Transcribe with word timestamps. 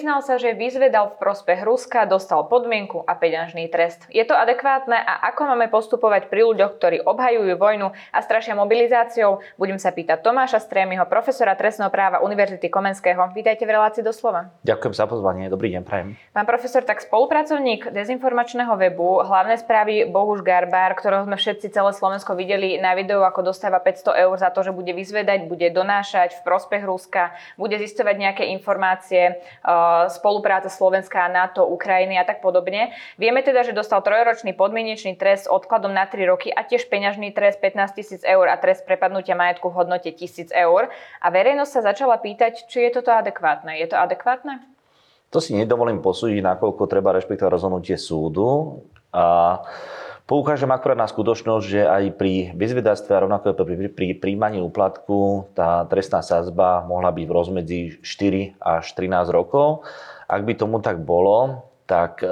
Priznal 0.00 0.24
sa, 0.24 0.40
že 0.40 0.56
vyzvedal 0.56 1.12
v 1.12 1.20
prospech 1.20 1.60
Ruska, 1.60 2.08
dostal 2.08 2.40
podmienku 2.48 3.04
a 3.04 3.12
peňažný 3.12 3.68
trest. 3.68 4.08
Je 4.08 4.24
to 4.24 4.32
adekvátne 4.32 4.96
a 4.96 5.28
ako 5.28 5.52
máme 5.52 5.68
postupovať 5.68 6.32
pri 6.32 6.40
ľuďoch, 6.48 6.80
ktorí 6.80 7.04
obhajujú 7.04 7.52
vojnu 7.60 7.92
a 7.92 8.18
strašia 8.24 8.56
mobilizáciou? 8.56 9.44
Budem 9.60 9.76
sa 9.76 9.92
pýtať 9.92 10.24
Tomáša 10.24 10.64
Strémiho, 10.64 11.04
profesora 11.04 11.52
trestného 11.52 11.92
práva 11.92 12.24
Univerzity 12.24 12.72
Komenského. 12.72 13.28
Vítajte 13.36 13.68
v 13.68 13.76
relácii 13.76 14.00
doslova. 14.00 14.48
Ďakujem 14.64 14.94
za 14.96 15.04
pozvanie, 15.04 15.52
dobrý 15.52 15.68
deň, 15.76 15.84
prajem. 15.84 16.16
Pán 16.32 16.48
profesor, 16.48 16.80
tak 16.80 17.04
spolupracovník 17.04 17.92
dezinformačného 17.92 18.72
webu, 18.80 19.20
hlavné 19.20 19.60
správy 19.60 20.08
Bohuš 20.08 20.40
Garbár, 20.40 20.96
ktorého 20.96 21.28
sme 21.28 21.36
všetci 21.36 21.76
celé 21.76 21.92
Slovensko 21.92 22.32
videli 22.32 22.80
na 22.80 22.96
videu, 22.96 23.20
ako 23.20 23.52
dostáva 23.52 23.76
500 23.84 24.16
eur 24.16 24.36
za 24.40 24.48
to, 24.48 24.64
že 24.64 24.72
bude 24.72 24.96
vyzvedať, 24.96 25.44
bude 25.44 25.68
donášať 25.68 26.40
v 26.40 26.44
prospech 26.48 26.88
Ruska, 26.88 27.36
bude 27.60 27.76
zistovať 27.76 28.16
nejaké 28.16 28.48
informácie 28.56 29.36
spolupráca 30.12 30.68
Slovenska, 30.68 31.30
NATO, 31.30 31.66
Ukrajiny 31.66 32.18
a 32.18 32.24
tak 32.24 32.42
podobne. 32.44 32.92
Vieme 33.16 33.40
teda, 33.44 33.62
že 33.62 33.76
dostal 33.76 34.02
trojročný 34.02 34.56
podmienečný 34.56 35.16
trest 35.16 35.46
s 35.46 35.52
odkladom 35.52 35.92
na 35.92 36.08
3 36.08 36.30
roky 36.30 36.48
a 36.50 36.66
tiež 36.66 36.90
peňažný 36.90 37.30
trest 37.32 37.62
15 37.62 37.96
tisíc 37.96 38.22
eur 38.26 38.46
a 38.50 38.56
trest 38.60 38.84
prepadnutia 38.84 39.38
majetku 39.38 39.70
v 39.70 39.84
hodnote 39.84 40.10
1000 40.12 40.52
eur. 40.52 40.92
A 41.20 41.26
verejnosť 41.28 41.72
sa 41.72 41.82
začala 41.94 42.18
pýtať, 42.18 42.66
či 42.68 42.88
je 42.88 43.00
toto 43.00 43.14
adekvátne. 43.14 43.78
Je 43.78 43.86
to 43.88 43.96
adekvátne? 43.96 44.60
To 45.30 45.38
si 45.38 45.54
nedovolím 45.54 46.02
posúdiť, 46.02 46.42
nakoľko 46.42 46.90
treba 46.90 47.14
rešpektovať 47.14 47.54
rozhodnutie 47.54 47.94
súdu. 47.94 48.82
A 49.14 49.58
Poukážem 50.30 50.70
akurát 50.70 50.94
na 50.94 51.10
skutočnosť, 51.10 51.64
že 51.66 51.82
aj 51.82 52.14
pri 52.14 52.54
vyzvedáctve 52.54 53.10
a 53.18 53.22
rovnako 53.26 53.50
pri, 53.66 53.90
pri 53.90 54.06
príjmaní 54.14 54.62
úplatku 54.62 55.50
tá 55.58 55.82
trestná 55.90 56.22
sázba 56.22 56.86
mohla 56.86 57.10
byť 57.10 57.26
v 57.26 57.34
rozmedzi 57.34 57.80
4 57.98 58.62
až 58.62 58.84
13 58.94 59.26
rokov. 59.34 59.82
Ak 60.30 60.46
by 60.46 60.54
tomu 60.54 60.78
tak 60.78 61.02
bolo, 61.02 61.66
tak 61.90 62.22
e, 62.22 62.30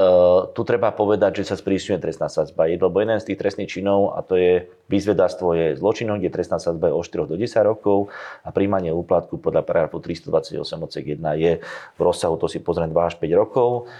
tu 0.55 0.63
treba 0.63 0.95
povedať, 0.95 1.43
že 1.43 1.51
sa 1.51 1.59
sprísňuje 1.59 1.99
trestná 1.99 2.31
sadzba. 2.31 2.71
Je 2.71 2.79
lebo 2.79 3.03
jeden 3.03 3.19
z 3.19 3.35
tých 3.35 3.43
trestných 3.43 3.67
činov, 3.67 4.15
a 4.15 4.23
to 4.23 4.39
je 4.39 4.71
vyzvedáctvo 4.87 5.47
je 5.59 5.67
zločinom, 5.83 6.23
kde 6.23 6.31
trestná 6.31 6.63
sadzba 6.63 6.87
je 6.87 6.95
od 6.95 7.03
4 7.03 7.27
do 7.27 7.35
10 7.35 7.67
rokov 7.67 8.15
a 8.47 8.55
príjmanie 8.55 8.95
úplatku 8.95 9.43
podľa 9.43 9.67
paragrafu 9.67 9.99
328 9.99 10.55
odsek 10.87 11.19
1 11.19 11.43
je 11.43 11.53
v 11.67 11.99
rozsahu, 11.99 12.39
to 12.39 12.47
si 12.47 12.63
pozriem, 12.63 12.95
2 12.95 13.11
až 13.11 13.19
5 13.19 13.27
rokov. 13.35 13.91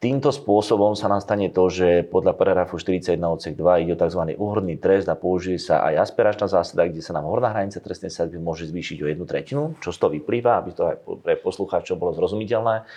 Týmto 0.00 0.32
spôsobom 0.32 0.96
sa 0.96 1.12
nám 1.12 1.20
stane 1.20 1.52
to, 1.52 1.68
že 1.68 2.08
podľa 2.08 2.32
paragrafu 2.32 2.80
41 2.80 3.20
odsek 3.20 3.52
2 3.52 3.84
ide 3.84 3.92
o 3.92 4.00
tzv. 4.00 4.32
úhrný 4.32 4.80
trest 4.80 5.04
a 5.12 5.14
použije 5.14 5.60
sa 5.60 5.84
aj 5.92 6.08
aspiračná 6.08 6.48
zásada, 6.48 6.88
kde 6.88 7.04
sa 7.04 7.12
nám 7.12 7.28
horná 7.28 7.52
hranica 7.52 7.84
trestnej 7.84 8.08
sadzby 8.08 8.40
môže 8.40 8.64
zvýšiť 8.64 8.96
o 9.04 9.06
jednu 9.12 9.28
tretinu, 9.28 9.76
čo 9.84 9.92
z 9.92 10.00
toho 10.00 10.16
vyplýva, 10.16 10.56
aby 10.56 10.72
to 10.72 10.88
aj 10.88 10.96
pre 11.20 11.36
poslucháčov 11.36 12.00
bolo 12.00 12.16
zrozumiteľné, 12.16 12.88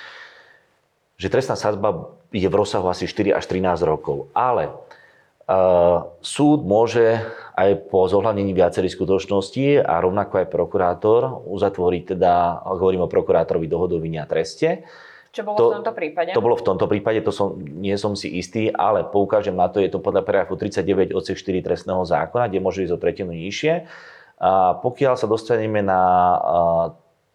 že 1.20 1.28
trestná 1.28 1.60
sadzba 1.60 2.16
je 2.32 2.48
v 2.48 2.56
rozsahu 2.56 2.88
asi 2.88 3.04
4 3.04 3.36
až 3.36 3.52
13 3.52 3.84
rokov. 3.84 4.32
Ale 4.32 4.72
uh, 4.72 6.08
súd 6.24 6.64
môže 6.64 7.20
aj 7.60 7.84
po 7.92 8.08
zohľadnení 8.08 8.56
viacerých 8.56 8.96
skutočností 8.96 9.76
a 9.76 10.00
rovnako 10.00 10.40
aj 10.40 10.48
prokurátor 10.48 11.52
uzatvoriť 11.52 12.16
teda, 12.16 12.64
hovorím 12.64 13.04
o 13.04 13.12
prokurátorovi 13.12 13.68
dohodu 13.68 14.00
a 14.00 14.24
treste, 14.24 14.88
čo 15.34 15.42
bolo 15.42 15.58
to, 15.58 15.66
v 15.74 15.76
tomto 15.82 15.94
prípade? 15.98 16.30
To 16.38 16.46
bolo 16.46 16.54
v 16.54 16.66
tomto 16.70 16.86
prípade, 16.86 17.26
to 17.26 17.34
som, 17.34 17.58
nie 17.58 17.98
som 17.98 18.14
si 18.14 18.30
istý, 18.38 18.70
ale 18.70 19.02
poukážem 19.02 19.58
na 19.58 19.66
to, 19.66 19.82
je 19.82 19.90
to 19.90 19.98
podľa 19.98 20.22
paragrafu 20.22 20.54
39 20.62 21.10
odsek 21.10 21.42
4 21.42 21.66
trestného 21.66 22.06
zákona, 22.06 22.54
kde 22.54 22.62
môže 22.62 22.86
ísť 22.86 22.94
o 22.94 23.02
tretinu 23.02 23.34
nižšie. 23.34 23.90
A 24.38 24.78
pokiaľ 24.78 25.18
sa 25.18 25.26
dostaneme 25.26 25.82
na 25.82 26.02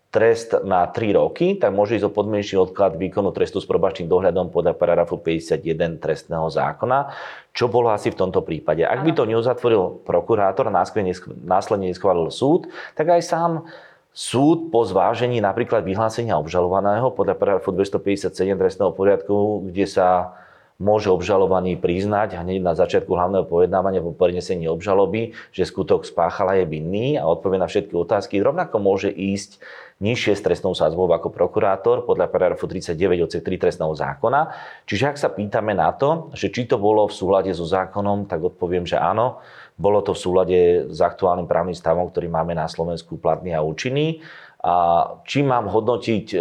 trest 0.09 0.57
na 0.65 0.89
3 0.89 1.21
roky, 1.21 1.61
tak 1.61 1.75
môže 1.75 1.99
ísť 2.01 2.09
o 2.09 2.15
podmienečný 2.15 2.57
odklad 2.71 2.97
výkonu 2.97 3.29
trestu 3.35 3.61
s 3.61 3.69
probačným 3.69 4.09
dohľadom 4.09 4.49
podľa 4.49 4.73
paragrafu 4.73 5.21
51 5.21 6.01
trestného 6.01 6.49
zákona, 6.49 7.13
čo 7.53 7.69
bolo 7.69 7.93
asi 7.93 8.09
v 8.09 8.17
tomto 8.17 8.41
prípade. 8.41 8.89
Ak 8.89 9.05
by 9.05 9.13
to 9.13 9.29
neuzatvoril 9.29 10.07
prokurátor 10.09 10.73
následne 10.73 11.91
neschválil 11.93 12.33
súd, 12.33 12.73
tak 12.97 13.13
aj 13.13 13.21
sám 13.21 13.69
Súd 14.13 14.75
po 14.75 14.83
zvážení 14.83 15.39
napríklad 15.39 15.87
vyhlásenia 15.87 16.35
obžalovaného 16.41 17.15
podľa 17.15 17.39
paragrafu 17.39 17.71
257 17.71 18.35
trestného 18.59 18.91
poriadku, 18.91 19.63
kde 19.71 19.87
sa 19.87 20.35
môže 20.79 21.11
obžalovaný 21.11 21.75
priznať 21.75 22.39
hneď 22.39 22.63
na 22.63 22.79
začiatku 22.79 23.11
hlavného 23.11 23.51
pojednávania 23.51 23.99
po 23.99 24.15
prenesení 24.15 24.71
obžaloby, 24.71 25.35
že 25.51 25.67
skutok 25.67 26.07
spáchala 26.07 26.55
je 26.63 26.71
vinný 26.71 27.19
a 27.19 27.27
odpovie 27.27 27.59
na 27.59 27.67
všetky 27.67 27.99
otázky. 27.99 28.39
Rovnako 28.39 28.79
môže 28.79 29.11
ísť 29.11 29.59
nižšie 29.99 30.39
s 30.39 30.45
trestnou 30.47 30.79
sázbou 30.79 31.11
ako 31.11 31.35
prokurátor 31.35 32.07
podľa 32.07 32.31
paragrafu 32.31 32.71
39 32.71 33.27
odsek 33.27 33.43
3 33.43 33.59
trestného 33.59 33.91
zákona. 33.91 34.55
Čiže 34.87 35.05
ak 35.11 35.19
sa 35.19 35.29
pýtame 35.35 35.75
na 35.75 35.91
to, 35.91 36.31
že 36.39 36.55
či 36.55 36.71
to 36.71 36.79
bolo 36.79 37.11
v 37.11 37.15
súlade 37.15 37.51
so 37.51 37.67
zákonom, 37.67 38.31
tak 38.31 38.39
odpoviem, 38.39 38.87
že 38.87 39.03
áno. 39.03 39.43
Bolo 39.79 40.03
to 40.03 40.11
v 40.11 40.23
súlade 40.23 40.61
s 40.91 40.99
aktuálnym 40.99 41.47
právnym 41.47 41.79
stavom, 41.79 42.11
ktorý 42.11 42.27
máme 42.27 42.53
na 42.53 42.67
Slovensku 42.67 43.15
platný 43.15 43.55
a 43.55 43.63
účinný. 43.63 44.21
A 44.59 44.75
či 45.23 45.47
mám 45.47 45.71
hodnotiť 45.71 46.35
e, 46.35 46.39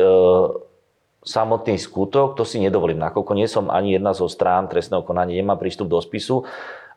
samotný 1.22 1.78
skutok, 1.78 2.34
to 2.34 2.42
si 2.42 2.58
nedovolím, 2.58 2.98
nakoľko 2.98 3.32
nie 3.38 3.46
som 3.46 3.70
ani 3.70 3.94
jedna 3.94 4.18
zo 4.18 4.26
strán 4.26 4.66
trestného 4.66 5.06
konania, 5.06 5.38
nemám 5.38 5.62
prístup 5.62 5.86
do 5.86 6.02
spisu. 6.02 6.50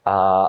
A 0.09 0.49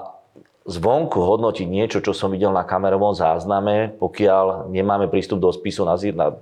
zvonku 0.64 1.18
hodnotiť 1.18 1.68
niečo, 1.68 2.00
čo 2.00 2.14
som 2.14 2.30
videl 2.30 2.54
na 2.54 2.62
kamerovom 2.62 3.18
zázname, 3.18 3.92
pokiaľ 3.98 4.70
nemáme 4.70 5.10
prístup 5.10 5.42
do 5.42 5.50
spisu 5.50 5.84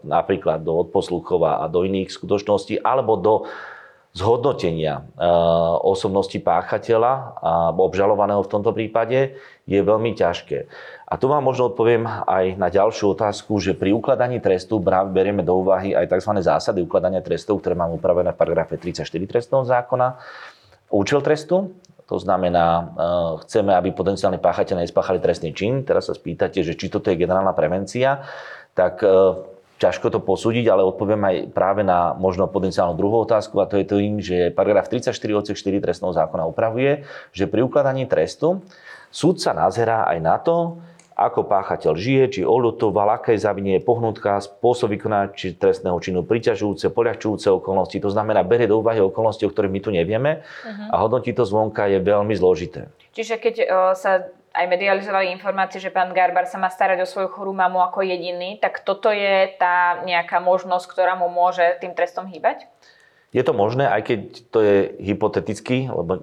napríklad 0.03 0.61
do 0.61 0.83
odposluchov 0.83 1.41
a 1.47 1.65
do 1.71 1.87
iných 1.87 2.11
skutočností, 2.11 2.83
alebo 2.83 3.15
do 3.15 3.33
zhodnotenia 4.13 5.05
eh, 5.05 5.25
osobnosti 5.85 6.35
páchateľa 6.41 7.13
a 7.39 7.51
obžalovaného 7.73 8.41
v 8.41 8.51
tomto 8.51 8.73
prípade 8.73 9.37
je 9.69 9.79
veľmi 9.79 10.17
ťažké. 10.17 10.65
A 11.09 11.13
tu 11.17 11.29
vám 11.29 11.45
možno 11.45 11.73
odpoviem 11.73 12.05
aj 12.05 12.57
na 12.57 12.69
ďalšiu 12.69 13.17
otázku, 13.17 13.57
že 13.61 13.77
pri 13.77 13.93
ukladaní 13.93 14.41
trestu 14.41 14.81
berieme 14.81 15.41
do 15.41 15.57
úvahy 15.61 15.93
aj 15.93 16.09
tzv. 16.09 16.41
zásady 16.41 16.85
ukladania 16.85 17.21
trestov, 17.21 17.61
ktoré 17.61 17.77
mám 17.77 17.93
upravené 17.93 18.33
v 18.33 18.37
paragrafe 18.37 18.77
34 18.77 19.05
trestného 19.29 19.65
zákona. 19.65 20.17
Účel 20.89 21.21
trestu, 21.21 21.77
to 22.09 22.17
znamená, 22.17 22.65
eh, 22.81 22.85
chceme, 23.45 23.77
aby 23.77 23.93
potenciálni 23.93 24.41
páchateľ 24.41 24.81
nespáchali 24.81 25.21
trestný 25.21 25.53
čin. 25.53 25.85
Teraz 25.85 26.09
sa 26.09 26.17
spýtate, 26.17 26.65
že 26.65 26.73
či 26.73 26.89
toto 26.89 27.13
je 27.13 27.21
generálna 27.21 27.53
prevencia, 27.53 28.25
tak 28.73 29.05
eh, 29.05 29.13
ťažko 29.79 30.11
to 30.11 30.19
posúdiť, 30.19 30.67
ale 30.67 30.83
odpoviem 30.83 31.23
aj 31.23 31.35
práve 31.55 31.87
na 31.87 32.11
možno 32.13 32.51
potenciálnu 32.51 32.99
druhú 32.99 33.23
otázku 33.23 33.63
a 33.63 33.65
to 33.65 33.79
je 33.79 33.85
tým, 33.87 34.19
že 34.19 34.51
paragraf 34.51 34.91
34 34.91 35.15
odsek 35.15 35.55
4 35.55 35.79
trestného 35.79 36.11
zákona 36.11 36.43
upravuje, 36.51 37.07
že 37.31 37.47
pri 37.47 37.63
ukladaní 37.63 38.03
trestu 38.05 38.59
súd 39.07 39.39
sa 39.39 39.55
nazerá 39.55 40.03
aj 40.11 40.19
na 40.19 40.35
to, 40.37 40.83
ako 41.19 41.43
páchateľ 41.51 41.93
žije, 41.99 42.23
či 42.31 42.41
oľutoval, 42.47 43.19
aké 43.19 43.35
zavinie 43.35 43.83
pohnutka, 43.83 44.39
spôsob 44.39 44.95
vykonania 44.95 45.35
či 45.35 45.51
trestného 45.51 45.99
činu, 45.99 46.23
priťažujúce, 46.23 46.95
poľahčujúce 46.95 47.51
okolnosti. 47.51 47.99
To 47.99 48.07
znamená, 48.07 48.47
berie 48.47 48.71
do 48.71 48.79
úvahy 48.79 49.03
okolnosti, 49.03 49.43
o 49.43 49.51
ktorých 49.51 49.73
my 49.75 49.79
tu 49.83 49.91
nevieme 49.91 50.39
uh-huh. 50.39 50.95
a 50.95 50.95
hodnotí 51.03 51.35
to 51.35 51.43
zvonka 51.43 51.91
je 51.91 51.99
veľmi 51.99 52.31
zložité. 52.39 52.87
Čiže 53.11 53.35
keď 53.35 53.55
uh, 53.59 53.67
sa 53.99 54.31
aj 54.53 54.65
medializovali 54.65 55.29
informácie, 55.33 55.77
že 55.77 55.93
pán 55.93 56.09
Garbar 56.11 56.49
sa 56.49 56.57
má 56.57 56.67
starať 56.69 57.05
o 57.05 57.09
svoju 57.09 57.29
chorú 57.29 57.53
mamu 57.53 57.79
ako 57.85 58.01
jediný, 58.01 58.57
tak 58.57 58.81
toto 58.81 59.13
je 59.13 59.51
tá 59.61 60.01
nejaká 60.03 60.41
možnosť, 60.41 60.85
ktorá 60.89 61.13
mu 61.13 61.29
môže 61.29 61.77
tým 61.79 61.93
trestom 61.93 62.25
hýbať? 62.25 62.65
Je 63.29 63.45
to 63.45 63.53
možné, 63.53 63.85
aj 63.85 64.01
keď 64.09 64.19
to 64.49 64.59
je 64.65 64.77
hypoteticky, 65.05 65.85
lebo 65.85 66.17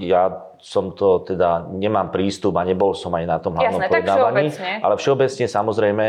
ja 0.00 0.48
som 0.56 0.96
to 0.96 1.20
teda, 1.20 1.68
nemám 1.68 2.08
prístup 2.08 2.56
a 2.56 2.64
nebol 2.64 2.96
som 2.96 3.12
aj 3.12 3.24
na 3.28 3.36
tom 3.36 3.60
hlavnom 3.60 3.76
Jasné, 3.76 3.92
pojednávaní. 3.92 4.48
Ale 4.80 4.94
všeobecne 4.96 5.46
samozrejme 5.52 6.04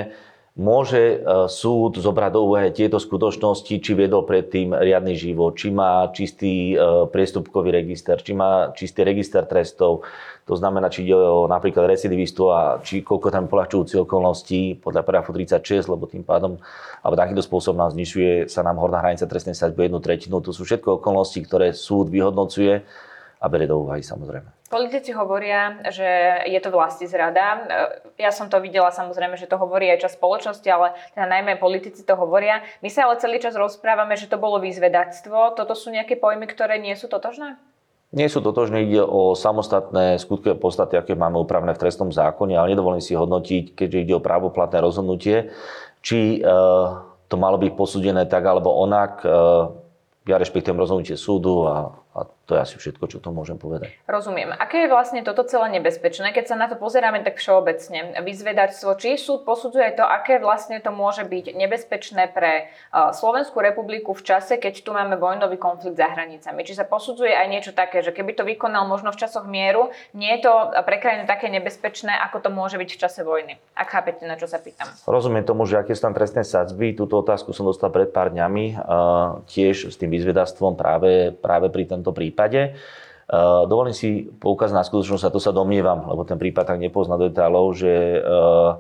Môže 0.57 1.21
e, 1.21 1.45
súd 1.53 2.01
zobrať 2.01 2.33
do 2.33 2.49
úvahy 2.49 2.73
tieto 2.73 2.97
skutočnosti, 2.97 3.69
či 3.77 3.91
viedol 3.93 4.25
predtým 4.25 4.73
riadny 4.73 5.13
život, 5.13 5.53
či 5.53 5.69
má 5.69 6.09
čistý 6.09 6.73
e, 6.73 7.05
priestupkový 7.13 7.69
register, 7.69 8.17
či 8.17 8.33
má 8.33 8.73
čistý 8.73 9.05
register 9.05 9.45
trestov. 9.45 10.01
To 10.49 10.57
znamená, 10.57 10.89
či 10.89 11.05
ide 11.05 11.13
o 11.13 11.45
napríklad 11.45 11.85
recidivistu 11.85 12.49
a 12.49 12.81
či 12.81 13.05
koľko 13.05 13.29
tam 13.29 13.45
polahčujúci 13.45 14.01
okolností 14.01 14.81
podľa 14.81 15.05
paragrafu 15.05 15.29
36, 15.29 15.93
lebo 15.93 16.09
tým 16.09 16.25
pádom, 16.25 16.57
alebo 17.05 17.13
takýto 17.13 17.45
spôsob 17.45 17.77
nám 17.77 17.93
znižuje 17.93 18.49
sa 18.49 18.65
nám 18.65 18.81
horná 18.81 18.97
hranica 19.05 19.29
trestnej 19.29 19.53
sadzby 19.53 19.85
jednu 19.85 20.01
tretinu. 20.01 20.41
To 20.41 20.49
sú 20.49 20.65
všetko 20.65 20.97
okolnosti, 20.97 21.37
ktoré 21.37 21.69
súd 21.69 22.09
vyhodnocuje 22.09 22.81
a 23.37 23.45
berie 23.49 23.69
do 23.69 23.77
úvahy 23.77 24.01
samozrejme. 24.01 24.49
Politici 24.67 25.13
hovoria, 25.13 25.79
že 25.93 26.43
je 26.49 26.59
to 26.59 26.73
vlasti 26.73 27.05
zrada. 27.07 27.63
Ja 28.17 28.33
som 28.33 28.49
to 28.49 28.57
videla 28.59 28.89
samozrejme, 28.89 29.37
že 29.37 29.47
to 29.47 29.55
hovorí 29.55 29.87
aj 29.93 30.03
čas 30.03 30.17
spoločnosti, 30.17 30.67
ale 30.67 30.97
teda 31.13 31.29
najmä 31.29 31.61
politici 31.61 32.03
to 32.03 32.17
hovoria. 32.17 32.65
My 32.81 32.89
sa 32.89 33.07
ale 33.07 33.21
celý 33.21 33.37
čas 33.39 33.55
rozprávame, 33.55 34.17
že 34.17 34.27
to 34.27 34.41
bolo 34.41 34.59
výzvedáctvo. 34.59 35.55
Toto 35.55 35.73
sú 35.77 35.93
nejaké 35.93 36.17
pojmy, 36.17 36.49
ktoré 36.49 36.81
nie 36.81 36.97
sú 36.97 37.07
totožné? 37.07 37.55
Nie 38.07 38.31
sú 38.31 38.39
totožné, 38.39 38.87
ide 38.87 39.03
o 39.03 39.35
samostatné 39.35 40.15
skutkové 40.15 40.55
podstaty, 40.55 40.95
aké 40.95 41.11
máme 41.11 41.43
upravené 41.43 41.75
v 41.75 41.81
trestnom 41.83 42.07
zákone, 42.07 42.55
ale 42.55 42.71
nedovolím 42.71 43.03
si 43.03 43.19
hodnotiť, 43.19 43.75
keďže 43.75 43.99
ide 43.99 44.13
o 44.15 44.23
právoplatné 44.23 44.79
rozhodnutie, 44.79 45.51
či 45.99 46.39
e, 46.39 46.49
to 47.27 47.35
malo 47.35 47.59
byť 47.59 47.71
posúdené 47.75 48.23
tak 48.31 48.47
alebo 48.47 48.71
onak. 48.79 49.27
E, 49.27 49.29
ja 50.23 50.39
rešpektujem 50.39 50.79
rozhodnutie 50.79 51.19
súdu 51.19 51.67
a 51.67 51.99
a 52.17 52.25
to 52.47 52.55
je 52.57 52.63
asi 52.63 52.75
všetko, 52.79 53.05
čo 53.11 53.19
to 53.19 53.29
môžem 53.29 53.59
povedať. 53.59 53.93
Rozumiem. 54.09 54.55
Aké 54.55 54.87
je 54.87 54.89
vlastne 54.89 55.21
toto 55.21 55.43
celé 55.43 55.67
nebezpečné, 55.77 56.31
keď 56.31 56.45
sa 56.49 56.55
na 56.55 56.71
to 56.71 56.79
pozeráme 56.79 57.19
tak 57.21 57.37
všeobecne? 57.37 58.17
Vyzvedačstvo, 58.23 58.97
či 58.97 59.19
súd 59.21 59.45
posudzuje 59.45 59.93
to, 59.99 60.01
aké 60.01 60.41
vlastne 60.41 60.81
to 60.81 60.89
môže 60.89 61.27
byť 61.27 61.53
nebezpečné 61.53 62.33
pre 62.33 62.73
Slovenskú 62.91 63.61
republiku 63.61 64.17
v 64.17 64.25
čase, 64.25 64.57
keď 64.57 64.81
tu 64.81 64.95
máme 64.95 65.19
vojnový 65.21 65.61
konflikt 65.61 66.01
za 66.01 66.09
hranicami. 66.09 66.65
Či 66.65 66.81
sa 66.81 66.89
posudzuje 66.89 67.29
aj 67.29 67.47
niečo 67.53 67.71
také, 67.77 68.01
že 68.01 68.15
keby 68.15 68.33
to 68.33 68.47
vykonal 68.47 68.89
možno 68.89 69.13
v 69.13 69.19
časoch 69.21 69.45
mieru, 69.45 69.93
nie 70.17 70.33
je 70.39 70.49
to 70.49 70.53
pre 70.87 70.97
krajinu 71.03 71.29
také 71.29 71.51
nebezpečné, 71.53 72.15
ako 72.31 72.47
to 72.47 72.49
môže 72.49 72.79
byť 72.79 72.89
v 72.89 72.97
čase 72.97 73.21
vojny. 73.27 73.59
Ak 73.77 73.93
chápete, 73.93 74.25
na 74.25 74.39
čo 74.39 74.49
sa 74.49 74.57
pýtam. 74.57 74.89
Rozumiem 75.05 75.43
tomu, 75.43 75.67
že 75.67 75.77
aké 75.77 75.93
sú 75.93 76.07
tam 76.07 76.15
trestné 76.15 76.47
sadzby. 76.47 76.95
Túto 76.95 77.19
otázku 77.19 77.51
som 77.51 77.67
dostal 77.67 77.91
pred 77.91 78.09
pár 78.09 78.31
dňami, 78.31 78.79
tiež 79.51 79.91
s 79.91 79.99
tým 79.99 80.15
vyzvedactvom 80.15 80.79
práve, 80.79 81.35
práve 81.35 81.67
pri 81.67 81.83
tomto 81.83 82.07
tomto 82.07 82.13
prípade. 82.37 82.77
Eh, 83.27 83.61
dovolím 83.67 83.97
si 83.97 84.29
poukázať 84.29 84.75
na 84.77 84.85
skutočnosť, 84.85 85.25
a 85.25 85.33
to 85.33 85.41
sa 85.41 85.49
domnievam, 85.49 86.05
lebo 86.05 86.21
ten 86.23 86.37
prípad 86.37 86.63
tak 86.63 86.77
nepozná 86.77 87.17
do 87.17 87.33
detailov, 87.33 87.73
že 87.73 88.21
eh, 88.21 88.73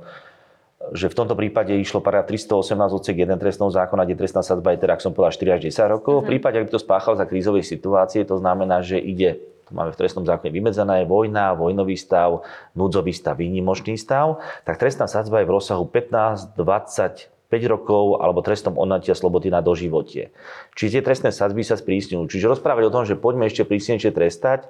že 0.87 1.09
v 1.09 1.17
tomto 1.19 1.33
prípade 1.35 1.73
išlo 1.73 1.99
paragraf 1.99 2.31
318 2.31 2.95
odsek 2.95 3.17
1 3.17 3.35
trestného 3.41 3.73
zákona, 3.73 4.07
kde 4.07 4.23
trestná 4.23 4.45
sadzba 4.45 4.71
je 4.71 4.85
teda, 4.85 4.95
ak 4.95 5.03
som 5.03 5.11
povedal, 5.11 5.35
4 5.35 5.57
až 5.57 5.61
10 5.73 5.83
rokov. 5.89 6.13
Mm-hmm. 6.15 6.23
V 6.23 6.29
prípade, 6.31 6.55
ak 6.61 6.65
by 6.69 6.71
to 6.71 6.79
spáchal 6.79 7.13
za 7.17 7.25
krízovej 7.27 7.65
situácie, 7.65 8.23
to 8.23 8.39
znamená, 8.39 8.85
že 8.85 8.95
ide 9.01 9.41
to 9.67 9.75
máme 9.75 9.91
v 9.91 9.99
trestnom 9.99 10.23
zákone 10.23 10.47
vymedzené, 10.47 11.03
vojna, 11.03 11.51
vojnový 11.51 11.99
stav, 11.99 12.47
núdzový 12.71 13.11
stav, 13.11 13.35
výnimočný 13.35 13.99
stav, 13.99 14.39
tak 14.63 14.79
trestná 14.79 15.11
sadzba 15.11 15.43
je 15.43 15.47
v 15.49 15.59
rozsahu 15.59 15.83
15, 15.83 16.55
20, 16.55 17.36
5 17.47 17.73
rokov 17.73 18.19
alebo 18.19 18.43
trestom 18.43 18.75
odnatia 18.75 19.15
slobody 19.15 19.47
na 19.47 19.63
doživotie. 19.63 20.35
Čiže 20.75 20.99
tie 20.99 21.03
trestné 21.03 21.29
sadzby 21.31 21.63
sa 21.63 21.79
sprísňujú. 21.79 22.27
Čiže 22.27 22.51
rozprávať 22.51 22.83
o 22.87 22.93
tom, 22.93 23.03
že 23.07 23.15
poďme 23.15 23.47
ešte 23.47 23.63
prísnejšie 23.63 24.11
trestať, 24.11 24.67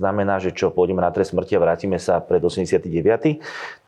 znamená, 0.00 0.40
že 0.40 0.56
čo, 0.56 0.72
pôjdeme 0.72 1.04
na 1.04 1.12
trest 1.12 1.36
smrti 1.36 1.58
a 1.58 1.62
vrátime 1.62 1.98
sa 2.00 2.24
pred 2.24 2.40
89. 2.40 2.88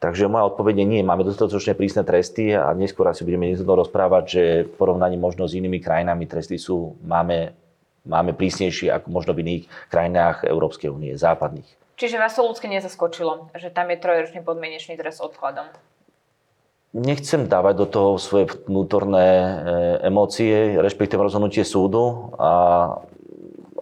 Takže 0.02 0.28
moja 0.28 0.44
odpoveď 0.50 0.82
je 0.82 0.86
nie, 0.86 1.00
máme 1.00 1.24
dostatočne 1.24 1.72
prísne 1.72 2.04
tresty 2.04 2.52
a 2.52 2.68
neskôr 2.76 3.08
asi 3.08 3.24
budeme 3.24 3.48
niekto 3.48 3.64
rozprávať, 3.64 4.24
že 4.28 4.42
v 4.68 4.72
porovnaní 4.76 5.16
možno 5.16 5.48
s 5.48 5.56
inými 5.56 5.80
krajinami 5.80 6.28
tresty 6.28 6.60
sú, 6.60 6.98
máme, 7.06 7.56
máme 8.04 8.36
prísnejšie 8.36 8.92
ako 8.92 9.08
možno 9.08 9.32
v 9.32 9.46
iných 9.46 9.62
krajinách 9.88 10.44
Európskej 10.44 10.92
únie, 10.92 11.16
západných. 11.16 11.80
Čiže 11.96 12.18
vás 12.18 12.34
to 12.34 12.42
ľudské 12.42 12.66
nezaskočilo, 12.66 13.54
že 13.54 13.70
tam 13.70 13.88
je 13.94 14.00
trojročný 14.00 14.42
podmienečný 14.42 14.98
trest 14.98 15.22
odkladom? 15.22 15.70
Nechcem 16.92 17.48
dávať 17.48 17.74
do 17.80 17.86
toho 17.88 18.10
svoje 18.20 18.52
vnútorné 18.68 19.24
e, 19.24 19.48
emócie, 20.12 20.76
rešpektíve 20.76 21.24
rozhodnutie 21.24 21.64
súdu 21.64 22.36
a 22.36 22.50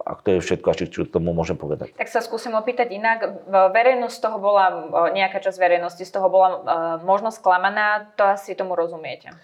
ak 0.06 0.22
to 0.22 0.38
je 0.38 0.42
všetko, 0.42 0.68
čo, 0.78 0.84
čo 0.86 1.00
tomu 1.10 1.34
môžem 1.34 1.58
povedať. 1.58 1.90
Tak 1.94 2.06
sa 2.06 2.22
skúsim 2.22 2.54
opýtať 2.54 2.94
inak. 2.94 3.46
Verejnosť 3.50 4.14
z 4.14 4.22
toho 4.22 4.38
bola, 4.38 4.66
nejaká 5.10 5.42
časť 5.42 5.58
verejnosti 5.58 6.02
z 6.06 6.12
toho 6.14 6.30
bola 6.30 6.48
e, 6.50 6.58
možno 7.02 7.34
sklamaná, 7.34 8.14
to 8.14 8.22
asi 8.30 8.54
tomu 8.54 8.78
rozumiete. 8.78 9.34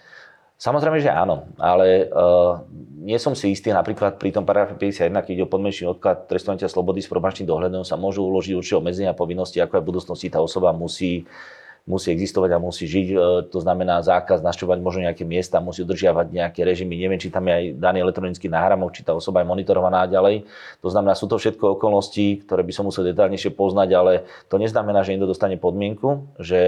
Samozrejme, 0.57 0.97
že 0.97 1.13
áno, 1.13 1.45
ale 1.61 2.09
uh, 2.09 2.65
nie 3.05 3.21
som 3.21 3.37
si 3.37 3.53
istý, 3.53 3.69
napríklad 3.69 4.17
pri 4.17 4.33
tom 4.33 4.41
paragrafe 4.41 4.73
51, 4.73 5.13
keď 5.21 5.33
ide 5.37 5.45
o 5.45 5.53
podmenší 5.53 5.85
odklad 5.85 6.25
trestovania 6.25 6.65
slobody 6.65 6.97
s 6.97 7.05
probačným 7.05 7.45
dohľadom, 7.45 7.85
sa 7.85 7.93
môžu 7.93 8.25
uložiť 8.25 8.57
určite 8.57 8.81
obmedzenia 8.81 9.13
povinnosti, 9.13 9.61
ako 9.61 9.77
aj 9.77 9.83
v 9.85 9.89
budúcnosti 9.93 10.33
tá 10.33 10.41
osoba 10.41 10.73
musí 10.73 11.29
musí 11.87 12.11
existovať 12.11 12.53
a 12.53 12.61
musí 12.61 12.83
žiť. 12.83 13.07
E, 13.09 13.17
to 13.47 13.63
znamená 13.63 14.03
zákaz 14.03 14.43
našťovať 14.43 14.77
možno 14.83 15.07
nejaké 15.07 15.23
miesta, 15.23 15.63
musí 15.63 15.87
udržiavať 15.87 16.35
nejaké 16.35 16.67
režimy. 16.67 16.99
Neviem, 16.99 17.17
či 17.17 17.31
tam 17.31 17.47
je 17.47 17.53
aj 17.55 17.65
daný 17.79 18.03
elektronický 18.03 18.51
náhramok, 18.51 18.91
či 18.91 19.07
tá 19.07 19.15
osoba 19.15 19.41
je 19.41 19.47
monitorovaná 19.47 20.03
ďalej. 20.05 20.43
To 20.83 20.91
znamená, 20.91 21.15
sú 21.15 21.31
to 21.31 21.39
všetko 21.39 21.79
okolnosti, 21.79 22.43
ktoré 22.43 22.61
by 22.67 22.73
som 22.75 22.85
musel 22.85 23.07
detálnejšie 23.07 23.55
poznať, 23.55 23.89
ale 23.95 24.13
to 24.51 24.59
neznamená, 24.59 25.07
že 25.07 25.15
niekto 25.15 25.31
dostane 25.31 25.55
podmienku, 25.55 26.37
že, 26.37 26.63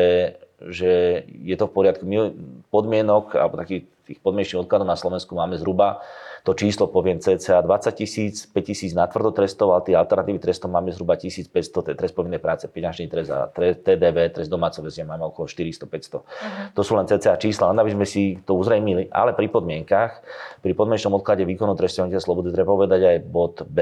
že 0.64 1.22
je 1.28 1.56
to 1.60 1.68
v 1.68 1.76
poriadku. 1.76 2.08
My 2.08 2.32
podmienok, 2.72 3.36
alebo 3.36 3.60
takých 3.60 3.92
tých 4.08 4.20
podmienečných 4.24 4.64
odkladov 4.66 4.88
na 4.88 4.98
Slovensku 4.98 5.36
máme 5.36 5.60
zhruba 5.60 6.02
to 6.44 6.56
číslo 6.56 6.88
poviem 6.88 7.20
cca 7.20 7.62
20 7.62 8.00
tisíc, 8.00 8.48
5 8.50 8.70
tisíc 8.70 8.92
na 8.96 9.08
tvrdo 9.08 9.36
trestov, 9.36 9.76
ale 9.76 9.86
tie 9.90 9.96
alternatívy 9.96 10.40
trestov 10.40 10.72
máme 10.72 10.92
zhruba 10.92 11.20
1500, 11.20 11.52
to 11.52 11.90
je 11.92 11.98
trest 11.98 12.16
povinnej 12.16 12.40
práce, 12.40 12.66
peňažný 12.68 13.12
trest 13.12 13.30
a 13.32 13.52
TDV, 13.54 14.32
trest 14.32 14.50
domácov 14.50 14.88
väzenia 14.88 15.12
máme 15.12 15.28
okolo 15.30 15.46
400-500. 15.50 16.20
Uh-huh. 16.20 16.24
Mhm. 16.24 16.64
To 16.76 16.82
sú 16.82 16.96
len 16.96 17.06
cca 17.06 17.36
čísla, 17.36 17.72
len 17.72 17.80
aby 17.80 17.92
sme 17.94 18.06
si 18.08 18.40
to 18.44 18.56
uzrejmili, 18.56 19.12
ale 19.12 19.36
pri 19.36 19.52
podmienkach, 19.52 20.24
pri 20.64 20.72
podmienečnom 20.76 21.16
odklade 21.20 21.44
výkonu 21.44 21.76
trestovania 21.76 22.20
slobody 22.22 22.52
treba 22.52 22.76
povedať 22.76 23.02
aj 23.04 23.18
bod 23.28 23.64
B, 23.68 23.80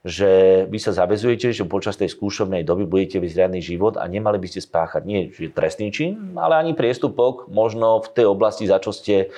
že 0.00 0.64
vy 0.64 0.78
sa 0.80 0.96
zavezujete, 0.96 1.52
že 1.52 1.68
počas 1.68 2.00
tej 2.00 2.08
skúšovnej 2.08 2.64
doby 2.64 2.88
budete 2.88 3.20
viesť 3.20 3.36
riadny 3.44 3.60
život 3.60 4.00
a 4.00 4.08
nemali 4.08 4.40
by 4.40 4.48
ste 4.48 4.64
spáchať 4.64 5.02
nie 5.04 5.28
trestný 5.52 5.92
čin, 5.92 6.40
ale 6.40 6.56
ani 6.56 6.72
priestupok, 6.72 7.52
možno 7.52 8.00
v 8.00 8.08
tej 8.16 8.26
oblasti, 8.32 8.64
za 8.64 8.80
čo 8.80 8.96
ste 8.96 9.28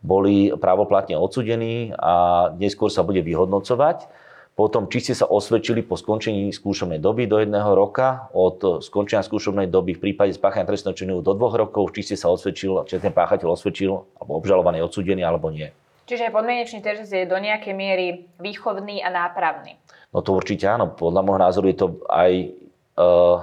boli 0.00 0.52
právoplatne 0.56 1.16
odsudení 1.20 1.92
a 1.96 2.48
neskôr 2.56 2.88
sa 2.88 3.04
bude 3.04 3.20
vyhodnocovať. 3.20 4.08
Potom, 4.58 4.92
či 4.92 5.00
ste 5.00 5.14
sa 5.16 5.24
osvedčili 5.24 5.80
po 5.80 5.96
skončení 5.96 6.52
skúšovnej 6.52 7.00
doby 7.00 7.24
do 7.24 7.40
jedného 7.40 7.72
roka, 7.72 8.28
od 8.36 8.84
skončenia 8.84 9.24
skúšovnej 9.24 9.72
doby 9.72 9.96
v 9.96 10.10
prípade 10.10 10.36
spáchania 10.36 10.68
trestného 10.68 10.92
činu 10.92 11.12
do 11.24 11.32
dvoch 11.32 11.56
rokov, 11.56 11.96
či 11.96 12.12
ste 12.12 12.16
sa 12.20 12.28
osvedčil, 12.28 12.84
či 12.84 13.00
ten 13.00 13.14
páchateľ 13.14 13.56
osvedčil, 13.56 13.92
alebo 14.20 14.32
obžalovaný, 14.36 14.84
odsudený, 14.84 15.24
alebo 15.24 15.48
nie. 15.48 15.72
Čiže 16.04 16.34
podmienečný 16.34 16.82
trest 16.82 17.08
je 17.08 17.24
do 17.24 17.38
nejakej 17.38 17.72
miery 17.72 18.26
výchovný 18.42 19.00
a 19.00 19.08
nápravný. 19.08 19.78
No 20.10 20.26
to 20.26 20.34
určite 20.34 20.66
áno. 20.66 20.90
Podľa 20.92 21.22
môjho 21.22 21.40
názoru 21.40 21.66
je 21.70 21.78
to 21.78 21.86
aj 22.10 22.32
uh, 22.98 23.36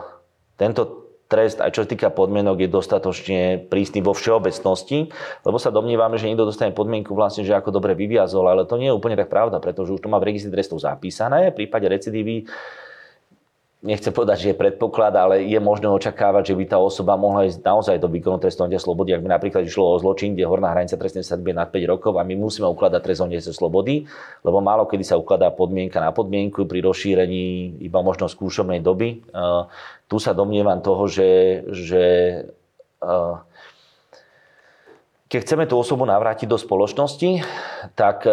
tento 0.59 1.06
trest, 1.27 1.59
aj 1.59 1.75
čo 1.75 1.83
sa 1.83 1.91
týka 1.91 2.09
podmienok, 2.09 2.63
je 2.63 2.69
dostatočne 2.71 3.39
prísny 3.67 3.99
vo 3.99 4.15
všeobecnosti, 4.15 5.11
lebo 5.43 5.57
sa 5.59 5.69
domnívame, 5.69 6.15
že 6.15 6.31
niekto 6.31 6.47
dostane 6.47 6.71
podmienku 6.71 7.11
vlastne, 7.11 7.43
že 7.43 7.53
ako 7.53 7.75
dobre 7.75 7.93
vyviazol, 7.93 8.47
ale 8.47 8.63
to 8.63 8.79
nie 8.79 8.89
je 8.89 8.95
úplne 8.95 9.19
tak 9.19 9.27
pravda, 9.27 9.59
pretože 9.59 9.91
už 9.93 10.01
to 10.01 10.11
má 10.11 10.17
v 10.17 10.33
registri 10.33 10.49
trestov 10.49 10.79
zapísané. 10.79 11.51
V 11.51 11.63
prípade 11.63 11.85
recidívy 11.91 12.47
nechcem 13.87 14.11
povedať, 14.11 14.37
že 14.43 14.47
je 14.51 14.59
predpoklad, 14.59 15.15
ale 15.15 15.47
je 15.47 15.55
možné 15.63 15.87
očakávať, 15.87 16.51
že 16.51 16.57
by 16.59 16.63
tá 16.67 16.77
osoba 16.77 17.15
mohla 17.15 17.47
ísť 17.47 17.63
naozaj 17.63 17.95
do 18.03 18.11
výkonu 18.11 18.35
trestovania 18.43 18.83
slobody, 18.83 19.15
ak 19.15 19.23
by 19.23 19.29
napríklad 19.31 19.63
išlo 19.63 19.95
o 19.95 20.01
zločin, 20.03 20.35
kde 20.35 20.43
horná 20.43 20.75
hranica 20.75 20.99
trestnej 20.99 21.23
sadby 21.23 21.55
je 21.55 21.59
nad 21.63 21.71
5 21.71 21.91
rokov 21.95 22.19
a 22.19 22.27
my 22.27 22.35
musíme 22.35 22.67
ukladať 22.67 22.99
trestovanie 22.99 23.39
slobody, 23.39 24.03
lebo 24.43 24.59
málo 24.59 24.83
kedy 24.83 25.07
sa 25.07 25.15
ukladá 25.15 25.47
podmienka 25.55 26.03
na 26.03 26.11
podmienku 26.11 26.67
pri 26.67 26.83
rozšírení 26.83 27.79
iba 27.79 28.03
možno 28.03 28.27
skúšobnej 28.27 28.83
doby. 28.83 29.23
Tu 30.11 30.17
sa 30.19 30.35
domnievam 30.35 30.83
toho, 30.83 31.07
že, 31.07 31.63
že 31.71 32.03
keď 35.27 35.39
chceme 35.43 35.63
tú 35.63 35.79
osobu 35.79 36.03
navrátiť 36.03 36.47
do 36.47 36.59
spoločnosti, 36.59 37.43
tak 37.95 38.27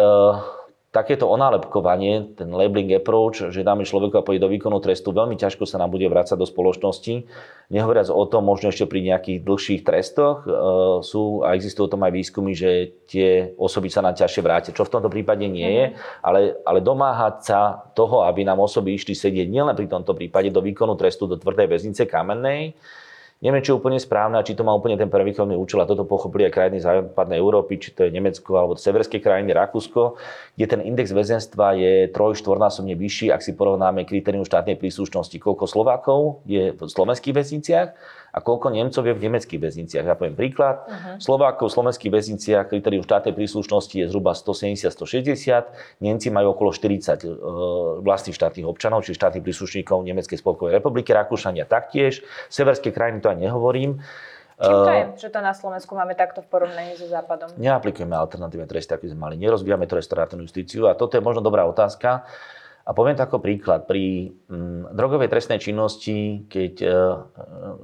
takéto 0.95 1.27
onálepkovanie, 1.27 2.39
ten 2.39 2.47
labeling 2.47 2.95
approach, 2.95 3.43
že 3.51 3.67
dáme 3.67 3.83
človeku 3.83 4.15
a 4.15 4.23
pôjde 4.23 4.47
do 4.47 4.53
výkonu 4.55 4.79
trestu, 4.79 5.11
veľmi 5.11 5.35
ťažko 5.35 5.67
sa 5.67 5.75
nám 5.75 5.91
bude 5.91 6.07
vrácať 6.07 6.39
do 6.39 6.47
spoločnosti. 6.47 7.27
Nehovoriac 7.67 8.07
o 8.07 8.23
tom, 8.23 8.47
možno 8.47 8.71
ešte 8.71 8.87
pri 8.87 9.03
nejakých 9.03 9.43
dlhších 9.43 9.81
trestoch 9.83 10.47
e, 10.47 10.55
sú 11.03 11.43
a 11.43 11.51
existujú 11.51 11.91
tom 11.91 11.99
aj 12.07 12.15
výskumy, 12.15 12.55
že 12.55 12.95
tie 13.11 13.51
osoby 13.59 13.91
sa 13.91 13.99
nám 13.99 14.15
ťažšie 14.15 14.39
vrátia, 14.39 14.71
čo 14.71 14.87
v 14.87 14.93
tomto 14.95 15.11
prípade 15.11 15.43
nie 15.43 15.67
je, 15.67 15.85
mhm. 15.91 15.95
ale, 16.23 16.39
ale 16.63 16.79
domáhať 16.79 17.35
sa 17.43 17.59
toho, 17.91 18.23
aby 18.23 18.47
nám 18.47 18.63
osoby 18.63 18.95
išli 18.95 19.11
sedieť 19.11 19.51
nielen 19.51 19.75
pri 19.75 19.91
tomto 19.91 20.15
prípade 20.15 20.47
do 20.47 20.63
výkonu 20.63 20.95
trestu 20.95 21.27
do 21.27 21.35
tvrdej 21.35 21.67
väznice 21.67 22.07
kamennej, 22.07 22.71
Neviem, 23.43 23.59
či 23.59 23.75
je 23.75 23.75
úplne 23.75 23.99
správne 23.99 24.39
či 24.47 24.55
to 24.55 24.63
má 24.63 24.71
úplne 24.71 24.95
ten 24.95 25.11
prvýchodný 25.11 25.59
účel 25.59 25.83
a 25.83 25.89
toto 25.89 26.07
pochopili 26.07 26.47
aj 26.47 26.55
krajiny 26.55 26.77
západnej 26.79 27.35
Európy, 27.35 27.83
či 27.83 27.91
to 27.91 28.07
je 28.07 28.15
Nemecko 28.15 28.55
alebo 28.55 28.79
severské 28.79 29.19
krajiny, 29.19 29.51
Rakúsko, 29.51 30.15
kde 30.55 30.65
ten 30.65 30.81
index 30.81 31.11
väzenstva 31.11 31.75
je 31.75 32.07
troj, 32.15 32.39
štvornásobne 32.39 32.95
vyšší, 32.95 33.35
ak 33.35 33.43
si 33.43 33.51
porovnáme 33.51 34.07
kritérium 34.07 34.47
štátnej 34.47 34.79
príslušnosti, 34.79 35.35
koľko 35.35 35.67
Slovákov 35.67 36.47
je 36.47 36.71
v 36.71 36.79
slovenských 36.79 37.35
väzniciach 37.35 37.87
a 38.35 38.43
koľko 38.43 38.67
Nemcov 38.75 39.07
je 39.07 39.15
v 39.15 39.21
nemeckých 39.23 39.63
väzniciach. 39.63 40.03
Ja 40.03 40.19
poviem 40.19 40.35
príklad. 40.35 40.83
Uh-huh. 40.83 41.15
Slovákov 41.23 41.71
v 41.71 41.75
slovenských 41.79 42.11
väzniciach 42.11 42.67
kritérium 42.67 43.07
štátnej 43.07 43.31
príslušnosti 43.31 43.95
je 43.95 44.05
zhruba 44.11 44.35
170-160. 44.35 46.03
Nemci 46.03 46.27
majú 46.35 46.51
okolo 46.51 46.75
40 46.75 47.23
e, 47.23 47.31
vlastných 48.03 48.35
štátnych 48.35 48.67
občanov, 48.67 49.07
čiže 49.07 49.23
štátnych 49.23 49.39
príslušníkov 49.39 50.03
Nemeckej 50.03 50.35
spolkovej 50.43 50.75
republiky, 50.75 51.15
Rakúšania 51.15 51.63
taktiež. 51.63 52.27
Severské 52.51 52.91
krajiny 52.91 53.23
to 53.23 53.31
aj 53.31 53.39
nehovorím. 53.39 54.03
Čím 54.55 54.71
to 54.71 54.91
je, 54.91 55.27
že 55.27 55.29
to 55.35 55.39
na 55.43 55.51
Slovensku 55.51 55.99
máme 55.99 56.15
takto 56.15 56.39
v 56.39 56.47
porovnaní 56.47 56.95
so 56.95 57.07
Západom? 57.11 57.51
Neaplikujeme 57.59 58.15
alternatívne 58.15 58.63
tresty, 58.67 58.95
ako 58.95 59.11
sme 59.11 59.19
mali. 59.19 59.35
Nerozbijame 59.35 59.83
to 59.83 59.99
restauratívnu 59.99 60.47
justíciu 60.47 60.87
a 60.87 60.95
toto 60.95 61.19
je 61.19 61.23
možno 61.23 61.43
dobrá 61.43 61.67
otázka. 61.67 62.23
A 62.85 62.93
poviem 62.93 63.17
to 63.17 63.25
ako 63.25 63.41
príklad. 63.41 63.89
Pri 63.89 64.29
mm, 64.45 64.93
drogovej 64.93 65.33
trestnej 65.33 65.57
činnosti, 65.57 66.45
keď 66.45 66.73
e, 66.85 66.89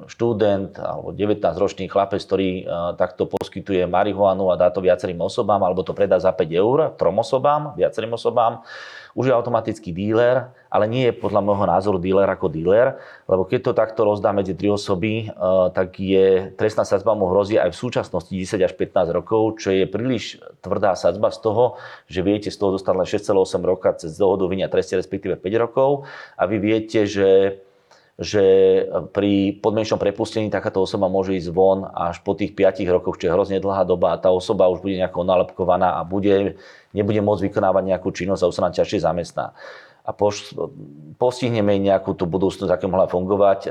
študent 0.05 0.77
alebo 0.77 1.09
19-ročný 1.09 1.89
chlapec, 1.89 2.21
ktorý 2.21 2.49
e, 2.61 2.63
takto 3.01 3.25
poskytuje 3.25 3.89
marihuanu 3.89 4.53
a 4.53 4.61
dá 4.61 4.69
to 4.69 4.77
viacerým 4.77 5.17
osobám, 5.25 5.57
alebo 5.65 5.81
to 5.81 5.97
predá 5.97 6.21
za 6.21 6.29
5 6.29 6.45
eur 6.53 6.93
trom 7.01 7.17
osobám, 7.17 7.73
viacerým 7.73 8.13
osobám, 8.13 8.61
už 9.15 9.27
je 9.29 9.33
automatický 9.33 9.91
díler, 9.91 10.51
ale 10.71 10.85
nie 10.87 11.11
je 11.11 11.13
podľa 11.15 11.43
môjho 11.43 11.65
názoru 11.67 11.97
díler 11.99 12.27
ako 12.29 12.47
díler, 12.47 12.95
lebo 13.27 13.43
keď 13.43 13.59
to 13.59 13.71
takto 13.75 14.01
rozdá 14.07 14.31
medzi 14.31 14.55
tri 14.55 14.71
osoby, 14.71 15.27
eh, 15.27 15.67
tak 15.75 15.99
je 15.99 16.51
trestná 16.55 16.87
sadzba 16.87 17.15
mu 17.15 17.27
hrozí 17.27 17.59
aj 17.59 17.75
v 17.75 17.79
súčasnosti 17.81 18.31
10 18.31 18.63
až 18.63 18.73
15 18.75 19.11
rokov, 19.11 19.59
čo 19.59 19.71
je 19.75 19.83
príliš 19.87 20.39
tvrdá 20.63 20.95
sadzba 20.95 21.33
z 21.33 21.39
toho, 21.43 21.79
že 22.07 22.23
viete 22.23 22.49
z 22.51 22.57
toho 22.57 22.75
dostať 22.79 22.93
len 22.95 23.07
6,8 23.07 23.63
roka 23.63 23.89
cez 23.97 24.15
dohodu 24.15 24.47
vinia 24.47 24.71
treste, 24.71 24.95
respektíve 24.95 25.35
5 25.39 25.63
rokov. 25.63 26.07
A 26.39 26.47
vy 26.47 26.57
viete, 26.61 27.03
že 27.09 27.59
že 28.21 28.45
pri 29.17 29.57
podmienečnom 29.57 29.97
prepustení 29.97 30.53
takáto 30.53 30.77
osoba 30.77 31.09
môže 31.09 31.33
ísť 31.33 31.49
von 31.49 31.89
až 31.89 32.21
po 32.21 32.37
tých 32.37 32.53
5 32.53 32.85
rokoch, 32.93 33.17
čo 33.17 33.25
je 33.27 33.33
hrozne 33.33 33.57
dlhá 33.57 33.81
doba 33.81 34.13
a 34.13 34.21
tá 34.21 34.29
osoba 34.29 34.69
už 34.69 34.85
bude 34.85 34.93
nejako 34.93 35.25
nalepkovaná 35.25 35.97
a 35.97 36.05
bude, 36.05 36.61
nebude 36.93 37.17
môcť 37.17 37.49
vykonávať 37.49 37.83
nejakú 37.89 38.13
činnosť 38.13 38.45
a 38.45 38.49
už 38.53 38.55
sa 38.61 38.63
nám 38.69 38.77
ťažšie 38.77 39.01
zamestná. 39.01 39.57
A 40.05 40.13
poš, 40.13 40.53
postihneme 41.17 41.81
nejakú 41.81 42.13
tú 42.13 42.29
budúcnosť, 42.29 42.69
aké 42.69 42.85
mohla 42.85 43.09
fungovať, 43.09 43.59
e, 43.65 43.69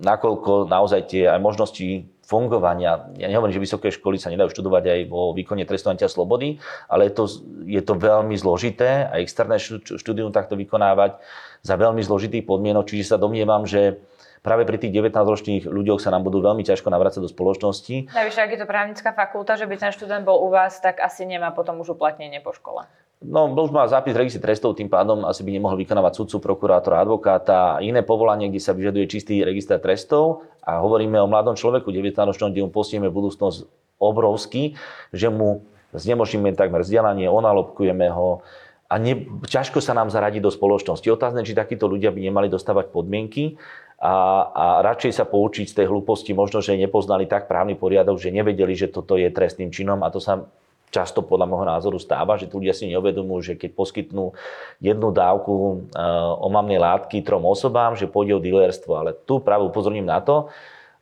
nakoľko 0.00 0.68
naozaj 0.68 1.00
tie 1.08 1.24
aj 1.32 1.40
možnosti 1.40 2.04
fungovania, 2.24 3.12
ja 3.20 3.28
nehovorím, 3.28 3.54
že 3.54 3.62
vysoké 3.62 3.88
školy 3.92 4.16
sa 4.16 4.32
nedajú 4.32 4.50
študovať 4.50 4.84
aj 4.88 5.00
vo 5.12 5.36
výkone 5.36 5.68
trestovania 5.68 6.08
slobody, 6.08 6.56
ale 6.88 7.12
to, 7.12 7.28
je 7.68 7.80
to 7.84 7.94
veľmi 7.94 8.34
zložité 8.34 9.06
a 9.06 9.20
externé 9.20 9.60
štúdium 9.60 10.32
takto 10.32 10.56
vykonávať 10.56 11.20
za 11.60 11.74
veľmi 11.76 12.00
zložitých 12.00 12.48
podmienok, 12.48 12.88
čiže 12.88 13.14
sa 13.14 13.20
domnievam, 13.20 13.68
že 13.68 14.00
práve 14.44 14.68
pri 14.68 14.76
tých 14.76 14.92
19-ročných 14.92 15.64
ľuďoch 15.64 16.00
sa 16.00 16.12
nám 16.12 16.24
budú 16.24 16.44
veľmi 16.44 16.60
ťažko 16.64 16.92
navrácať 16.92 17.24
do 17.24 17.30
spoločnosti. 17.32 18.12
Najvyššie, 18.12 18.42
ak 18.44 18.52
je 18.52 18.60
to 18.60 18.68
právnická 18.68 19.10
fakulta, 19.16 19.56
že 19.56 19.64
by 19.64 19.76
ten 19.80 19.92
študent 19.92 20.24
bol 20.28 20.40
u 20.44 20.52
vás, 20.52 20.80
tak 20.84 21.00
asi 21.00 21.24
nemá 21.24 21.52
potom 21.52 21.80
už 21.80 21.96
uplatnenie 21.96 22.44
po 22.44 22.52
škole. 22.52 22.84
No, 23.24 23.48
už 23.48 23.72
má 23.72 23.88
zápis 23.88 24.12
registri 24.12 24.44
trestov, 24.44 24.76
tým 24.76 24.92
pádom 24.92 25.24
asi 25.24 25.40
by 25.40 25.56
nemohol 25.56 25.80
vykonávať 25.80 26.12
sudcu, 26.20 26.44
prokurátora, 26.44 27.00
advokáta 27.00 27.76
a 27.76 27.80
iné 27.80 28.04
povolanie, 28.04 28.52
kde 28.52 28.60
sa 28.60 28.76
vyžaduje 28.76 29.08
čistý 29.08 29.40
register 29.40 29.80
trestov. 29.80 30.44
A 30.60 30.84
hovoríme 30.84 31.16
o 31.16 31.28
mladom 31.28 31.56
človeku, 31.56 31.88
19-ročnom, 31.88 32.52
kde 32.52 32.68
mu 32.68 32.70
postihneme 32.72 33.08
budúcnosť 33.08 33.64
obrovský, 33.96 34.76
že 35.16 35.32
mu 35.32 35.64
znemožníme 35.96 36.52
takmer 36.52 36.84
vzdelanie, 36.84 37.30
onalobkujeme 37.30 38.12
ho 38.12 38.44
a 38.92 38.94
ne, 39.00 39.24
ťažko 39.48 39.80
sa 39.80 39.96
nám 39.96 40.12
zaradiť 40.12 40.44
do 40.44 40.52
spoločnosti. 40.52 41.08
Otázne, 41.08 41.46
či 41.46 41.56
takíto 41.56 41.88
ľudia 41.88 42.12
by 42.12 42.20
nemali 42.20 42.52
dostávať 42.52 42.92
podmienky 42.92 43.56
a, 43.96 44.46
a 44.52 44.64
radšej 44.84 45.12
sa 45.16 45.24
poučiť 45.24 45.66
z 45.72 45.76
tej 45.80 45.86
hlúposti, 45.88 46.36
možno, 46.36 46.60
že 46.60 46.76
nepoznali 46.76 47.24
tak 47.24 47.48
právny 47.48 47.72
poriadok, 47.78 48.20
že 48.20 48.34
nevedeli, 48.34 48.76
že 48.76 48.92
toto 48.92 49.16
je 49.16 49.32
trestným 49.32 49.72
činom 49.72 50.04
a 50.04 50.12
to 50.12 50.20
sa 50.20 50.44
často 50.94 51.26
podľa 51.26 51.50
môjho 51.50 51.66
názoru 51.66 51.98
stáva, 51.98 52.38
že 52.38 52.46
tu 52.46 52.62
ľudia 52.62 52.70
si 52.70 52.86
neuvedomujú, 52.86 53.40
že 53.42 53.54
keď 53.58 53.70
poskytnú 53.74 54.30
jednu 54.78 55.10
dávku 55.10 55.52
uh, 55.90 56.38
omamnej 56.38 56.78
látky 56.78 57.26
trom 57.26 57.42
osobám, 57.42 57.98
že 57.98 58.06
pôjde 58.06 58.38
o 58.38 58.44
dealerstvo. 58.44 58.94
Ale 58.94 59.10
tu 59.26 59.42
práve 59.42 59.66
upozorním 59.66 60.06
na 60.06 60.22
to, 60.22 60.54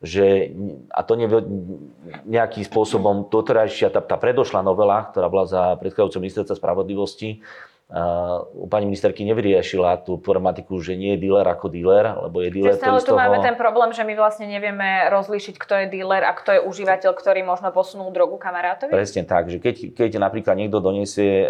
že, 0.03 0.51
a 0.91 0.99
to 1.05 1.15
ne, 1.15 1.29
nejakým 2.27 2.67
spôsobom, 2.67 3.31
doterajšia, 3.31 3.87
tá, 3.87 4.03
tá 4.03 4.19
predošlá 4.19 4.59
novela, 4.59 5.07
ktorá 5.13 5.31
bola 5.31 5.45
za 5.47 5.79
predchádzajúceho 5.79 6.19
ministerstva 6.19 6.59
spravodlivosti, 6.59 7.39
u 8.57 8.65
pani 8.65 8.89
ministerky 8.89 9.21
nevyriešila 9.21 10.01
tú 10.01 10.17
problematiku, 10.17 10.81
že 10.81 10.97
nie 10.97 11.13
je 11.13 11.29
dealer 11.29 11.45
ako 11.45 11.69
dealer, 11.69 12.25
lebo 12.25 12.41
je 12.41 12.49
dealer, 12.49 12.73
ktorý 12.73 12.97
z 12.97 13.05
toho... 13.05 13.13
tu 13.13 13.21
máme 13.21 13.37
ten 13.45 13.53
problém, 13.53 13.93
že 13.93 14.01
my 14.01 14.17
vlastne 14.17 14.49
nevieme 14.49 15.13
rozlíšiť, 15.13 15.55
kto 15.61 15.73
je 15.77 15.85
dealer 15.93 16.25
a 16.25 16.33
kto 16.33 16.57
je 16.57 16.59
užívateľ, 16.65 17.13
ktorý 17.13 17.45
možno 17.45 17.69
posunul 17.69 18.09
drogu 18.09 18.41
kamarátovi? 18.41 18.89
Presne 18.89 19.29
tak, 19.29 19.53
že 19.53 19.61
keď, 19.61 19.93
keď 19.93 20.09
napríklad 20.17 20.57
niekto 20.57 20.81
donesie 20.81 21.45
e, 21.45 21.47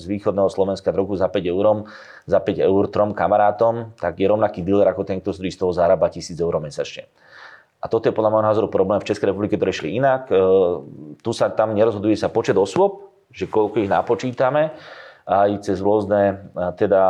z 0.00 0.04
východného 0.08 0.48
Slovenska 0.48 0.96
drogu 0.96 1.12
za 1.12 1.28
5 1.28 1.44
eur, 1.44 1.84
za 2.24 2.40
5 2.40 2.56
eur 2.56 2.82
trom 2.88 3.12
kamarátom, 3.12 3.92
tak 4.00 4.16
je 4.16 4.32
rovnaký 4.32 4.64
dealer 4.64 4.88
ako 4.88 5.04
ten, 5.04 5.20
ktorý 5.20 5.52
z 5.52 5.60
toho 5.60 5.76
zarába 5.76 6.08
1000 6.08 6.32
eur 6.40 6.56
mesačne. 6.56 7.04
A 7.84 7.90
toto 7.92 8.08
je 8.08 8.16
podľa 8.16 8.32
môjho 8.32 8.48
názoru 8.48 8.72
problém 8.72 8.96
v 8.96 9.12
Českej 9.12 9.36
republike, 9.36 9.60
ktoré 9.60 9.76
šli 9.76 10.00
inak. 10.00 10.32
E, 10.32 10.40
tu 11.20 11.36
sa 11.36 11.52
tam 11.52 11.76
nerozhoduje 11.76 12.16
sa 12.16 12.32
počet 12.32 12.56
osôb, 12.56 13.12
že 13.28 13.44
koľko 13.44 13.84
ich 13.84 13.92
napočítame, 13.92 14.72
aj 15.26 15.62
cez 15.62 15.78
rôzne 15.78 16.50
teda 16.74 17.02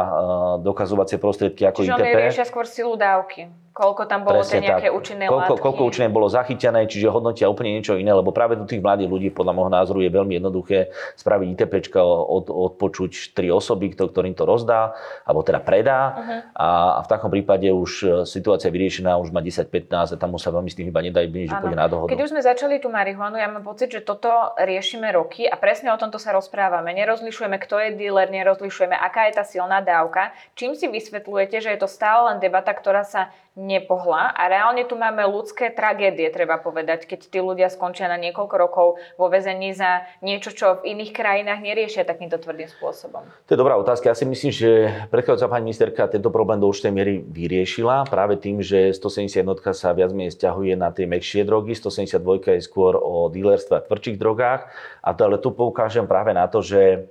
dokazovacie 0.61 1.16
prostriedky 1.16 1.64
ako 1.64 1.87
Čiže 1.87 1.92
ITP. 1.97 2.04
Čiže 2.04 2.21
riešia 2.28 2.45
skôr 2.45 2.66
silu 2.69 2.95
dávky. 2.97 3.49
Koľko 3.72 4.04
tam 4.04 4.20
bolo 4.28 4.44
tie 4.44 4.60
nejaké 4.60 4.92
tak. 4.92 4.96
účinné 5.00 5.24
koľko, 5.32 5.56
látky? 5.56 5.62
Koľko 5.64 5.82
účinné 5.88 6.08
bolo 6.12 6.28
zachytené, 6.28 6.84
čiže 6.84 7.08
hodnotia 7.08 7.48
úplne 7.48 7.80
niečo 7.80 7.96
iné, 7.96 8.12
lebo 8.12 8.28
práve 8.28 8.60
u 8.60 8.68
tých 8.68 8.84
mladých 8.84 9.08
ľudí 9.08 9.28
podľa 9.32 9.52
môjho 9.56 9.72
názoru 9.72 10.04
je 10.04 10.12
veľmi 10.12 10.36
jednoduché 10.36 10.92
spraviť 11.16 11.48
ITP, 11.56 11.72
od, 11.96 12.52
odpočuť 12.52 13.32
tri 13.32 13.48
osoby, 13.48 13.96
ktorým 13.96 14.36
to 14.36 14.44
rozdá, 14.44 14.92
alebo 15.24 15.40
teda 15.40 15.64
predá 15.64 16.00
uh-huh. 16.12 16.40
a, 16.52 16.68
a 16.96 17.00
v 17.00 17.08
takom 17.08 17.32
prípade 17.32 17.64
už 17.72 17.90
e, 18.04 18.06
situácia 18.28 18.68
je 18.68 18.76
vyriešená, 18.76 19.16
už 19.16 19.32
má 19.32 19.40
10-15 19.40 20.12
a 20.12 20.16
tam 20.20 20.36
sa 20.36 20.52
veľmi 20.52 20.68
s 20.68 20.76
tým 20.76 20.92
iba 20.92 21.00
nedá 21.00 21.24
byť, 21.24 21.48
že 21.48 21.56
pôjde 21.56 21.78
na 21.80 21.88
dohodu. 21.88 22.12
Keď 22.12 22.20
už 22.28 22.32
sme 22.36 22.44
začali 22.44 22.76
tú 22.76 22.92
marihuanu, 22.92 23.40
ja 23.40 23.48
mám 23.48 23.64
pocit, 23.64 23.88
že 23.88 24.04
toto 24.04 24.28
riešime 24.60 25.08
roky 25.16 25.48
a 25.48 25.56
presne 25.56 25.88
o 25.88 25.96
tomto 25.96 26.20
sa 26.20 26.36
rozprávame. 26.36 26.92
Nerozlišujeme, 26.92 27.56
kto 27.56 27.80
je 27.80 27.88
dealer, 27.96 28.28
nerozlišujeme, 28.28 28.92
aká 28.92 29.32
je 29.32 29.40
tá 29.40 29.44
silná 29.48 29.80
dávka. 29.80 30.36
Čím 30.60 30.76
si 30.76 30.92
vysvetľujete, 30.92 31.56
že 31.64 31.72
je 31.72 31.78
to 31.80 31.88
stále 31.88 32.28
len 32.28 32.36
debata, 32.36 32.76
ktorá 32.76 33.08
sa 33.08 33.32
nepohla 33.52 34.32
a 34.32 34.49
reálne 34.49 34.88
tu 34.88 34.97
máme 34.97 35.21
ľudské 35.28 35.68
tragédie, 35.68 36.32
treba 36.32 36.56
povedať, 36.56 37.04
keď 37.04 37.21
tí 37.28 37.37
ľudia 37.37 37.68
skončia 37.68 38.09
na 38.09 38.16
niekoľko 38.16 38.54
rokov 38.56 38.97
vo 39.21 39.26
väzení 39.28 39.76
za 39.76 40.09
niečo, 40.25 40.56
čo 40.56 40.80
v 40.80 40.97
iných 40.97 41.12
krajinách 41.12 41.61
neriešia 41.61 42.09
takýmto 42.09 42.40
tvrdým 42.40 42.73
spôsobom. 42.73 43.28
To 43.44 43.50
je 43.52 43.61
dobrá 43.61 43.76
otázka. 43.76 44.09
Ja 44.09 44.16
si 44.16 44.25
myslím, 44.25 44.52
že 44.56 44.88
predchádzajúca 45.12 45.52
pani 45.52 45.68
ministerka 45.68 46.09
tento 46.09 46.32
problém 46.32 46.64
do 46.64 46.73
určitej 46.73 46.92
miery 46.97 47.14
vyriešila 47.21 48.09
práve 48.09 48.40
tým, 48.40 48.64
že 48.64 48.97
171 48.97 49.44
sa 49.76 49.92
viac 49.92 50.16
menej 50.16 50.32
stiahuje 50.32 50.73
na 50.73 50.88
tie 50.88 51.04
mekšie 51.04 51.44
drogy, 51.44 51.76
172 51.76 52.56
je 52.56 52.64
skôr 52.64 52.97
o 52.97 53.28
dílerstve 53.28 53.76
a 53.76 53.85
tvrdších 53.85 54.16
drogách. 54.16 54.73
A 55.04 55.12
to, 55.12 55.28
ale 55.28 55.37
tu 55.37 55.52
poukážem 55.52 56.09
práve 56.09 56.32
na 56.32 56.49
to, 56.49 56.64
že 56.64 57.04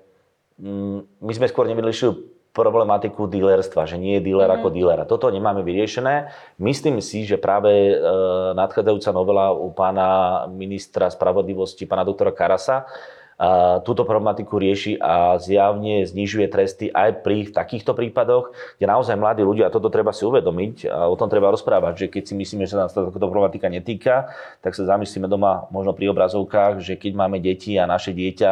mm, 0.57 1.21
my 1.21 1.33
sme 1.37 1.45
skôr 1.45 1.69
nevylišili 1.69 2.40
problematiku 2.51 3.31
dealerstva, 3.31 3.87
že 3.87 3.95
nie 3.95 4.19
je 4.19 4.27
dealer 4.27 4.51
mm. 4.51 4.55
ako 4.59 4.67
dealer. 4.75 4.99
A 4.99 5.07
toto 5.07 5.31
nemáme 5.31 5.63
vyriešené. 5.63 6.35
Myslím 6.59 6.99
si, 6.99 7.23
že 7.23 7.39
práve 7.39 7.71
e, 7.71 7.95
nadchádzajúca 8.55 9.11
novela 9.15 9.55
u 9.55 9.71
pána 9.71 10.43
ministra 10.51 11.07
spravodlivosti, 11.07 11.87
pána 11.87 12.03
doktora 12.03 12.35
Karasa, 12.35 12.83
a 13.39 13.79
e, 13.79 13.87
túto 13.87 14.03
problematiku 14.03 14.59
rieši 14.59 14.99
a 14.99 15.39
zjavne 15.39 16.03
znižuje 16.03 16.51
tresty 16.51 16.91
aj 16.91 17.23
pri 17.23 17.55
takýchto 17.55 17.95
prípadoch, 17.95 18.51
kde 18.75 18.85
naozaj 18.85 19.15
mladí 19.15 19.47
ľudia, 19.47 19.71
a 19.71 19.73
toto 19.73 19.87
treba 19.87 20.11
si 20.11 20.27
uvedomiť 20.27 20.91
a 20.91 21.07
o 21.07 21.15
tom 21.15 21.31
treba 21.31 21.55
rozprávať, 21.55 22.05
že 22.05 22.07
keď 22.11 22.23
si 22.27 22.33
myslíme, 22.35 22.67
že 22.67 22.75
nás 22.75 22.91
táto 22.91 23.15
problematika 23.15 23.71
netýka, 23.71 24.35
tak 24.59 24.75
sa 24.75 24.83
zamyslíme 24.83 25.31
doma 25.31 25.71
možno 25.71 25.95
pri 25.95 26.11
obrazovkách, 26.11 26.83
že 26.83 26.99
keď 26.99 27.15
máme 27.15 27.39
deti 27.39 27.79
a 27.79 27.87
naše 27.87 28.11
dieťa 28.11 28.51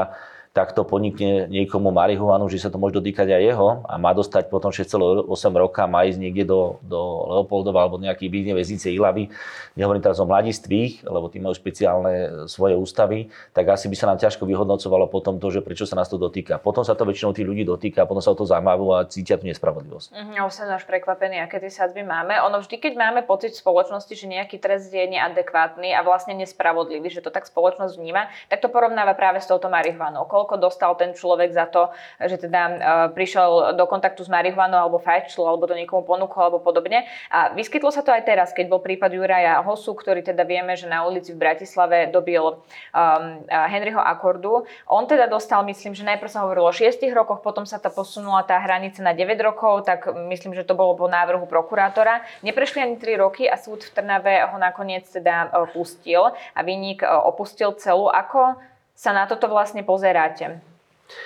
takto 0.50 0.82
podnikne 0.82 1.46
niekomu 1.46 1.94
marihuanu, 1.94 2.50
že 2.50 2.58
sa 2.58 2.74
to 2.74 2.82
môže 2.82 2.98
dotýkať 2.98 3.29
aj 3.29 3.41
jeho 3.53 3.70
a 3.86 4.01
má 4.01 4.18
dostať 4.18 4.50
potom 4.50 4.74
6,8 4.74 5.29
roka, 5.53 5.86
má 5.86 6.10
ísť 6.10 6.18
niekde 6.18 6.50
do, 6.50 6.82
do 6.82 7.00
Leopoldova 7.38 7.86
alebo 7.86 8.01
nejaký 8.01 8.25
bývne 8.34 8.58
väznice 8.58 8.89
Ilavy, 8.89 9.29
nehovorím 9.77 10.01
teraz 10.01 10.18
o 10.18 10.25
mladistvých, 10.25 11.06
lebo 11.06 11.29
tí 11.29 11.38
majú 11.38 11.53
špeciálne 11.53 12.46
svoje 12.50 12.74
ústavy, 12.74 13.29
tak 13.53 13.70
asi 13.70 13.86
by 13.88 13.96
sa 13.96 14.10
nám 14.10 14.18
ťažko 14.18 14.50
vyhodnocovalo 14.50 15.06
potom 15.06 15.38
to, 15.38 15.53
že 15.53 15.62
prečo 15.62 15.86
sa 15.86 15.94
nás 15.94 16.10
to 16.10 16.18
dotýka. 16.18 16.58
Potom 16.58 16.82
sa 16.82 16.98
to 16.98 17.06
väčšinou 17.06 17.32
tí 17.38 17.46
ľudí 17.46 17.62
dotýka, 17.62 18.10
potom 18.10 18.20
sa 18.20 18.34
o 18.34 18.38
to 18.38 18.50
zaujímajú 18.50 18.86
a 18.98 19.06
cítia 19.06 19.38
tú 19.38 19.46
nespravodlivosť. 19.46 20.18
Ja 20.34 20.50
som 20.50 20.65
až 20.74 20.89
prekvapený, 20.89 21.46
aké 21.46 21.62
tie 21.62 21.70
sadzby 21.70 22.01
máme. 22.01 22.34
Ono 22.50 22.58
vždy, 22.65 22.82
keď 22.82 22.94
máme 22.98 23.22
pocit 23.22 23.53
v 23.53 23.62
spoločnosti, 23.62 24.13
že 24.18 24.25
nejaký 24.25 24.58
trest 24.58 24.89
je 24.89 25.06
neadekvátny 25.06 25.94
a 25.94 26.01
vlastne 26.01 26.34
nespravodlivý, 26.34 27.13
že 27.13 27.22
to 27.22 27.29
tak 27.29 27.46
spoločnosť 27.46 27.94
vníma, 28.01 28.34
tak 28.50 28.65
to 28.65 28.74
porovnáva 28.74 29.13
práve 29.13 29.38
s 29.38 29.46
touto 29.46 29.70
marihuanou 29.70 30.25
koľko 30.39 30.55
dostal 30.72 30.96
ten 30.96 31.12
človek 31.12 31.51
za 31.51 31.67
to, 31.67 31.91
že 32.24 32.48
teda 32.48 32.62
uh, 32.63 32.75
prišiel 33.12 33.75
do 33.75 33.84
kontaktu 33.84 34.24
s 34.24 34.31
marihuanou 34.31 34.79
alebo 34.79 35.03
fajčil, 35.03 35.43
alebo 35.43 35.67
to 35.67 35.75
niekomu 35.75 36.08
ponúkol 36.08 36.48
alebo 36.48 36.63
podobne. 36.63 37.03
A 37.27 37.51
vyskytlo 37.51 37.91
sa 37.91 38.00
to 38.00 38.15
aj 38.15 38.24
teraz, 38.24 38.55
keď 38.55 38.72
bol 38.72 38.79
prípad 38.79 39.12
Juraja 39.12 39.60
Hosu, 39.60 39.91
ktorý 39.91 40.24
teda 40.24 40.48
vieme, 40.48 40.79
že 40.79 40.88
na 40.88 41.03
ulici 41.03 41.36
v 41.36 41.43
Bratislave 41.43 42.08
dobil 42.08 42.39
um, 42.39 43.24
Henryho 43.51 44.00
Akordu. 44.00 44.63
On 44.88 45.03
teda 45.03 45.27
dostal, 45.27 45.60
myslím, 45.67 45.91
že 45.91 46.08
najprv 46.08 46.31
sa 46.31 46.48
hovorilo 46.48 46.72
o 46.72 46.74
6 46.74 47.03
rokoch, 47.12 47.43
potom 47.43 47.67
sa 47.67 47.75
tá 47.75 47.91
posunula 47.91 48.48
tá 48.48 48.55
hranica 48.63 49.03
na 49.03 49.12
9 49.12 49.36
rokov, 49.43 49.84
tak 49.84 50.08
myslím, 50.31 50.55
že 50.55 50.63
to 50.63 50.77
bolo 50.77 50.96
po 50.96 51.12
návrhu 51.12 51.43
prokurátora. 51.51 52.24
Neprešli 52.48 52.79
ani 52.79 52.96
3 52.96 53.19
roky 53.19 53.43
a 53.43 53.60
súd 53.60 53.84
v 53.84 53.91
Trnave 53.91 54.48
ho 54.48 54.55
nakoniec 54.55 55.03
teda 55.10 55.51
pustil 55.75 56.31
a 56.31 56.60
vynik 56.63 57.03
opustil 57.03 57.75
celú. 57.75 58.08
Ako 58.08 58.55
sa 59.00 59.15
na 59.15 59.24
toto 59.32 59.48
vlastne 59.48 59.88
pozeráte, 59.88 60.60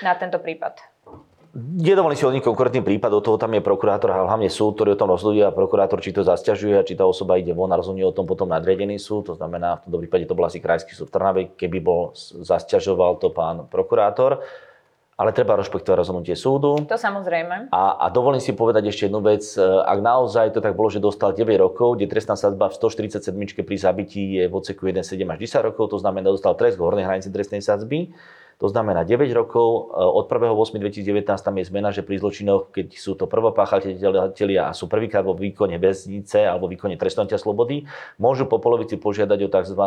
na 0.06 0.14
tento 0.14 0.38
prípad? 0.38 0.78
Nedovolím 1.54 2.18
si 2.18 2.26
nich 2.30 2.46
konkrétny 2.46 2.82
prípad, 2.82 3.14
od 3.14 3.26
toho 3.26 3.38
tam 3.38 3.54
je 3.54 3.62
prokurátor 3.62 4.10
a 4.10 4.26
hlavne 4.26 4.50
súd, 4.50 4.74
ktorý 4.74 4.98
o 4.98 5.02
tom 5.02 5.14
rozhoduje 5.14 5.46
a 5.46 5.54
prokurátor 5.54 6.02
či 6.02 6.10
to 6.10 6.26
zasťažuje 6.26 6.82
a 6.82 6.86
či 6.86 6.98
tá 6.98 7.06
osoba 7.06 7.38
ide 7.38 7.54
von 7.54 7.70
a 7.70 7.78
rozhodne 7.78 8.02
o 8.06 8.14
tom 8.14 8.26
potom 8.26 8.50
nadriadený 8.50 8.98
súd. 8.98 9.30
To 9.30 9.38
znamená, 9.38 9.78
v 9.78 9.82
tomto 9.86 10.02
prípade 10.02 10.26
to 10.26 10.34
bol 10.34 10.50
asi 10.50 10.58
krajský 10.58 10.98
súd 10.98 11.14
v 11.14 11.14
Trnave, 11.14 11.42
keby 11.54 11.78
bol 11.78 12.14
zasťažoval 12.18 13.22
to 13.22 13.30
pán 13.30 13.70
prokurátor. 13.70 14.42
Ale 15.14 15.30
treba 15.30 15.54
rešpektovať 15.54 15.98
rozhodnutie 16.02 16.34
súdu. 16.34 16.74
To 16.90 16.98
samozrejme. 16.98 17.70
A, 17.70 17.82
a 18.02 18.06
dovolím 18.10 18.42
si 18.42 18.58
povedať 18.58 18.90
ešte 18.90 19.06
jednu 19.06 19.22
vec. 19.22 19.46
Ak 19.62 20.02
naozaj 20.02 20.58
to 20.58 20.60
tak 20.60 20.74
bolo, 20.74 20.90
že 20.90 20.98
dostal 20.98 21.38
9 21.38 21.54
rokov, 21.62 22.02
kde 22.02 22.10
trestná 22.10 22.34
sadba 22.34 22.74
v 22.74 22.82
147 22.82 23.30
pri 23.62 23.78
zabití 23.78 24.42
je 24.42 24.50
v 24.50 24.54
odseku 24.54 24.90
1, 24.90 25.06
7 25.06 25.22
až 25.30 25.38
10 25.38 25.70
rokov, 25.70 25.94
to 25.94 25.98
znamená, 26.02 26.34
dostal 26.34 26.58
trest 26.58 26.82
v 26.82 26.86
hornej 26.90 27.06
hranici 27.06 27.30
trestnej 27.30 27.62
sadzby 27.62 28.10
to 28.64 28.72
znamená 28.72 29.04
9 29.04 29.28
rokov, 29.36 29.92
e, 29.92 30.00
od 30.00 30.32
1.8.2019 30.32 31.36
tam 31.36 31.60
je 31.60 31.68
zmena, 31.68 31.92
že 31.92 32.00
pri 32.00 32.16
zločinoch, 32.16 32.72
keď 32.72 32.96
sú 32.96 33.20
to 33.20 33.28
prvopáchatelia 33.28 34.72
a 34.72 34.72
sú 34.72 34.88
prvýkrát 34.88 35.28
vo 35.28 35.36
výkone 35.36 35.76
väznice 35.76 36.48
alebo 36.48 36.72
výkone 36.72 36.96
trestnotia 36.96 37.36
slobody, 37.36 37.84
môžu 38.16 38.48
po 38.48 38.64
polovici 38.64 38.96
požiadať 38.96 39.40
o 39.44 39.50
tzv. 39.52 39.84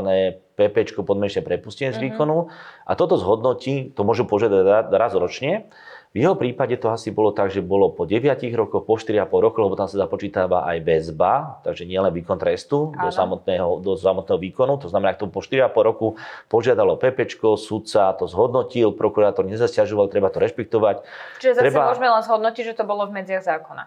PP 0.61 0.77
podmienečné 0.93 1.41
prepustenie 1.41 1.97
z 1.97 2.01
mhm. 2.01 2.05
výkonu 2.05 2.53
a 2.85 2.93
toto 2.93 3.17
zhodnotí, 3.17 3.97
to 3.97 4.05
môžu 4.05 4.29
požiadať 4.29 4.93
raz 4.93 5.17
ročne 5.17 5.73
v 6.15 6.25
jeho 6.25 6.33
prípade 6.33 6.79
to 6.81 6.89
asi 6.89 7.13
bolo 7.13 7.35
tak, 7.35 7.53
že 7.53 7.61
bolo 7.61 7.93
po 7.93 8.09
9 8.09 8.25
rokoch, 8.57 8.89
po 8.89 8.97
4,5 8.97 9.29
rokoch, 9.29 9.63
lebo 9.69 9.77
tam 9.77 9.85
sa 9.85 10.01
započítava 10.01 10.65
aj 10.65 10.79
väzba, 10.81 11.61
takže 11.61 11.85
nielen 11.85 12.09
výkon 12.09 12.41
trestu 12.41 12.97
do 12.97 13.09
samotného, 13.13 13.85
do 13.85 13.99
samotného 14.01 14.41
výkonu. 14.41 14.81
To 14.81 14.89
znamená, 14.89 15.13
ak 15.13 15.21
to 15.21 15.29
po 15.29 15.45
4,5 15.45 15.77
roku 15.85 16.17
požiadalo 16.49 16.97
PP, 16.97 17.37
sudca 17.61 18.17
to 18.17 18.25
zhodnotil, 18.31 18.97
prokurátor 18.97 19.45
nezasťažoval, 19.45 20.09
treba 20.09 20.33
to 20.33 20.41
rešpektovať. 20.41 21.05
Čiže 21.43 21.53
zase 21.59 21.65
treba... 21.69 21.93
môžeme 21.93 22.09
len 22.09 22.23
zhodnotiť, 22.25 22.63
že 22.65 22.75
to 22.81 22.85
bolo 22.89 23.05
v 23.05 23.13
medziach 23.21 23.45
zákona. 23.45 23.85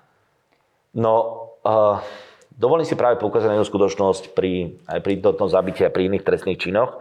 No, 0.94 1.14
uh, 1.66 1.98
dovolím 2.54 2.86
si 2.86 2.94
práve 2.94 3.18
poukázať 3.18 3.48
na 3.50 3.56
jednu 3.58 3.68
skutočnosť 3.70 4.38
pri, 4.38 4.78
aj 4.86 5.00
pri 5.02 5.14
tomto 5.22 5.50
zabití 5.50 5.82
a 5.82 5.94
pri 5.94 6.10
iných 6.10 6.26
trestných 6.26 6.62
činoch 6.62 6.98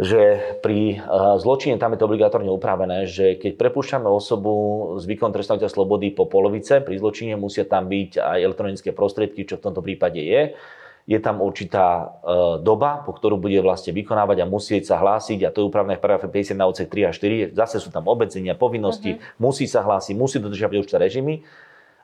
že 0.00 0.56
pri 0.64 0.96
eh, 0.96 1.00
zločine 1.36 1.76
tam 1.76 1.92
je 1.92 2.00
to 2.00 2.08
obligátorne 2.08 2.48
upravené, 2.48 3.04
že 3.04 3.36
keď 3.36 3.60
prepúšťame 3.60 4.08
osobu 4.08 4.52
z 4.96 5.04
výkonu 5.04 5.36
trestného 5.36 5.68
slobody 5.68 6.08
po 6.08 6.24
polovice, 6.24 6.80
pri 6.80 6.96
zločine 6.96 7.36
musia 7.36 7.68
tam 7.68 7.92
byť 7.92 8.16
aj 8.16 8.38
elektronické 8.40 8.90
prostriedky, 8.96 9.44
čo 9.44 9.60
v 9.60 9.64
tomto 9.68 9.84
prípade 9.84 10.24
je. 10.24 10.56
Je 11.04 11.18
tam 11.20 11.44
určitá 11.44 12.16
eh, 12.24 12.64
doba, 12.64 13.04
po 13.04 13.12
ktorú 13.12 13.36
bude 13.36 13.60
vlastne 13.60 13.92
vykonávať 13.92 14.40
a 14.40 14.48
musieť 14.48 14.88
sa 14.88 14.96
hlásiť, 14.96 15.44
a 15.44 15.52
to 15.52 15.60
je 15.60 15.68
upravené 15.68 16.00
v 16.00 16.02
paragrafe 16.02 16.32
50 16.32 16.56
na 16.56 16.64
odsek 16.64 16.88
3 16.88 17.04
a 17.04 17.12
4. 17.12 17.52
Zase 17.52 17.76
sú 17.76 17.92
tam 17.92 18.08
obmedzenia, 18.08 18.56
povinnosti, 18.56 19.20
uh-huh. 19.20 19.36
musí 19.36 19.68
sa 19.68 19.84
hlásiť, 19.84 20.16
musí 20.16 20.40
dodržiavať 20.40 20.80
určité 20.80 20.96
režimy. 20.96 21.44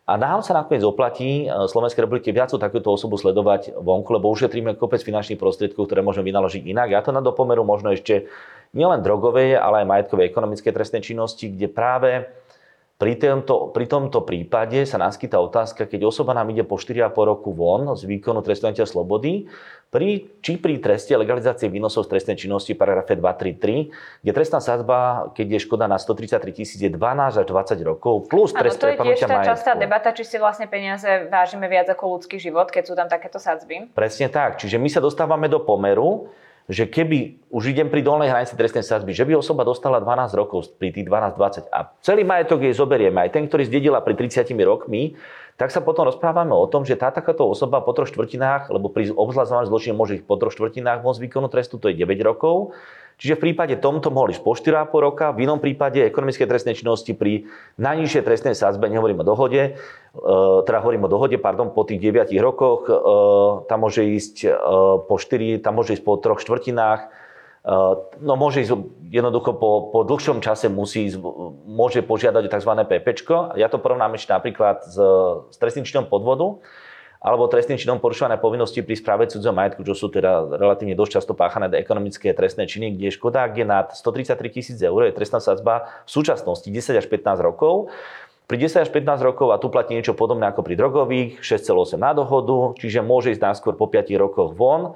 A 0.06 0.14
nám 0.14 0.46
sa 0.46 0.54
nakoniec 0.54 0.86
oplatí 0.86 1.44
e, 1.44 1.66
Slovenskej 1.66 2.06
republike 2.06 2.30
viac 2.30 2.54
takúto 2.54 2.94
osobu 2.94 3.18
sledovať 3.18 3.74
vonku, 3.74 4.14
lebo 4.14 4.30
ušetríme 4.30 4.78
kopec 4.78 5.02
finančných 5.02 5.34
prostriedkov, 5.34 5.90
ktoré 5.90 5.98
môžeme 5.98 6.30
vynaložiť 6.30 6.62
inak. 6.62 6.94
Ja 6.94 7.02
to 7.02 7.10
na 7.10 7.18
dopomeru 7.18 7.66
možno 7.66 7.90
ešte 7.90 8.30
nielen 8.70 9.02
drogovej, 9.02 9.58
ale 9.58 9.82
aj 9.82 9.90
majetkové 9.90 10.30
ekonomické 10.30 10.70
trestné 10.70 11.02
činnosti, 11.02 11.50
kde 11.50 11.66
práve 11.66 12.10
pri 12.96 13.20
tomto, 13.20 13.76
pri 13.76 13.84
tomto 13.84 14.24
prípade 14.24 14.88
sa 14.88 14.96
naskytá 14.96 15.36
otázka, 15.36 15.84
keď 15.84 16.08
osoba 16.08 16.32
nám 16.32 16.48
ide 16.48 16.64
po 16.64 16.80
4,5 16.80 17.12
roku 17.28 17.52
von 17.52 17.92
z 17.92 18.08
výkonu 18.08 18.40
trestnotia 18.40 18.88
slobody, 18.88 19.44
pri, 19.92 20.40
či 20.40 20.56
pri 20.56 20.80
treste 20.80 21.12
legalizácie 21.12 21.68
výnosov 21.68 22.08
z 22.08 22.16
trestnej 22.16 22.40
činnosti 22.40 22.72
paragrafe 22.72 23.12
233, 23.20 24.24
kde 24.24 24.32
trestná 24.32 24.64
sadzba, 24.64 25.28
keď 25.36 25.56
je 25.56 25.58
škoda 25.68 25.84
na 25.84 26.00
133 26.00 26.56
tisíc, 26.56 26.80
je 26.80 26.88
12 26.88 27.36
až 27.36 27.46
20 27.46 27.84
rokov, 27.84 28.32
plus 28.32 28.56
trest 28.56 28.80
to 28.80 28.88
je 28.88 28.96
tiež 28.96 29.28
tá 29.28 29.44
častá 29.44 29.76
debata, 29.76 30.16
či 30.16 30.24
si 30.24 30.40
vlastne 30.40 30.64
peniaze 30.64 31.28
vážime 31.28 31.68
viac 31.68 31.92
ako 31.92 32.16
ľudský 32.16 32.40
život, 32.40 32.72
keď 32.72 32.82
sú 32.88 32.94
tam 32.96 33.12
takéto 33.12 33.36
sadzby. 33.36 33.92
Presne 33.92 34.32
tak. 34.32 34.56
Čiže 34.56 34.80
my 34.80 34.88
sa 34.88 35.04
dostávame 35.04 35.52
do 35.52 35.60
pomeru, 35.60 36.32
že 36.66 36.90
keby, 36.90 37.46
už 37.46 37.70
idem 37.70 37.86
pri 37.86 38.02
dolnej 38.02 38.26
hranici 38.26 38.58
trestnej 38.58 38.82
sadzby, 38.82 39.14
že 39.14 39.22
by 39.22 39.38
osoba 39.38 39.62
dostala 39.62 40.02
12 40.02 40.34
rokov 40.34 40.74
pri 40.74 40.90
tých 40.90 41.06
12-20 41.06 41.70
a 41.70 41.94
celý 42.02 42.26
majetok 42.26 42.66
jej 42.66 42.74
zoberieme, 42.74 43.22
aj 43.22 43.30
ten, 43.30 43.46
ktorý 43.46 43.70
zdedila 43.70 44.02
pri 44.02 44.18
30 44.18 44.50
rokmi, 44.66 45.14
tak 45.56 45.72
sa 45.72 45.80
potom 45.80 46.04
rozprávame 46.04 46.52
o 46.52 46.66
tom, 46.68 46.84
že 46.84 47.00
tá 47.00 47.08
takáto 47.08 47.46
osoba 47.48 47.80
po 47.80 47.96
troch 47.96 48.10
štvrtinách, 48.12 48.68
lebo 48.68 48.92
pri 48.92 49.08
obzvlášť 49.14 49.70
zločine 49.72 49.94
môže 49.96 50.20
ich 50.20 50.24
po 50.26 50.36
troch 50.36 50.52
štvrtinách 50.52 51.00
môcť 51.00 51.22
výkonu 51.22 51.48
trestu, 51.48 51.80
to 51.80 51.88
je 51.88 51.96
9 51.96 52.12
rokov, 52.26 52.76
Čiže 53.16 53.40
v 53.40 53.48
prípade 53.48 53.80
tomto 53.80 54.12
mohli 54.12 54.36
po 54.36 54.52
4,5 54.52 54.92
roka, 55.00 55.32
v 55.32 55.48
inom 55.48 55.56
prípade 55.56 56.04
ekonomické 56.04 56.44
trestnej 56.44 56.76
činnosti 56.76 57.16
pri 57.16 57.48
najnižšej 57.80 58.22
trestnej 58.28 58.52
sázbe, 58.52 58.92
nehovorím 58.92 59.24
o 59.24 59.28
dohode, 59.28 59.62
e, 59.64 59.70
teda 60.68 60.84
hovorím 60.84 61.08
o 61.08 61.12
dohode, 61.12 61.40
pardon, 61.40 61.72
po 61.72 61.88
tých 61.88 61.96
9 62.04 62.36
rokoch, 62.44 62.84
e, 62.84 62.92
tam 63.72 63.88
môže 63.88 64.04
ísť 64.04 64.36
e, 64.44 64.48
po 65.08 65.16
4, 65.16 65.64
tam 65.64 65.80
môže 65.80 65.96
ísť 65.96 66.04
po 66.04 66.20
troch 66.20 66.44
štvrtinách, 66.44 67.24
no 68.22 68.38
môže 68.38 68.62
ísť 68.62 68.78
jednoducho 69.10 69.58
po, 69.58 69.90
po 69.90 70.06
dlhšom 70.06 70.38
čase 70.38 70.70
musí 70.70 71.10
ísť, 71.10 71.18
môže 71.66 71.98
požiadať 71.98 72.46
o 72.46 72.52
tzv. 72.52 72.72
PP. 72.86 73.06
Ja 73.58 73.66
to 73.66 73.82
porovnám 73.82 74.14
ešte 74.14 74.30
napríklad 74.30 74.86
s, 74.86 74.94
s 75.50 75.56
trestným 75.58 75.82
činom 75.82 76.06
podvodu 76.06 76.62
alebo 77.20 77.48
trestným 77.48 77.80
činom 77.80 77.98
porušované 77.98 78.36
povinnosti 78.38 78.84
pri 78.84 78.96
správe 78.96 79.26
cudzieho 79.26 79.54
majetku, 79.56 79.82
čo 79.82 79.94
sú 79.96 80.06
teda 80.12 80.56
relatívne 80.56 80.94
dosť 80.94 81.20
často 81.20 81.32
páchané 81.32 81.72
ekonomické 81.80 82.36
trestné 82.36 82.68
činy, 82.68 82.94
kde 82.94 83.14
škoda, 83.14 83.48
je 83.50 83.64
nad 83.64 83.92
133 83.92 84.36
tisíc 84.52 84.78
eur, 84.78 85.08
je 85.08 85.16
trestná 85.16 85.40
sadzba 85.40 85.88
v 86.04 86.10
súčasnosti 86.10 86.68
10 86.68 87.00
až 87.00 87.06
15 87.08 87.40
rokov. 87.40 87.90
Pri 88.46 88.62
10 88.62 88.86
až 88.86 88.90
15 88.94 89.26
rokov 89.26 89.50
a 89.50 89.58
tu 89.58 89.66
platí 89.66 89.98
niečo 89.98 90.14
podobné 90.14 90.46
ako 90.46 90.62
pri 90.62 90.78
drogových, 90.78 91.42
6,8 91.42 91.98
na 91.98 92.14
dohodu, 92.14 92.78
čiže 92.78 93.02
môže 93.02 93.34
ísť 93.34 93.42
náskôr 93.42 93.74
po 93.74 93.90
5 93.90 94.06
rokoch 94.22 94.54
von. 94.54 94.94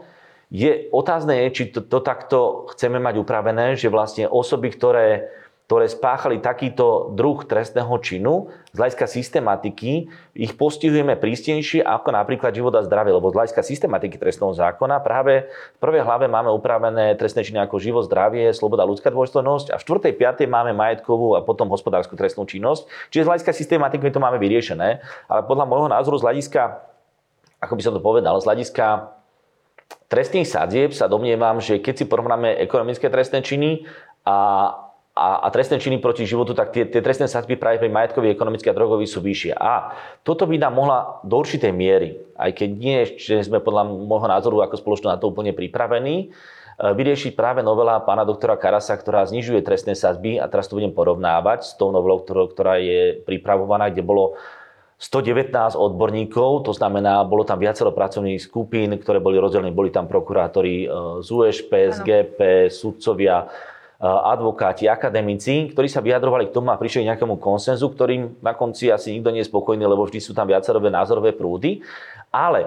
Je 0.54 0.86
otázne, 0.94 1.50
či 1.50 1.70
to, 1.70 1.82
to 1.82 1.98
takto 1.98 2.70
chceme 2.74 3.02
mať 3.02 3.22
upravené, 3.22 3.74
že 3.74 3.90
vlastne 3.90 4.30
osoby, 4.30 4.70
ktoré 4.70 5.34
ktoré 5.70 5.86
spáchali 5.86 6.42
takýto 6.42 7.14
druh 7.14 7.46
trestného 7.46 7.94
činu, 8.02 8.50
z 8.74 8.76
hľadiska 8.82 9.06
systematiky 9.06 10.10
ich 10.34 10.58
postihujeme 10.58 11.14
prísnejšie 11.14 11.86
ako 11.86 12.10
napríklad 12.10 12.50
život 12.50 12.74
a 12.74 12.82
zdravie, 12.82 13.14
lebo 13.14 13.30
z 13.30 13.38
hľadiska 13.38 13.62
systematiky 13.62 14.18
trestného 14.18 14.50
zákona 14.50 14.98
práve 14.98 15.46
v 15.46 15.78
prvej 15.78 16.02
hlave 16.02 16.26
máme 16.26 16.50
upravené 16.50 17.14
trestné 17.14 17.46
činy 17.46 17.62
ako 17.62 17.78
život, 17.78 18.02
zdravie, 18.02 18.50
sloboda, 18.50 18.82
ľudská 18.82 19.14
dôstojnosť 19.14 19.70
a 19.70 19.78
v 19.78 20.10
4. 20.10 20.42
5. 20.42 20.50
máme 20.50 20.74
majetkovú 20.74 21.38
a 21.38 21.46
potom 21.46 21.70
hospodárskú 21.70 22.18
trestnú 22.18 22.50
činnosť. 22.50 22.90
Čiže 23.14 23.22
z 23.22 23.28
hľadiska 23.30 23.54
systematiky 23.54 24.10
to 24.10 24.18
máme 24.18 24.42
vyriešené, 24.42 24.98
ale 25.30 25.40
podľa 25.46 25.70
môjho 25.70 25.86
názoru 25.86 26.18
z 26.18 26.26
hľadiska, 26.26 26.82
ako 27.62 27.78
by 27.78 27.82
som 27.86 27.94
to 27.94 28.02
povedal, 28.02 28.34
z 28.42 28.46
hľadiska 28.50 29.14
trestných 30.10 30.50
sadzieb 30.50 30.90
sa 30.98 31.06
domnievam, 31.06 31.62
že 31.62 31.78
keď 31.78 31.94
si 31.94 32.04
porovnáme 32.10 32.58
ekonomické 32.58 33.06
trestné 33.06 33.46
činy 33.46 33.86
a 34.26 34.89
a, 35.20 35.44
a 35.44 35.46
trestné 35.52 35.76
činy 35.76 36.00
proti 36.00 36.24
životu, 36.24 36.56
tak 36.56 36.72
tie, 36.72 36.88
tie 36.88 37.04
trestné 37.04 37.28
sadzby 37.28 37.60
práve 37.60 37.76
pri 37.76 37.92
majetkový, 37.92 38.32
ekonomický 38.32 38.72
a 38.72 38.78
drogový 38.78 39.04
sú 39.04 39.20
vyššie. 39.20 39.52
A 39.52 39.92
toto 40.24 40.48
by 40.48 40.56
nám 40.56 40.72
mohla 40.72 41.20
do 41.28 41.36
určitej 41.36 41.76
miery, 41.76 42.16
aj 42.40 42.56
keď 42.56 42.68
nie 42.72 42.96
ešte 43.04 43.36
sme 43.44 43.60
podľa 43.60 43.84
môjho 43.84 44.24
názoru 44.32 44.64
ako 44.64 44.80
spoločnosť 44.80 45.12
na 45.12 45.20
to 45.20 45.28
úplne 45.28 45.52
pripravení, 45.52 46.16
e, 46.24 46.26
vyriešiť 46.80 47.36
práve 47.36 47.60
novela 47.60 48.00
pána 48.00 48.24
doktora 48.24 48.56
Karasa, 48.56 48.96
ktorá 48.96 49.28
znižuje 49.28 49.60
trestné 49.60 49.92
sadzby. 49.92 50.40
A 50.40 50.48
teraz 50.48 50.72
to 50.72 50.80
budem 50.80 50.96
porovnávať 50.96 51.68
s 51.68 51.76
tou 51.76 51.92
novelou, 51.92 52.24
ktorá 52.24 52.80
je 52.80 53.20
pripravovaná, 53.20 53.92
kde 53.92 54.00
bolo 54.00 54.40
119 55.00 55.52
odborníkov, 55.80 56.64
to 56.68 56.72
znamená, 56.76 57.24
bolo 57.24 57.44
tam 57.44 57.56
viacero 57.56 57.88
pracovných 57.88 58.40
skupín, 58.40 58.92
ktoré 59.00 59.16
boli 59.16 59.40
rozdelené, 59.40 59.72
boli 59.72 59.92
tam 59.92 60.08
prokurátori 60.08 60.84
e, 60.84 60.86
z 61.20 61.28
USP, 61.28 61.92
z 61.92 61.98
GP, 62.08 62.40
sudcovia, 62.72 63.48
advokáti, 64.00 64.88
akademici, 64.88 65.68
ktorí 65.76 65.84
sa 65.84 66.00
vyjadrovali 66.00 66.48
k 66.48 66.56
tomu 66.56 66.72
a 66.72 66.80
prišli 66.80 67.04
k 67.04 67.08
nejakému 67.12 67.36
konsenzu, 67.36 67.92
ktorým 67.92 68.40
na 68.40 68.56
konci 68.56 68.88
asi 68.88 69.12
nikto 69.12 69.28
nie 69.28 69.44
je 69.44 69.52
spokojný, 69.52 69.84
lebo 69.84 70.08
vždy 70.08 70.24
sú 70.24 70.32
tam 70.32 70.48
viacerové 70.48 70.88
názorové 70.88 71.36
prúdy. 71.36 71.84
Ale 72.32 72.64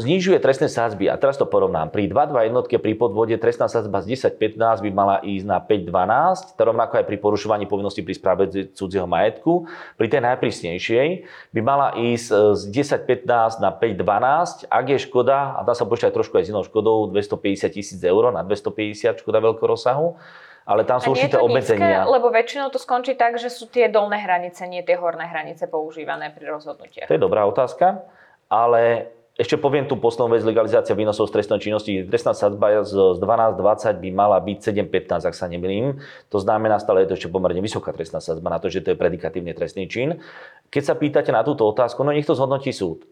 znižuje 0.00 0.40
trestné 0.40 0.68
sádzby. 0.68 1.12
A 1.12 1.20
teraz 1.20 1.36
to 1.36 1.44
porovnám. 1.44 1.92
Pri 1.92 2.08
2-2 2.08 2.48
jednotke 2.48 2.80
pri 2.80 2.96
podvode 2.96 3.36
trestná 3.36 3.68
sádzba 3.68 4.00
z 4.00 4.16
10-15 4.32 4.80
by 4.80 4.90
mala 4.90 5.16
ísť 5.20 5.44
na 5.44 5.58
5-12, 5.60 6.56
to 6.56 6.62
rovnako 6.64 6.92
aj 7.00 7.04
pri 7.04 7.16
porušovaní 7.20 7.64
povinnosti 7.68 8.00
pri 8.00 8.14
správe 8.16 8.48
cudzieho 8.72 9.04
majetku. 9.04 9.68
Pri 10.00 10.08
tej 10.08 10.24
najprísnejšej 10.24 11.08
by 11.52 11.60
mala 11.60 11.92
ísť 12.00 12.26
e, 12.32 12.36
z 12.56 12.62
10-15 13.04 13.60
na 13.60 13.70
5-12, 13.76 14.72
ak 14.72 14.84
je 14.88 14.98
škoda, 15.04 15.60
a 15.60 15.60
dá 15.62 15.76
sa 15.76 15.84
počítať 15.84 16.16
trošku 16.16 16.40
aj 16.40 16.48
s 16.48 16.50
inou 16.50 16.64
škodou, 16.64 17.12
250 17.12 17.76
tisíc 17.76 18.00
eur 18.00 18.32
na 18.32 18.40
250 18.40 19.20
škoda 19.20 19.38
veľkého 19.44 19.68
rozsahu, 19.68 20.16
ale 20.64 20.86
tam 20.88 21.02
sú 21.02 21.12
určité 21.12 21.36
obmedzenia. 21.36 22.06
lebo 22.06 22.30
väčšinou 22.30 22.70
to 22.70 22.78
skončí 22.78 23.18
tak, 23.18 23.36
že 23.36 23.50
sú 23.50 23.68
tie 23.68 23.90
dolné 23.90 24.16
hranice, 24.22 24.64
nie 24.64 24.80
tie 24.80 24.94
horné 24.94 25.26
hranice 25.28 25.66
používané 25.66 26.30
pri 26.30 26.54
rozhodnutiach. 26.54 27.10
To 27.10 27.16
je 27.18 27.20
dobrá 27.20 27.44
otázka, 27.44 28.06
ale 28.46 29.10
ešte 29.32 29.56
poviem 29.56 29.88
tú 29.88 29.96
poslednú 29.96 30.36
vec, 30.36 30.44
legalizácia 30.44 30.92
výnosov 30.92 31.32
z 31.32 31.40
trestnej 31.40 31.56
činnosti. 31.56 32.04
Trestná 32.04 32.36
sadba 32.36 32.84
z 32.84 33.16
12-20 33.16 34.04
by 34.04 34.08
mala 34.12 34.36
byť 34.36 34.76
7-15, 34.76 35.28
ak 35.28 35.32
sa 35.32 35.48
nemýlim. 35.48 36.04
To 36.28 36.36
znamená, 36.36 36.76
stále 36.76 37.04
je 37.04 37.12
to 37.12 37.16
ešte 37.16 37.32
pomerne 37.32 37.64
vysoká 37.64 37.96
trestná 37.96 38.20
sadba 38.20 38.52
na 38.52 38.60
to, 38.60 38.68
že 38.68 38.84
to 38.84 38.92
je 38.92 39.00
predikatívne 39.00 39.56
trestný 39.56 39.88
čin. 39.88 40.20
Keď 40.68 40.82
sa 40.84 40.94
pýtate 41.00 41.32
na 41.32 41.40
túto 41.40 41.64
otázku, 41.64 42.04
no 42.04 42.12
nech 42.12 42.28
to 42.28 42.36
zhodnotí 42.36 42.76
súd. 42.76 43.08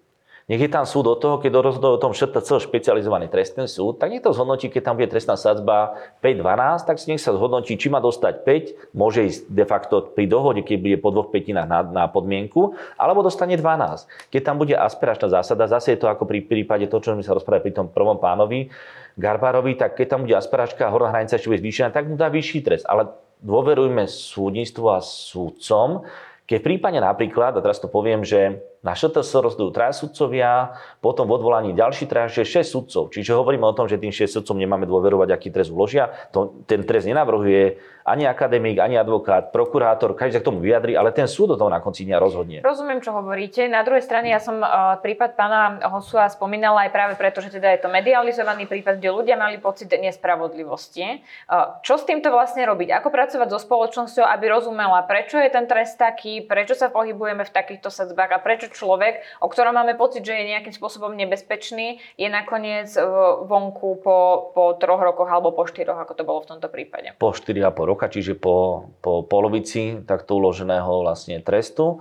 Nech 0.49 0.63
je 0.63 0.71
tam 0.73 0.89
súd 0.89 1.07
od 1.11 1.19
toho, 1.21 1.37
keď 1.37 1.61
rozhoduje 1.61 1.93
o 1.95 2.03
tom 2.03 2.17
ŠTC, 2.17 2.65
špecializovaný 2.65 3.29
trestný 3.29 3.69
súd, 3.69 4.01
tak 4.01 4.15
nech 4.15 4.25
to 4.25 4.33
zhodnotí, 4.33 4.73
keď 4.73 4.83
tam 4.83 4.95
bude 4.97 5.11
trestná 5.13 5.37
sadzba 5.37 5.95
5-12, 6.25 6.89
tak 6.89 6.97
si 6.97 7.07
nech 7.13 7.23
sa 7.23 7.37
zhodnotí, 7.37 7.77
či 7.77 7.93
má 7.93 8.01
dostať 8.01 8.47
5, 8.47 8.97
môže 8.97 9.27
ísť 9.27 9.41
de 9.53 9.65
facto 9.69 10.11
pri 10.11 10.27
dohode, 10.27 10.65
keď 10.65 10.77
bude 10.81 10.97
po 10.99 11.13
dvoch 11.13 11.29
petinách 11.31 11.69
na, 11.69 11.81
na 11.85 12.05
podmienku, 12.09 12.75
alebo 12.97 13.23
dostane 13.23 13.55
12. 13.55 14.33
Keď 14.33 14.41
tam 14.43 14.57
bude 14.57 14.75
aspiračná 14.75 15.29
zásada, 15.29 15.69
zase 15.71 15.95
je 15.95 16.01
to 16.03 16.09
ako 16.09 16.27
pri 16.27 16.43
prípade 16.43 16.89
to, 16.91 16.99
čo 16.99 17.15
sme 17.15 17.23
sa 17.23 17.37
rozprávali 17.37 17.71
pri 17.71 17.75
tom 17.77 17.87
prvom 17.93 18.19
pánovi, 18.19 18.73
Garbarovi, 19.19 19.75
tak 19.77 19.99
keď 19.99 20.07
tam 20.07 20.21
bude 20.25 20.39
aspiračka 20.39 20.89
horná 20.89 21.13
hranica 21.13 21.37
ešte 21.37 21.51
bude 21.51 21.61
zvýšená, 21.61 21.93
tak 21.93 22.09
mu 22.09 22.15
dá 22.15 22.31
vyšší 22.31 22.63
trest. 22.63 22.87
Ale 22.87 23.11
dôverujme 23.43 24.07
súdnictvu 24.07 24.87
a 24.89 24.99
súdcom, 25.03 26.07
keď 26.47 26.57
v 26.59 26.67
prípade 26.67 26.99
napríklad, 26.99 27.55
a 27.55 27.63
teraz 27.63 27.79
to 27.79 27.87
poviem, 27.87 28.27
že 28.27 28.59
na 28.81 28.97
ŠTS 28.97 29.45
rozhodujú 29.45 29.77
traja 29.77 29.93
sudcovia, 29.93 30.73
potom 31.05 31.29
v 31.29 31.37
odvolaní 31.37 31.77
ďalší 31.77 32.09
traja, 32.09 32.41
že 32.41 32.65
6 32.65 32.65
sudcov. 32.65 33.03
Čiže 33.13 33.37
hovoríme 33.37 33.69
o 33.69 33.77
tom, 33.77 33.85
že 33.85 34.01
tým 34.01 34.09
6 34.09 34.41
sudcom 34.41 34.57
nemáme 34.57 34.89
dôverovať, 34.89 35.29
aký 35.37 35.53
trest 35.53 35.69
uložia. 35.69 36.09
To, 36.33 36.65
ten 36.65 36.89
trest 36.89 37.05
nenavrhuje 37.05 37.77
ani 38.01 38.25
akademik, 38.25 38.81
ani 38.81 38.97
advokát, 38.97 39.53
prokurátor, 39.53 40.17
každý 40.17 40.41
sa 40.41 40.43
k 40.43 40.49
tomu 40.49 40.65
vyjadri, 40.65 40.97
ale 40.97 41.13
ten 41.13 41.29
súd 41.29 41.53
o 41.53 41.61
tom 41.61 41.69
na 41.69 41.85
konci 41.85 42.09
dňa 42.09 42.17
rozhodne. 42.17 42.59
Rozumiem, 42.65 43.05
čo 43.05 43.13
hovoríte. 43.13 43.69
Na 43.69 43.85
druhej 43.85 44.01
strane 44.01 44.33
ja 44.33 44.41
som 44.41 44.57
uh, 44.65 44.97
prípad 45.05 45.37
pána 45.37 45.77
Hosua 45.93 46.33
spomínala 46.33 46.89
aj 46.89 46.91
práve 46.91 47.15
preto, 47.21 47.45
že 47.45 47.53
teda 47.53 47.77
je 47.77 47.85
to 47.85 47.93
medializovaný 47.93 48.65
prípad, 48.65 48.97
kde 48.97 49.13
ľudia 49.13 49.37
mali 49.37 49.61
pocit 49.61 49.93
nespravodlivosti. 49.93 51.21
Uh, 51.45 51.77
čo 51.85 52.01
s 52.01 52.09
týmto 52.09 52.33
vlastne 52.33 52.65
robiť? 52.65 52.97
Ako 52.97 53.13
pracovať 53.13 53.49
so 53.53 53.61
spoločnosťou, 53.61 54.25
aby 54.25 54.49
rozumela, 54.49 55.05
prečo 55.05 55.37
je 55.37 55.53
ten 55.53 55.69
trest 55.69 56.01
taký, 56.01 56.41
prečo 56.49 56.73
sa 56.73 56.89
pohybujeme 56.89 57.45
v 57.45 57.53
takýchto 57.53 57.93
sadzbách 57.93 58.33
a 58.33 58.41
prečo 58.41 58.70
človek, 58.73 59.21
o 59.43 59.49
ktorom 59.51 59.77
máme 59.77 59.95
pocit, 59.95 60.25
že 60.25 60.35
je 60.35 60.53
nejakým 60.57 60.75
spôsobom 60.75 61.13
nebezpečný, 61.15 62.01
je 62.15 62.29
nakoniec 62.31 62.91
e, 62.95 63.03
vonku 63.45 64.01
po, 64.03 64.51
po 64.55 64.75
troch 64.79 65.03
rokoch 65.03 65.29
alebo 65.29 65.53
po 65.53 65.67
štyroch, 65.67 65.99
ako 65.99 66.13
to 66.17 66.27
bolo 66.27 66.41
v 66.43 66.51
tomto 66.57 66.69
prípade. 66.73 67.15
Po 67.19 67.35
4,5 67.35 67.61
roka, 67.85 68.07
čiže 68.09 68.39
po, 68.39 68.89
po 69.05 69.23
polovici 69.27 70.01
takto 70.07 70.39
uloženého 70.39 71.03
vlastne 71.03 71.39
trestu, 71.43 72.01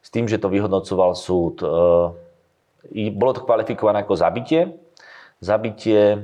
s 0.00 0.08
tým, 0.08 0.30
že 0.30 0.38
to 0.38 0.46
vyhodnocoval 0.52 1.18
súd. 1.18 1.62
E, 1.62 3.10
bolo 3.10 3.32
to 3.34 3.42
kvalifikované 3.42 4.06
ako 4.06 4.14
zabitie. 4.14 4.78
Zabitie 5.42 6.22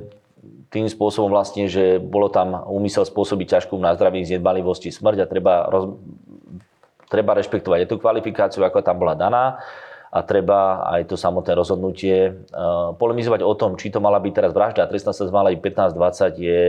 tým 0.72 0.88
spôsobom 0.90 1.30
vlastne, 1.30 1.70
že 1.70 2.02
bolo 2.02 2.26
tam 2.26 2.56
úmysel 2.66 3.06
spôsobiť 3.06 3.58
ťažkú 3.58 3.78
na 3.78 3.94
zdraví, 3.94 4.26
znedbalivosti, 4.26 4.90
smrť 4.90 5.18
a 5.22 5.30
treba 5.30 5.54
roz, 5.70 5.94
treba 7.12 7.36
rešpektovať 7.36 7.84
aj 7.84 7.88
tú 7.92 8.00
kvalifikáciu, 8.00 8.64
ako 8.64 8.80
tam 8.80 8.96
bola 8.96 9.12
daná 9.12 9.60
a 10.12 10.20
treba 10.24 10.84
aj 10.92 11.08
to 11.08 11.16
samotné 11.16 11.52
rozhodnutie. 11.56 12.44
Uh, 12.52 12.92
polemizovať 12.96 13.40
o 13.44 13.52
tom, 13.56 13.80
či 13.80 13.88
to 13.88 14.00
mala 14.00 14.20
byť 14.20 14.32
teraz 14.32 14.52
vražda 14.52 14.84
a 14.84 14.90
trestná 14.90 15.12
sa 15.12 15.24
mala 15.28 15.52
byť 15.52 15.60
15-20 15.60 16.36
je, 16.36 16.64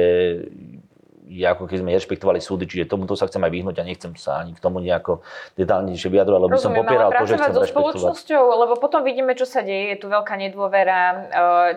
je 1.27 1.45
ako 1.47 1.69
keď 1.69 1.77
sme 1.79 1.95
rešpektovali 1.95 2.39
súdy, 2.43 2.67
čiže 2.67 2.91
tomuto 2.91 3.15
sa 3.15 3.27
chcem 3.27 3.39
aj 3.43 3.51
vyhnúť 3.51 3.75
a 3.79 3.83
nechcem 3.87 4.11
sa 4.19 4.43
ani 4.43 4.51
k 4.51 4.59
tomu 4.59 4.83
nejako 4.83 5.23
detálnejšie 5.55 6.09
vyjadrovať, 6.11 6.39
lebo 6.43 6.51
by 6.55 6.59
som 6.59 6.75
popieral 6.75 7.09
to, 7.11 7.25
že 7.25 7.35
chcem 7.39 7.55
so 7.55 7.63
spoločnosťou, 7.63 8.43
lebo 8.67 8.73
potom 8.79 9.01
vidíme, 9.01 9.31
čo 9.37 9.47
sa 9.47 9.63
deje, 9.63 9.95
je 9.95 9.97
tu 10.03 10.07
veľká 10.11 10.35
nedôvera 10.35 10.99
e, 11.01 11.15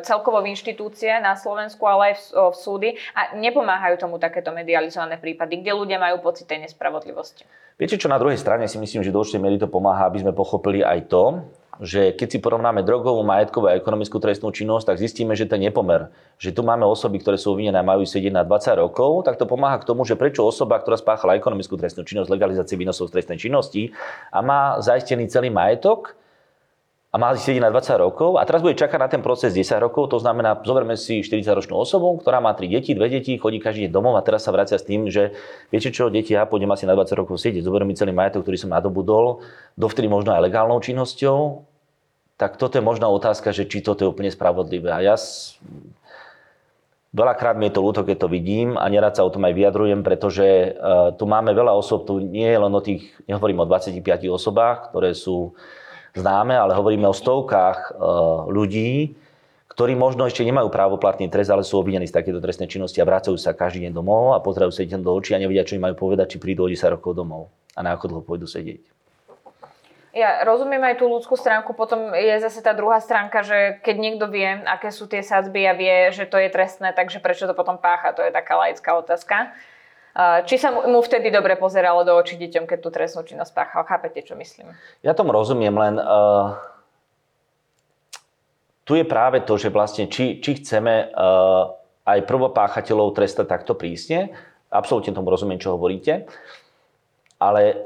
celkovo 0.03 0.43
v 0.43 0.51
inštitúcie 0.55 1.13
na 1.23 1.39
Slovensku, 1.39 1.83
ale 1.87 2.13
aj 2.13 2.15
v, 2.19 2.23
v 2.51 2.57
súdy. 2.57 2.89
A 3.15 3.37
nepomáhajú 3.39 4.01
tomu 4.03 4.19
takéto 4.19 4.51
medializované 4.51 5.21
prípady, 5.21 5.63
kde 5.63 5.73
ľudia 5.77 5.99
majú 6.03 6.19
pocit 6.25 6.51
tej 6.51 6.67
nespravodlivosti. 6.67 7.47
Viete 7.77 8.01
čo, 8.01 8.09
na 8.09 8.17
druhej 8.17 8.41
strane 8.41 8.65
si 8.67 8.81
myslím, 8.81 9.05
že 9.05 9.13
do 9.13 9.21
určitej 9.21 9.43
miery 9.43 9.61
to 9.61 9.69
pomáha, 9.69 10.09
aby 10.09 10.25
sme 10.25 10.33
pochopili 10.33 10.81
aj 10.81 11.13
to, 11.13 11.45
že 11.81 12.17
keď 12.17 12.29
si 12.37 12.39
porovnáme 12.41 12.81
drogovú, 12.83 13.21
majetkovú 13.23 13.69
a 13.69 13.77
ekonomickú 13.77 14.17
trestnú 14.19 14.53
činnosť, 14.53 14.93
tak 14.93 14.97
zistíme, 15.01 15.37
že 15.37 15.49
ten 15.49 15.61
nepomer, 15.61 16.13
že 16.41 16.53
tu 16.53 16.65
máme 16.65 16.85
osoby, 16.89 17.21
ktoré 17.21 17.37
sú 17.37 17.57
obvinené 17.57 17.77
a 17.77 17.85
majú 17.85 18.05
sedieť 18.05 18.33
na 18.33 18.43
20 18.45 18.83
rokov, 18.83 19.29
tak 19.29 19.37
to 19.37 19.45
pomáha 19.45 19.81
k 19.81 19.89
tomu, 19.89 20.09
že 20.09 20.17
prečo 20.17 20.45
osoba, 20.45 20.81
ktorá 20.81 20.97
spáchala 20.97 21.37
ekonomickú 21.37 21.77
trestnú 21.77 22.03
činnosť, 22.05 22.33
legalizácie 22.33 22.77
výnosov 22.81 23.13
z 23.13 23.21
trestnej 23.21 23.39
činnosti 23.41 23.93
a 24.33 24.41
má 24.41 24.81
zaistený 24.81 25.29
celý 25.29 25.53
majetok, 25.53 26.17
a 27.17 27.19
má 27.19 27.33
sedieť 27.33 27.65
na 27.65 27.73
20 27.73 27.97
rokov 27.97 28.37
a 28.37 28.45
teraz 28.45 28.61
bude 28.61 28.77
čakať 28.77 29.01
na 29.01 29.09
ten 29.09 29.25
proces 29.25 29.57
10 29.57 29.81
rokov, 29.81 30.13
to 30.13 30.21
znamená, 30.21 30.61
zoberme 30.61 31.01
si 31.01 31.25
40-ročnú 31.25 31.73
osobu, 31.73 32.13
ktorá 32.21 32.45
má 32.45 32.53
3 32.53 32.69
deti, 32.69 32.93
2 32.93 33.09
deti, 33.09 33.41
chodí 33.41 33.57
každý 33.57 33.89
deň 33.89 33.93
domov 33.97 34.21
a 34.21 34.23
teraz 34.23 34.45
sa 34.45 34.53
vracia 34.53 34.77
s 34.77 34.85
tým, 34.85 35.09
že 35.09 35.33
viete 35.73 35.89
čo, 35.89 36.13
deti, 36.13 36.37
ja 36.37 36.45
pôjdem 36.45 36.69
asi 36.69 36.85
na 36.85 36.93
20 36.93 37.17
rokov 37.17 37.41
sedieť, 37.41 37.65
zoberiem 37.65 37.89
mi 37.89 37.97
celý 37.97 38.13
majetok, 38.13 38.45
ktorý 38.45 38.61
som 38.61 38.69
nadobudol, 38.69 39.41
dovtedy 39.81 40.13
možno 40.13 40.37
aj 40.37 40.45
legálnou 40.45 40.77
činnosťou, 40.77 41.65
tak 42.37 42.61
toto 42.61 42.77
je 42.77 42.85
možná 42.85 43.09
otázka, 43.09 43.49
že 43.49 43.65
či 43.65 43.81
toto 43.81 44.05
je 44.05 44.13
úplne 44.13 44.29
spravodlivé. 44.29 44.93
A 44.93 45.01
ja 45.01 45.17
Veľakrát 47.17 47.57
mi 47.57 47.73
je 47.73 47.81
to 47.81 47.81
ľúto, 47.81 48.05
keď 48.05 48.29
to 48.29 48.29
vidím 48.29 48.77
a 48.77 48.93
nerad 48.93 49.17
sa 49.17 49.25
o 49.25 49.33
tom 49.33 49.49
aj 49.49 49.57
vyjadrujem, 49.57 50.05
pretože 50.05 50.77
uh, 50.77 51.17
tu 51.17 51.25
máme 51.25 51.57
veľa 51.57 51.73
osob, 51.73 52.05
tu 52.05 52.21
nie 52.21 52.45
je 52.45 52.61
len 52.61 52.69
o 52.69 52.83
tých, 52.85 53.09
nehovorím 53.25 53.65
o 53.65 53.69
25 53.73 54.05
osobách, 54.29 54.93
ktoré 54.93 55.17
sú 55.17 55.57
známe, 56.19 56.57
ale 56.57 56.73
hovoríme 56.73 57.05
o 57.07 57.15
stovkách 57.15 57.79
e, 57.79 57.91
ľudí, 58.51 59.17
ktorí 59.77 59.93
možno 59.93 60.25
ešte 60.25 60.41
nemajú 60.41 60.73
právoplatný 60.73 61.29
trest, 61.29 61.53
ale 61.53 61.61
sú 61.61 61.77
obvinení 61.77 62.09
z 62.09 62.17
takéto 62.17 62.41
trestnej 62.41 62.65
činnosti 62.65 62.97
a 62.99 63.09
vracajú 63.09 63.37
sa 63.37 63.53
každý 63.53 63.85
deň 63.85 63.93
domov 63.93 64.33
a 64.33 64.41
pozerajú 64.41 64.73
sa 64.73 64.83
do 64.89 65.13
očí 65.13 65.37
a 65.37 65.43
nevedia, 65.43 65.69
čo 65.69 65.77
im 65.77 65.85
majú 65.85 66.09
povedať, 66.09 66.37
či 66.37 66.41
prídu 66.41 66.65
o 66.65 66.73
10 66.73 66.97
rokov 66.97 67.13
domov 67.13 67.53
a 67.77 67.85
na 67.85 67.93
ako 67.93 68.09
dlho 68.09 68.23
pôjdu 68.25 68.49
sedieť. 68.49 68.81
Ja 70.17 70.41
rozumiem 70.49 70.81
aj 70.81 70.97
tú 70.97 71.13
ľudskú 71.13 71.37
stránku, 71.37 71.77
potom 71.77 72.17
je 72.17 72.41
zase 72.41 72.65
tá 72.65 72.73
druhá 72.73 73.05
stránka, 73.05 73.45
že 73.45 73.85
keď 73.85 73.97
niekto 74.01 74.25
vie, 74.33 74.49
aké 74.65 74.89
sú 74.89 75.05
tie 75.05 75.21
sadzby 75.21 75.69
a 75.69 75.77
vie, 75.77 76.09
že 76.09 76.25
to 76.25 76.41
je 76.41 76.49
trestné, 76.49 76.97
takže 76.97 77.21
prečo 77.21 77.45
to 77.45 77.53
potom 77.53 77.77
pácha, 77.77 78.17
to 78.17 78.25
je 78.25 78.33
taká 78.33 78.57
laická 78.57 78.97
otázka. 78.97 79.53
Či 80.17 80.57
sa 80.57 80.73
mu 80.73 80.97
vtedy 81.05 81.29
dobre 81.29 81.61
pozeralo 81.61 82.01
do 82.01 82.17
očí 82.17 82.41
deťom, 82.41 82.65
keď 82.65 82.79
tú 82.81 82.89
trestnú 82.89 83.21
činnosť 83.29 83.53
páchal? 83.53 83.85
Chápete, 83.85 84.25
čo 84.25 84.33
myslím? 84.33 84.73
Ja 85.05 85.13
tomu 85.13 85.29
rozumiem, 85.37 85.77
len 85.77 86.01
uh, 86.01 86.57
tu 88.89 88.97
je 88.97 89.05
práve 89.05 89.45
to, 89.45 89.61
že 89.61 89.69
vlastne 89.69 90.09
či, 90.09 90.41
či 90.41 90.57
chceme 90.57 91.13
uh, 91.13 91.69
aj 92.09 92.25
prvopáchateľov 92.25 93.13
trestať 93.13 93.45
takto 93.45 93.77
prísne. 93.77 94.33
Absolútne 94.73 95.13
tomu 95.13 95.29
rozumiem, 95.29 95.61
čo 95.61 95.77
hovoríte. 95.77 96.25
Ale 97.37 97.77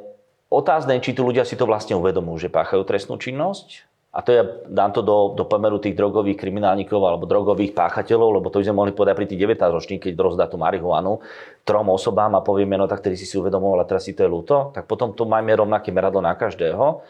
otázne, 0.46 1.02
či 1.02 1.10
tu 1.10 1.26
ľudia 1.26 1.42
si 1.42 1.58
to 1.58 1.66
vlastne 1.66 1.98
uvedomujú, 1.98 2.46
že 2.46 2.54
páchajú 2.54 2.86
trestnú 2.86 3.18
činnosť 3.18 3.89
a 4.10 4.18
to 4.26 4.34
je, 4.34 4.42
dám 4.66 4.90
to 4.90 5.06
do, 5.06 5.38
do 5.38 5.46
pomeru 5.46 5.78
tých 5.78 5.94
drogových 5.94 6.34
kriminálnikov 6.34 6.98
alebo 6.98 7.30
drogových 7.30 7.78
páchateľov, 7.78 8.42
lebo 8.42 8.50
to 8.50 8.58
by 8.58 8.66
sme 8.66 8.78
mohli 8.82 8.90
povedať 8.90 9.14
pri 9.14 9.26
tých 9.30 9.38
19 9.46 9.62
ročných, 9.62 10.02
keď 10.02 10.12
rozdá 10.18 10.50
tú 10.50 10.58
marihuanu 10.58 11.22
trom 11.62 11.86
osobám 11.94 12.34
a 12.34 12.42
povieme, 12.42 12.74
no 12.74 12.90
tak 12.90 13.06
tedy 13.06 13.14
si 13.14 13.22
si 13.22 13.38
uvedomoval 13.38 13.78
a 13.78 13.86
teraz 13.86 14.10
si 14.10 14.18
to 14.18 14.26
je 14.26 14.30
ľúto, 14.30 14.74
tak 14.74 14.90
potom 14.90 15.14
tu 15.14 15.30
máme 15.30 15.54
rovnaké 15.54 15.94
meradlo 15.94 16.18
na 16.18 16.34
každého. 16.34 17.06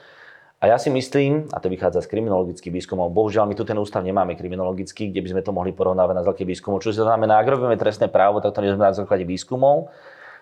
A 0.61 0.69
ja 0.69 0.77
si 0.77 0.93
myslím, 0.93 1.49
a 1.49 1.57
to 1.57 1.73
vychádza 1.73 2.05
z 2.05 2.13
kriminologických 2.13 2.69
výskumov, 2.69 3.17
bohužiaľ 3.17 3.49
my 3.49 3.57
tu 3.57 3.65
ten 3.65 3.81
ústav 3.81 4.05
nemáme 4.05 4.37
kriminologický, 4.37 5.09
kde 5.09 5.25
by 5.25 5.29
sme 5.33 5.41
to 5.41 5.57
mohli 5.57 5.73
porovnávať 5.73 6.13
na 6.13 6.21
základe 6.21 6.53
výskumov. 6.53 6.85
Čo 6.85 6.93
znamená, 6.93 7.41
ak 7.41 7.49
robíme 7.49 7.81
trestné 7.81 8.13
právo, 8.13 8.45
tak 8.45 8.53
to 8.53 8.61
nie 8.61 8.77
na 8.77 8.93
základe 8.93 9.25
výskumov, 9.25 9.89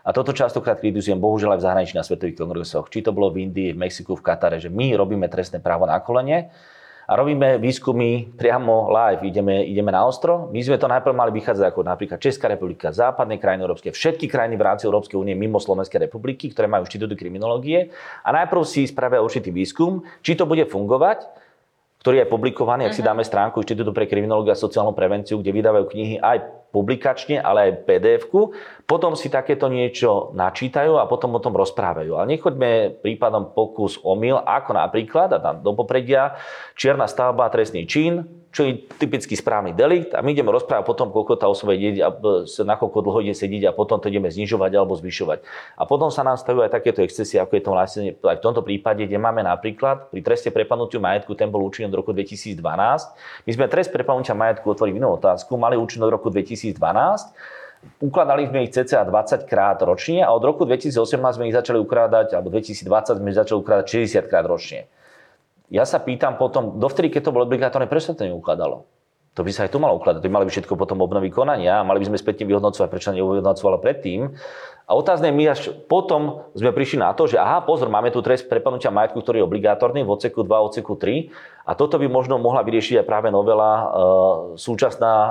a 0.05 0.11
toto 0.15 0.31
častokrát 0.31 0.79
kritizujem 0.79 1.19
bohužiaľ 1.19 1.57
aj 1.57 1.61
v 1.61 1.67
zahraničí 1.67 1.95
na 1.99 2.07
svetových 2.07 2.39
kongresoch. 2.39 2.87
Či 2.89 3.07
to 3.07 3.11
bolo 3.11 3.35
v 3.35 3.49
Indii, 3.49 3.75
v 3.75 3.81
Mexiku, 3.83 4.15
v 4.15 4.25
Katare, 4.25 4.63
že 4.63 4.71
my 4.71 4.95
robíme 4.95 5.27
trestné 5.27 5.59
právo 5.59 5.85
na 5.85 5.99
kolene 5.99 6.51
a 7.09 7.17
robíme 7.17 7.57
výskumy 7.57 8.37
priamo 8.37 8.93
live, 8.93 9.25
ideme, 9.25 9.65
ideme 9.65 9.89
na 9.89 10.05
ostro. 10.05 10.53
My 10.53 10.61
sme 10.61 10.77
to 10.77 10.93
najprv 10.93 11.17
mali 11.17 11.33
vychádzať 11.33 11.65
ako 11.73 11.81
napríklad 11.81 12.21
Česká 12.21 12.53
republika, 12.53 12.93
západné 12.93 13.41
krajiny 13.41 13.65
európske, 13.65 13.89
všetky 13.89 14.29
krajiny 14.29 14.61
v 14.61 14.67
rámci 14.69 14.85
Európskej 14.85 15.17
únie 15.17 15.33
mimo 15.33 15.57
Slovenskej 15.57 16.05
republiky, 16.05 16.53
ktoré 16.53 16.69
majú 16.69 16.85
inštitúty 16.85 17.17
kriminológie 17.17 17.89
a 18.21 18.29
najprv 18.37 18.61
si 18.69 18.85
spravia 18.85 19.25
určitý 19.25 19.49
výskum, 19.49 20.05
či 20.21 20.37
to 20.37 20.45
bude 20.45 20.69
fungovať 20.69 21.49
ktorý 21.99 22.23
je 22.25 22.31
publikovaný, 22.31 22.87
ak 22.87 22.95
si 22.95 23.03
mhm. 23.03 23.09
dáme 23.11 23.23
stránku 23.27 23.59
Inštitútu 23.59 23.91
pre 23.91 24.07
kriminológiu 24.07 24.55
a 24.55 24.59
sociálnu 24.59 24.95
prevenciu, 24.95 25.43
kde 25.43 25.51
vydávajú 25.51 25.85
knihy 25.91 26.17
aj 26.23 26.68
publikačne, 26.71 27.41
ale 27.41 27.73
aj 27.73 27.89
PDF-ku, 27.89 28.53
potom 28.89 29.13
si 29.13 29.29
takéto 29.29 29.69
niečo 29.69 30.33
načítajú 30.33 30.97
a 30.97 31.09
potom 31.09 31.37
o 31.37 31.43
tom 31.45 31.53
rozprávajú. 31.57 32.17
Ale 32.17 32.37
nechoďme 32.37 33.01
prípadom 33.05 33.53
pokus 33.53 34.01
omyl, 34.01 34.41
ako 34.41 34.77
napríklad, 34.77 35.29
a 35.33 35.39
tam 35.41 35.61
do 35.61 35.73
popredia, 35.77 36.41
čierna 36.73 37.05
stavba, 37.05 37.53
trestný 37.53 37.85
čin, 37.85 38.25
čo 38.49 38.65
je 38.65 38.81
typicky 38.97 39.37
správny 39.37 39.77
delikt 39.77 40.17
a 40.17 40.25
my 40.25 40.33
ideme 40.33 40.49
rozprávať 40.49 40.89
potom, 40.89 41.13
koľko 41.13 41.37
tá 41.37 41.47
osoba 41.47 41.77
ide, 41.77 42.01
nakoľko 42.65 42.99
dlho 43.05 43.21
ide 43.29 43.37
sedieť 43.37 43.69
a 43.69 43.77
potom 43.77 44.01
to 44.01 44.09
ideme 44.09 44.33
znižovať 44.33 44.73
alebo 44.73 44.97
zvyšovať. 44.97 45.45
A 45.77 45.85
potom 45.85 46.09
sa 46.09 46.25
nám 46.25 46.41
stavujú 46.41 46.65
aj 46.65 46.73
takéto 46.73 47.05
excesy, 47.05 47.37
ako 47.37 47.53
je 47.55 47.63
to 47.63 47.71
vlastne 47.71 48.03
aj 48.17 48.37
v 48.41 48.45
tomto 48.45 48.65
prípade, 48.65 49.05
kde 49.05 49.21
máme 49.21 49.45
napríklad 49.45 50.09
pri 50.09 50.25
treste 50.25 50.49
prepadnutiu 50.49 50.97
majetku, 50.97 51.37
ten 51.37 51.53
bol 51.53 51.61
účinný 51.61 51.93
od 51.93 52.01
roku 52.01 52.17
2012. 52.17 52.57
My 53.45 53.51
sme 53.53 53.69
trest 53.69 53.93
prepadnutia 53.93 54.33
majetku 54.33 54.65
otvorili 54.65 54.97
inú 54.97 55.21
otázku, 55.21 55.53
mali 55.61 55.77
účinný 55.77 56.09
od 56.09 56.17
roku 56.17 56.33
2012. 56.59 58.03
Ukladali 58.03 58.51
sme 58.51 58.67
ich 58.67 58.75
cca 58.75 59.07
20 59.07 59.47
krát 59.47 59.79
ročne 59.87 60.27
a 60.27 60.35
od 60.35 60.43
roku 60.43 60.67
2018 60.67 61.39
sme 61.39 61.47
ich 61.47 61.55
začali 61.55 61.79
ukradať, 61.79 62.35
alebo 62.35 62.51
2020 62.51 63.23
sme 63.23 63.29
ich 63.31 63.39
začali 63.39 63.59
ukradať 63.63 63.87
60 63.87 64.27
krát 64.27 64.45
ročne. 64.51 64.91
Ja 65.71 65.87
sa 65.87 66.03
pýtam 66.03 66.41
potom, 66.41 66.81
dovtedy, 66.81 67.13
keď 67.13 67.29
to 67.29 67.35
bolo 67.35 67.47
obligatórne, 67.47 67.87
prečo 67.87 68.11
sa 68.11 68.19
to 68.19 68.27
neukladalo? 68.27 68.89
To 69.39 69.47
by 69.47 69.55
sa 69.55 69.71
aj 69.71 69.71
tu 69.71 69.79
malo 69.79 69.95
ukladať. 70.03 70.19
To 70.19 70.27
by 70.27 70.35
mali 70.35 70.47
by 70.51 70.53
všetko 70.53 70.75
potom 70.75 70.99
obnovy 70.99 71.31
konania 71.31 71.79
a 71.79 71.87
mali 71.87 72.03
by 72.03 72.11
sme 72.11 72.19
späť 72.19 72.43
vyhodnocovať, 72.43 72.89
prečo 72.91 73.15
nevyhodnocovalo 73.15 73.79
predtým. 73.79 74.35
A 74.89 74.97
otázne 74.97 75.31
my 75.31 75.53
až 75.53 75.71
potom 75.87 76.49
sme 76.57 76.75
prišli 76.75 77.05
na 77.05 77.13
to, 77.13 77.29
že 77.29 77.37
aha, 77.37 77.63
pozor, 77.63 77.93
máme 77.93 78.11
tu 78.11 78.25
trest 78.25 78.49
prepadnutia 78.49 78.91
majetku, 78.91 79.21
ktorý 79.21 79.45
je 79.45 79.47
obligátorný 79.47 80.01
v 80.03 80.11
odseku 80.11 80.43
2, 80.43 80.49
odseku 80.49 80.97
3 80.97 81.29
a 81.69 81.77
toto 81.77 82.01
by 82.01 82.09
možno 82.09 82.41
mohla 82.41 82.65
vyriešiť 82.65 83.05
aj 83.05 83.07
práve 83.07 83.29
novela 83.29 83.69
e, 83.69 83.85
súčasná 84.57 85.13
e, 85.13 85.31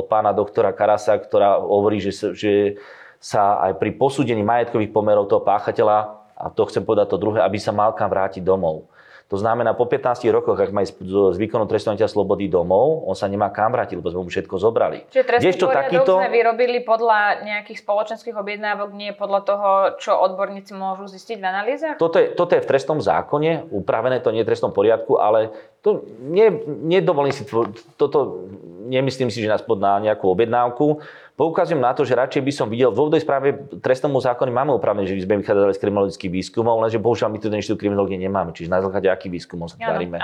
od 0.00 0.08
pána 0.08 0.32
doktora 0.32 0.72
Karasa, 0.72 1.12
ktorá 1.20 1.60
hovorí, 1.60 2.00
že, 2.00 2.32
že 2.32 2.80
sa 3.20 3.60
aj 3.68 3.76
pri 3.76 4.00
posúdení 4.00 4.40
majetkových 4.40 4.88
pomerov 4.88 5.28
toho 5.28 5.44
páchateľa, 5.44 6.16
a 6.32 6.48
to 6.48 6.64
chcem 6.72 6.80
povedať 6.80 7.12
to 7.12 7.20
druhé, 7.20 7.44
aby 7.44 7.60
sa 7.60 7.76
mal 7.76 7.92
kam 7.92 8.08
vrátiť 8.08 8.40
domov. 8.40 8.88
To 9.26 9.34
znamená, 9.34 9.74
po 9.74 9.90
15 9.90 10.22
rokoch, 10.30 10.54
ak 10.54 10.70
má 10.70 10.86
ísť 10.86 11.02
z 11.02 11.36
výkonu 11.42 11.66
trestnovateľa 11.66 12.14
slobody 12.14 12.46
domov, 12.46 13.02
on 13.10 13.18
sa 13.18 13.26
nemá 13.26 13.50
kam 13.50 13.74
vrátiť, 13.74 13.98
lebo 13.98 14.06
sme 14.14 14.22
mu 14.22 14.30
všetko 14.30 14.54
zobrali. 14.54 15.02
Čiže 15.10 15.24
trestný 15.26 15.44
Kdežto 15.50 15.66
takýto... 15.66 16.12
sme 16.14 16.30
vyrobili 16.30 16.78
podľa 16.86 17.42
nejakých 17.42 17.82
spoločenských 17.82 18.38
objednávok, 18.38 18.94
nie 18.94 19.10
podľa 19.10 19.40
toho, 19.42 19.68
čo 19.98 20.14
odborníci 20.14 20.78
môžu 20.78 21.10
zistiť 21.10 21.42
v 21.42 21.46
analýzach? 21.46 21.94
Toto 21.98 22.22
je, 22.22 22.38
toto 22.38 22.54
je 22.54 22.62
v 22.62 22.70
trestnom 22.70 23.02
zákone, 23.02 23.66
upravené 23.74 24.22
to 24.22 24.30
nie 24.30 24.42
je 24.42 24.46
v 24.46 24.50
trestnom 24.54 24.70
poriadku, 24.70 25.18
ale 25.18 25.50
to 25.86 26.02
nie, 26.18 26.50
nedovolím 26.66 27.30
si, 27.30 27.46
toto 27.94 28.50
nemyslím 28.90 29.30
si, 29.30 29.38
že 29.38 29.46
nás 29.46 29.62
pod 29.62 29.78
na 29.78 30.02
nejakú 30.02 30.26
objednávku. 30.26 30.98
Poukazujem 31.36 31.78
na 31.78 31.92
to, 31.92 32.00
že 32.02 32.16
radšej 32.16 32.42
by 32.42 32.52
som 32.54 32.66
videl, 32.72 32.88
v 32.88 32.96
dôvodnej 32.96 33.20
správe 33.20 33.60
trestnomu 33.84 34.24
zákonu 34.24 34.48
máme 34.48 34.72
upravené, 34.72 35.04
že 35.04 35.14
by 35.20 35.22
sme 35.28 35.34
vychádzali 35.44 35.72
z 35.76 35.80
kriminologických 35.84 36.32
výskumov, 36.32 36.80
lenže 36.80 36.96
bohužiaľ 36.96 37.28
my 37.28 37.38
tu 37.38 37.52
ten 37.52 37.60
inštitút 37.60 37.84
kriminológie 37.84 38.16
nemáme, 38.16 38.56
čiže 38.56 38.72
na 38.72 38.80
základe 38.80 39.12
akých 39.12 39.36
výskumov 39.36 39.68
sa 39.68 39.76
tvárime. 39.76 40.16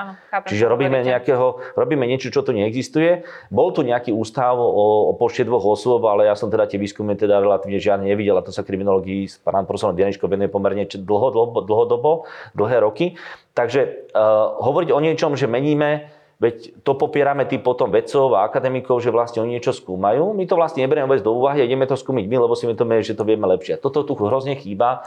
Čiže 0.49 0.65
robíme, 0.73 1.05
nejakého, 1.05 1.77
robíme 1.77 2.09
niečo, 2.09 2.33
čo 2.33 2.41
tu 2.41 2.57
neexistuje. 2.57 3.29
Bol 3.53 3.77
tu 3.77 3.85
nejaký 3.85 4.09
ústav 4.09 4.57
o, 4.57 5.13
o 5.13 5.15
počte 5.15 5.45
dvoch 5.45 5.77
osôb, 5.77 6.01
ale 6.09 6.27
ja 6.27 6.35
som 6.35 6.49
teda 6.49 6.65
tie 6.65 6.81
výskumy 6.81 7.13
teda 7.13 7.45
relatívne 7.45 7.77
žiadne 7.77 8.09
nevidel 8.09 8.41
a 8.41 8.43
to 8.43 8.49
sa 8.49 8.65
kriminológii 8.65 9.29
s 9.29 9.37
pánom 9.37 9.69
profesorom 9.69 9.93
Dianičko 9.93 10.27
venuje 10.33 10.49
pomerne 10.49 10.89
dlho, 10.89 11.29
dlho, 11.29 11.61
dlhodobo, 11.61 12.25
dlhé 12.57 12.83
roky. 12.83 13.21
Takže 13.53 14.11
uh, 14.17 14.59
hovoriť 14.65 14.91
o 14.93 15.01
niečom, 15.01 15.37
že 15.37 15.45
meníme 15.45 16.09
Veď 16.43 16.83
to 16.83 16.99
popierame 16.99 17.47
tým 17.47 17.63
potom 17.63 17.95
vedcov 17.95 18.35
a 18.35 18.43
akademikov, 18.43 18.99
že 18.99 19.15
vlastne 19.15 19.47
oni 19.47 19.63
niečo 19.63 19.71
skúmajú. 19.71 20.35
My 20.35 20.43
to 20.43 20.59
vlastne 20.59 20.83
neberieme 20.83 21.07
vôbec 21.07 21.23
do 21.23 21.39
úvahy 21.39 21.63
a 21.63 21.67
ideme 21.71 21.87
to 21.87 21.95
skúmiť 21.95 22.27
my, 22.27 22.37
lebo 22.43 22.59
si 22.59 22.67
my 22.67 22.75
to 22.75 22.83
my, 22.83 22.99
že 22.99 23.15
to 23.15 23.23
vieme 23.23 23.47
lepšie. 23.47 23.79
Toto 23.79 24.03
tu 24.03 24.19
hrozne 24.19 24.59
chýba. 24.59 25.07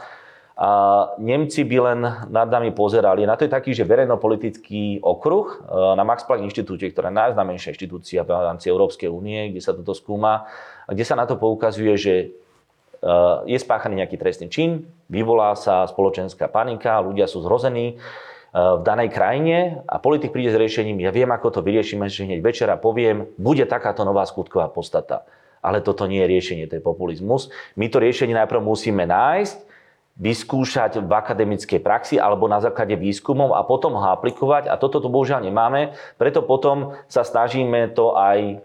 A 0.56 0.68
Nemci 1.20 1.68
by 1.68 1.78
len 1.92 2.00
nad 2.32 2.48
nami 2.48 2.72
pozerali. 2.72 3.28
Na 3.28 3.36
to 3.36 3.44
je 3.44 3.52
taký, 3.52 3.76
že 3.76 3.84
verejnopolitický 3.84 5.04
okruh 5.04 5.52
e, 5.52 5.56
na 5.92 6.00
Max 6.00 6.24
Planck 6.24 6.48
inštitúte, 6.48 6.88
ktorá 6.88 7.12
je 7.12 7.20
najznamenšia 7.20 7.76
inštitúcia 7.76 8.24
v 8.24 8.32
rámci 8.32 8.72
Európskej 8.72 9.12
únie, 9.12 9.52
kde 9.52 9.60
sa 9.60 9.76
toto 9.76 9.92
skúma, 9.92 10.48
kde 10.88 11.04
sa 11.04 11.12
na 11.12 11.28
to 11.28 11.36
poukazuje, 11.36 11.92
že 12.00 12.14
e, 12.16 12.26
je 13.44 13.58
spáchaný 13.60 14.00
nejaký 14.00 14.16
trestný 14.16 14.48
čin, 14.48 14.88
vyvolá 15.12 15.52
sa 15.60 15.84
spoločenská 15.84 16.48
panika, 16.48 17.04
ľudia 17.04 17.28
sú 17.28 17.44
zrození, 17.44 18.00
v 18.56 18.82
danej 18.88 19.12
krajine 19.12 19.84
a 19.84 20.00
politik 20.00 20.32
príde 20.32 20.48
s 20.48 20.56
riešením, 20.56 21.04
ja 21.04 21.12
viem, 21.12 21.28
ako 21.28 21.60
to 21.60 21.60
vyriešime, 21.60 22.08
že 22.08 22.24
hneď 22.24 22.40
večera 22.40 22.80
poviem, 22.80 23.28
bude 23.36 23.68
takáto 23.68 24.00
nová 24.00 24.24
skutková 24.24 24.72
podstata. 24.72 25.28
Ale 25.60 25.84
toto 25.84 26.08
nie 26.08 26.24
je 26.24 26.30
riešenie, 26.32 26.64
to 26.64 26.80
je 26.80 26.84
populizmus. 26.84 27.52
My 27.76 27.92
to 27.92 28.00
riešenie 28.00 28.32
najprv 28.32 28.64
musíme 28.64 29.04
nájsť, 29.04 29.76
vyskúšať 30.16 31.04
v 31.04 31.12
akademickej 31.12 31.84
praxi 31.84 32.16
alebo 32.16 32.48
na 32.48 32.56
základe 32.64 32.96
výskumov 32.96 33.52
a 33.52 33.60
potom 33.68 33.92
ho 34.00 34.08
aplikovať. 34.16 34.72
A 34.72 34.80
toto 34.80 35.04
tu 35.04 35.12
bohužiaľ 35.12 35.44
nemáme, 35.44 35.92
preto 36.16 36.40
potom 36.40 36.96
sa 37.12 37.20
snažíme 37.20 37.92
to 37.92 38.16
aj 38.16 38.64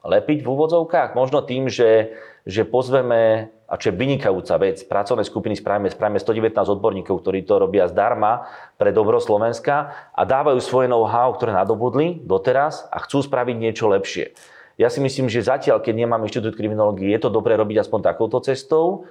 lepiť 0.00 0.40
v 0.40 0.48
úvodzovkách. 0.48 1.12
Možno 1.12 1.44
tým, 1.44 1.68
že, 1.68 2.16
že 2.48 2.64
pozveme 2.64 3.52
a 3.66 3.74
čo 3.74 3.90
je 3.90 3.98
vynikajúca 3.98 4.54
vec, 4.62 4.86
pracovné 4.86 5.26
skupiny 5.26 5.58
spravíme, 5.58 5.90
spravíme 5.90 6.22
119 6.22 6.54
odborníkov, 6.54 7.18
ktorí 7.18 7.42
to 7.42 7.58
robia 7.58 7.90
zdarma 7.90 8.46
pre 8.78 8.94
dobro 8.94 9.18
Slovenska 9.18 9.90
a 10.14 10.22
dávajú 10.22 10.62
svoje 10.62 10.86
know-how, 10.86 11.34
ktoré 11.34 11.50
nadobudli 11.50 12.22
doteraz 12.22 12.86
a 12.94 13.02
chcú 13.02 13.26
spraviť 13.26 13.56
niečo 13.58 13.90
lepšie. 13.90 14.38
Ja 14.78 14.86
si 14.86 15.02
myslím, 15.02 15.26
že 15.26 15.42
zatiaľ, 15.42 15.82
keď 15.82 15.94
nemám 16.06 16.22
inštitút 16.22 16.54
kriminológie, 16.54 17.10
je 17.10 17.20
to 17.26 17.32
dobré 17.32 17.58
robiť 17.58 17.82
aspoň 17.82 18.00
takouto 18.06 18.38
cestou 18.44 19.10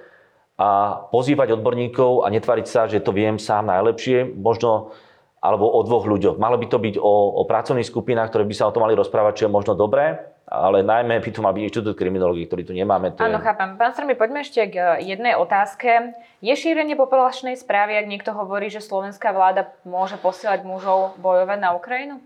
a 0.56 1.04
pozývať 1.12 1.52
odborníkov 1.52 2.24
a 2.24 2.32
netvariť 2.32 2.66
sa, 2.66 2.88
že 2.88 3.04
to 3.04 3.12
viem 3.12 3.36
sám 3.36 3.68
najlepšie, 3.68 4.24
možno 4.40 4.96
alebo 5.44 5.68
o 5.68 5.80
dvoch 5.84 6.08
ľuďoch. 6.08 6.40
Malo 6.40 6.56
by 6.56 6.66
to 6.66 6.78
byť 6.80 6.94
o, 6.96 7.14
o 7.38 7.42
pracovných 7.44 7.86
skupinách, 7.86 8.32
ktoré 8.32 8.48
by 8.48 8.54
sa 8.56 8.66
o 8.66 8.74
tom 8.74 8.82
mali 8.88 8.96
rozprávať, 8.96 9.32
čo 9.36 9.44
je 9.46 9.54
možno 9.54 9.76
dobré, 9.76 10.35
ale 10.46 10.86
najmä 10.86 11.18
by 11.18 11.30
to 11.34 11.42
mal 11.42 11.50
byť 11.50 11.62
inštitút 11.66 11.98
kriminológie, 11.98 12.46
ktorý 12.46 12.62
tu 12.62 12.70
nemáme. 12.70 13.10
To 13.18 13.26
Áno, 13.26 13.42
je... 13.42 13.50
Pán 13.74 13.92
Strmi, 13.92 14.14
poďme 14.14 14.46
ešte 14.46 14.62
k 14.70 15.02
jednej 15.02 15.34
otázke. 15.34 16.14
Je 16.38 16.54
šírenie 16.54 16.94
populačnej 16.94 17.58
správy, 17.58 17.98
ak 17.98 18.06
niekto 18.06 18.30
hovorí, 18.30 18.70
že 18.70 18.78
slovenská 18.78 19.34
vláda 19.34 19.74
môže 19.82 20.14
posielať 20.22 20.62
mužov 20.62 21.18
bojovať 21.18 21.58
na 21.58 21.74
Ukrajinu? 21.74 22.22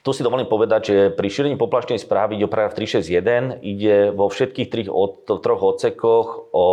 Tu 0.00 0.10
si 0.16 0.24
dovolím 0.24 0.48
povedať, 0.48 0.80
že 0.82 0.96
pri 1.12 1.28
šírení 1.28 1.54
poplačnej 1.60 2.00
správy 2.00 2.40
ide 2.40 2.48
o 2.48 2.50
paragraf 2.50 2.74
361, 2.74 3.60
ide 3.62 4.10
vo 4.16 4.32
všetkých 4.32 4.68
trich, 4.72 4.88
od, 4.90 5.28
troch 5.28 5.62
odsekoch 5.62 6.50
o 6.50 6.66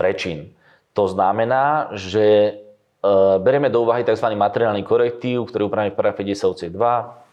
prečin. 0.00 0.50
To 0.96 1.06
znamená, 1.06 1.92
že 1.94 2.26
e, 2.26 2.50
berieme 3.38 3.70
do 3.70 3.86
úvahy 3.86 4.02
tzv. 4.02 4.34
materiálny 4.34 4.82
korektív, 4.82 5.46
ktorý 5.46 5.70
upravený 5.70 5.94
v 5.94 5.98
paragrafe 6.00 6.24
10 6.26 6.74
2, 6.74 7.27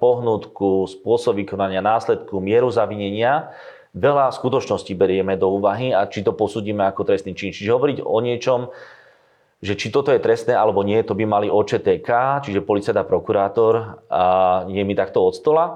pohnutku, 0.00 0.90
spôsob 0.90 1.38
vykonania 1.38 1.84
následku, 1.84 2.42
mieru 2.42 2.68
zavinenia, 2.68 3.54
veľa 3.96 4.28
skutočností 4.28 4.92
berieme 4.92 5.40
do 5.40 5.48
úvahy 5.48 5.96
a 5.96 6.04
či 6.04 6.20
to 6.20 6.36
posúdime 6.36 6.84
ako 6.84 7.08
trestný 7.08 7.32
čin. 7.32 7.54
Čiže 7.54 7.72
hovoriť 7.72 7.98
o 8.04 8.18
niečom, 8.20 8.68
že 9.64 9.72
či 9.72 9.88
toto 9.88 10.12
je 10.12 10.20
trestné 10.20 10.52
alebo 10.52 10.84
nie, 10.84 11.00
to 11.00 11.16
by 11.16 11.24
mali 11.24 11.48
OČTK, 11.48 12.44
čiže 12.44 12.60
policajt 12.60 12.96
a 13.00 13.08
prokurátor 13.08 14.04
a 14.12 14.24
nie 14.68 14.84
mi 14.84 14.92
takto 14.92 15.24
od 15.24 15.32
stola. 15.32 15.64
E, 15.64 15.72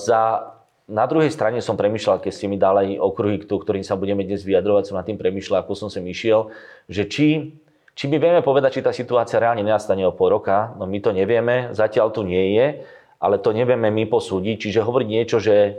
za, 0.00 0.56
na 0.88 1.04
druhej 1.04 1.28
strane 1.28 1.60
som 1.60 1.76
premyšľal, 1.76 2.24
keď 2.24 2.32
ste 2.32 2.48
mi 2.48 2.56
dali 2.56 2.96
okruhy, 2.96 3.44
ktorým 3.44 3.84
sa 3.84 4.00
budeme 4.00 4.24
dnes 4.24 4.40
vyjadrovať, 4.40 4.88
som 4.88 4.96
nad 4.96 5.04
tým 5.04 5.20
premyšľal, 5.20 5.68
ako 5.68 5.76
som 5.76 5.88
sem 5.92 6.02
išiel, 6.08 6.48
že 6.88 7.04
či 7.04 7.60
či 7.98 8.06
my 8.06 8.22
vieme 8.22 8.46
povedať, 8.46 8.78
či 8.78 8.86
tá 8.86 8.94
situácia 8.94 9.42
reálne 9.42 9.66
nenastane 9.66 10.06
o 10.06 10.14
pol 10.14 10.38
roka, 10.38 10.70
no 10.78 10.86
my 10.86 11.02
to 11.02 11.10
nevieme, 11.10 11.74
zatiaľ 11.74 12.14
tu 12.14 12.22
nie 12.22 12.54
je, 12.54 12.86
ale 13.18 13.42
to 13.42 13.50
nevieme 13.50 13.90
my 13.90 14.06
posúdiť. 14.06 14.54
Čiže 14.54 14.86
hovoriť 14.86 15.08
niečo, 15.10 15.42
že 15.42 15.56
e, 15.58 15.70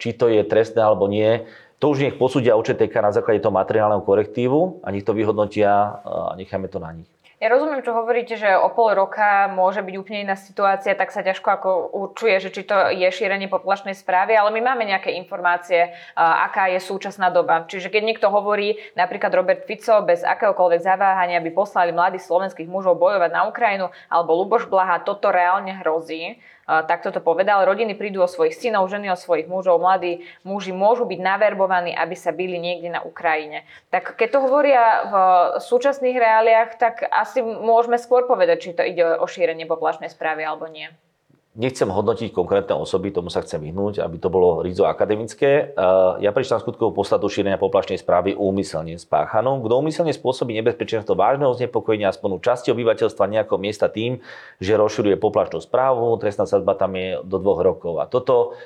či 0.00 0.16
to 0.16 0.32
je 0.32 0.40
trestné 0.48 0.80
alebo 0.80 1.04
nie, 1.12 1.44
to 1.76 1.92
už 1.92 2.08
nech 2.08 2.16
posúdia 2.16 2.56
UČTK 2.56 2.94
na 3.04 3.12
základe 3.12 3.44
toho 3.44 3.52
materiálneho 3.52 4.00
korektívu 4.00 4.80
a 4.80 4.88
nech 4.88 5.04
to 5.04 5.12
vyhodnotia 5.12 6.00
a 6.00 6.32
necháme 6.40 6.72
to 6.72 6.80
na 6.80 6.96
nich. 6.96 7.10
Ja 7.42 7.50
rozumiem, 7.50 7.82
čo 7.82 7.90
hovoríte, 7.90 8.38
že 8.38 8.54
o 8.54 8.70
pol 8.70 8.94
roka 8.94 9.50
môže 9.50 9.82
byť 9.82 9.94
úplne 9.98 10.22
iná 10.22 10.38
situácia, 10.38 10.94
tak 10.94 11.10
sa 11.10 11.26
ťažko 11.26 11.48
ako 11.50 11.70
určuje, 11.90 12.38
že 12.38 12.54
či 12.54 12.62
to 12.62 12.94
je 12.94 13.02
šírenie 13.10 13.50
populačnej 13.50 13.98
správy, 13.98 14.38
ale 14.38 14.54
my 14.54 14.62
máme 14.62 14.86
nejaké 14.86 15.10
informácie, 15.18 15.90
aká 16.14 16.70
je 16.70 16.78
súčasná 16.78 17.34
doba. 17.34 17.66
Čiže 17.66 17.90
keď 17.90 18.02
niekto 18.06 18.30
hovorí, 18.30 18.78
napríklad 18.94 19.34
Robert 19.34 19.66
Fico 19.66 20.06
bez 20.06 20.22
akéhokoľvek 20.22 20.86
zaváhania 20.86 21.42
by 21.42 21.50
poslali 21.50 21.90
mladých 21.90 22.30
slovenských 22.30 22.70
mužov 22.70 23.02
bojovať 23.02 23.34
na 23.34 23.42
Ukrajinu, 23.50 23.90
alebo 24.06 24.38
Luboš 24.38 24.70
Blaha, 24.70 25.02
toto 25.02 25.34
reálne 25.34 25.74
hrozí, 25.82 26.38
takto 26.66 27.10
to 27.10 27.20
povedal. 27.20 27.66
Rodiny 27.66 27.94
prídu 27.94 28.22
o 28.22 28.30
svojich 28.30 28.56
synov, 28.56 28.90
ženy 28.90 29.12
o 29.12 29.18
svojich 29.18 29.50
mužov, 29.50 29.82
mladí 29.82 30.24
muži 30.46 30.70
môžu 30.70 31.04
byť 31.04 31.20
naverbovaní, 31.20 31.92
aby 31.92 32.14
sa 32.14 32.30
byli 32.30 32.58
niekde 32.58 32.90
na 32.90 33.00
Ukrajine. 33.02 33.66
Tak 33.92 34.16
keď 34.16 34.28
to 34.32 34.38
hovoria 34.42 34.82
v 35.06 35.14
súčasných 35.60 36.16
reáliách, 36.16 36.70
tak 36.78 37.04
asi 37.06 37.42
môžeme 37.42 37.98
skôr 37.98 38.24
povedať, 38.24 38.56
či 38.64 38.70
to 38.72 38.82
ide 38.82 39.02
o 39.02 39.26
šírenie 39.26 39.66
poplašnej 39.68 40.10
správy 40.10 40.46
alebo 40.46 40.70
nie. 40.70 40.90
Nechcem 41.52 41.84
hodnotiť 41.84 42.32
konkrétne 42.32 42.72
osoby, 42.80 43.12
tomu 43.12 43.28
sa 43.28 43.44
chcem 43.44 43.60
vyhnúť, 43.60 44.00
aby 44.00 44.16
to 44.16 44.32
bolo 44.32 44.64
rizo 44.64 44.88
akademické. 44.88 45.76
Ja 46.24 46.32
prečítam 46.32 46.64
skutkovú 46.64 46.96
podstatu 46.96 47.28
šírenia 47.28 47.60
poplašnej 47.60 48.00
správy 48.00 48.32
úmyselne 48.32 48.96
spáchanú. 48.96 49.60
Kto 49.60 49.84
úmyselne 49.84 50.16
spôsobí 50.16 50.56
nebezpečenstvo 50.56 51.12
vážneho 51.12 51.52
znepokojenia 51.52 52.08
aspoň 52.08 52.40
časti 52.40 52.72
obyvateľstva 52.72 53.28
nejakého 53.28 53.60
miesta 53.60 53.92
tým, 53.92 54.24
že 54.64 54.80
rozširuje 54.80 55.20
poplašnú 55.20 55.60
správu, 55.60 56.16
trestná 56.16 56.48
sadba 56.48 56.72
tam 56.72 56.96
je 56.96 57.20
do 57.20 57.36
dvoch 57.36 57.60
rokov. 57.60 58.00
A 58.00 58.08
toto 58.08 58.56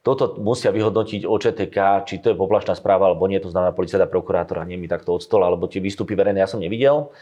toto 0.00 0.40
musia 0.40 0.72
vyhodnotiť 0.72 1.28
OČTK, 1.28 2.08
či 2.08 2.24
to 2.24 2.32
je 2.32 2.36
poplašná 2.40 2.72
správa 2.72 3.12
alebo 3.12 3.28
nie, 3.28 3.36
to 3.36 3.52
znamená 3.52 3.76
policajta, 3.76 4.08
prokurátora, 4.08 4.64
nie 4.64 4.80
mi 4.80 4.88
takto 4.88 5.12
od 5.12 5.20
stola, 5.20 5.52
alebo 5.52 5.68
tie 5.68 5.84
výstupy 5.84 6.16
verejné 6.16 6.40
ja 6.40 6.48
som 6.48 6.56
nevidel. 6.56 7.12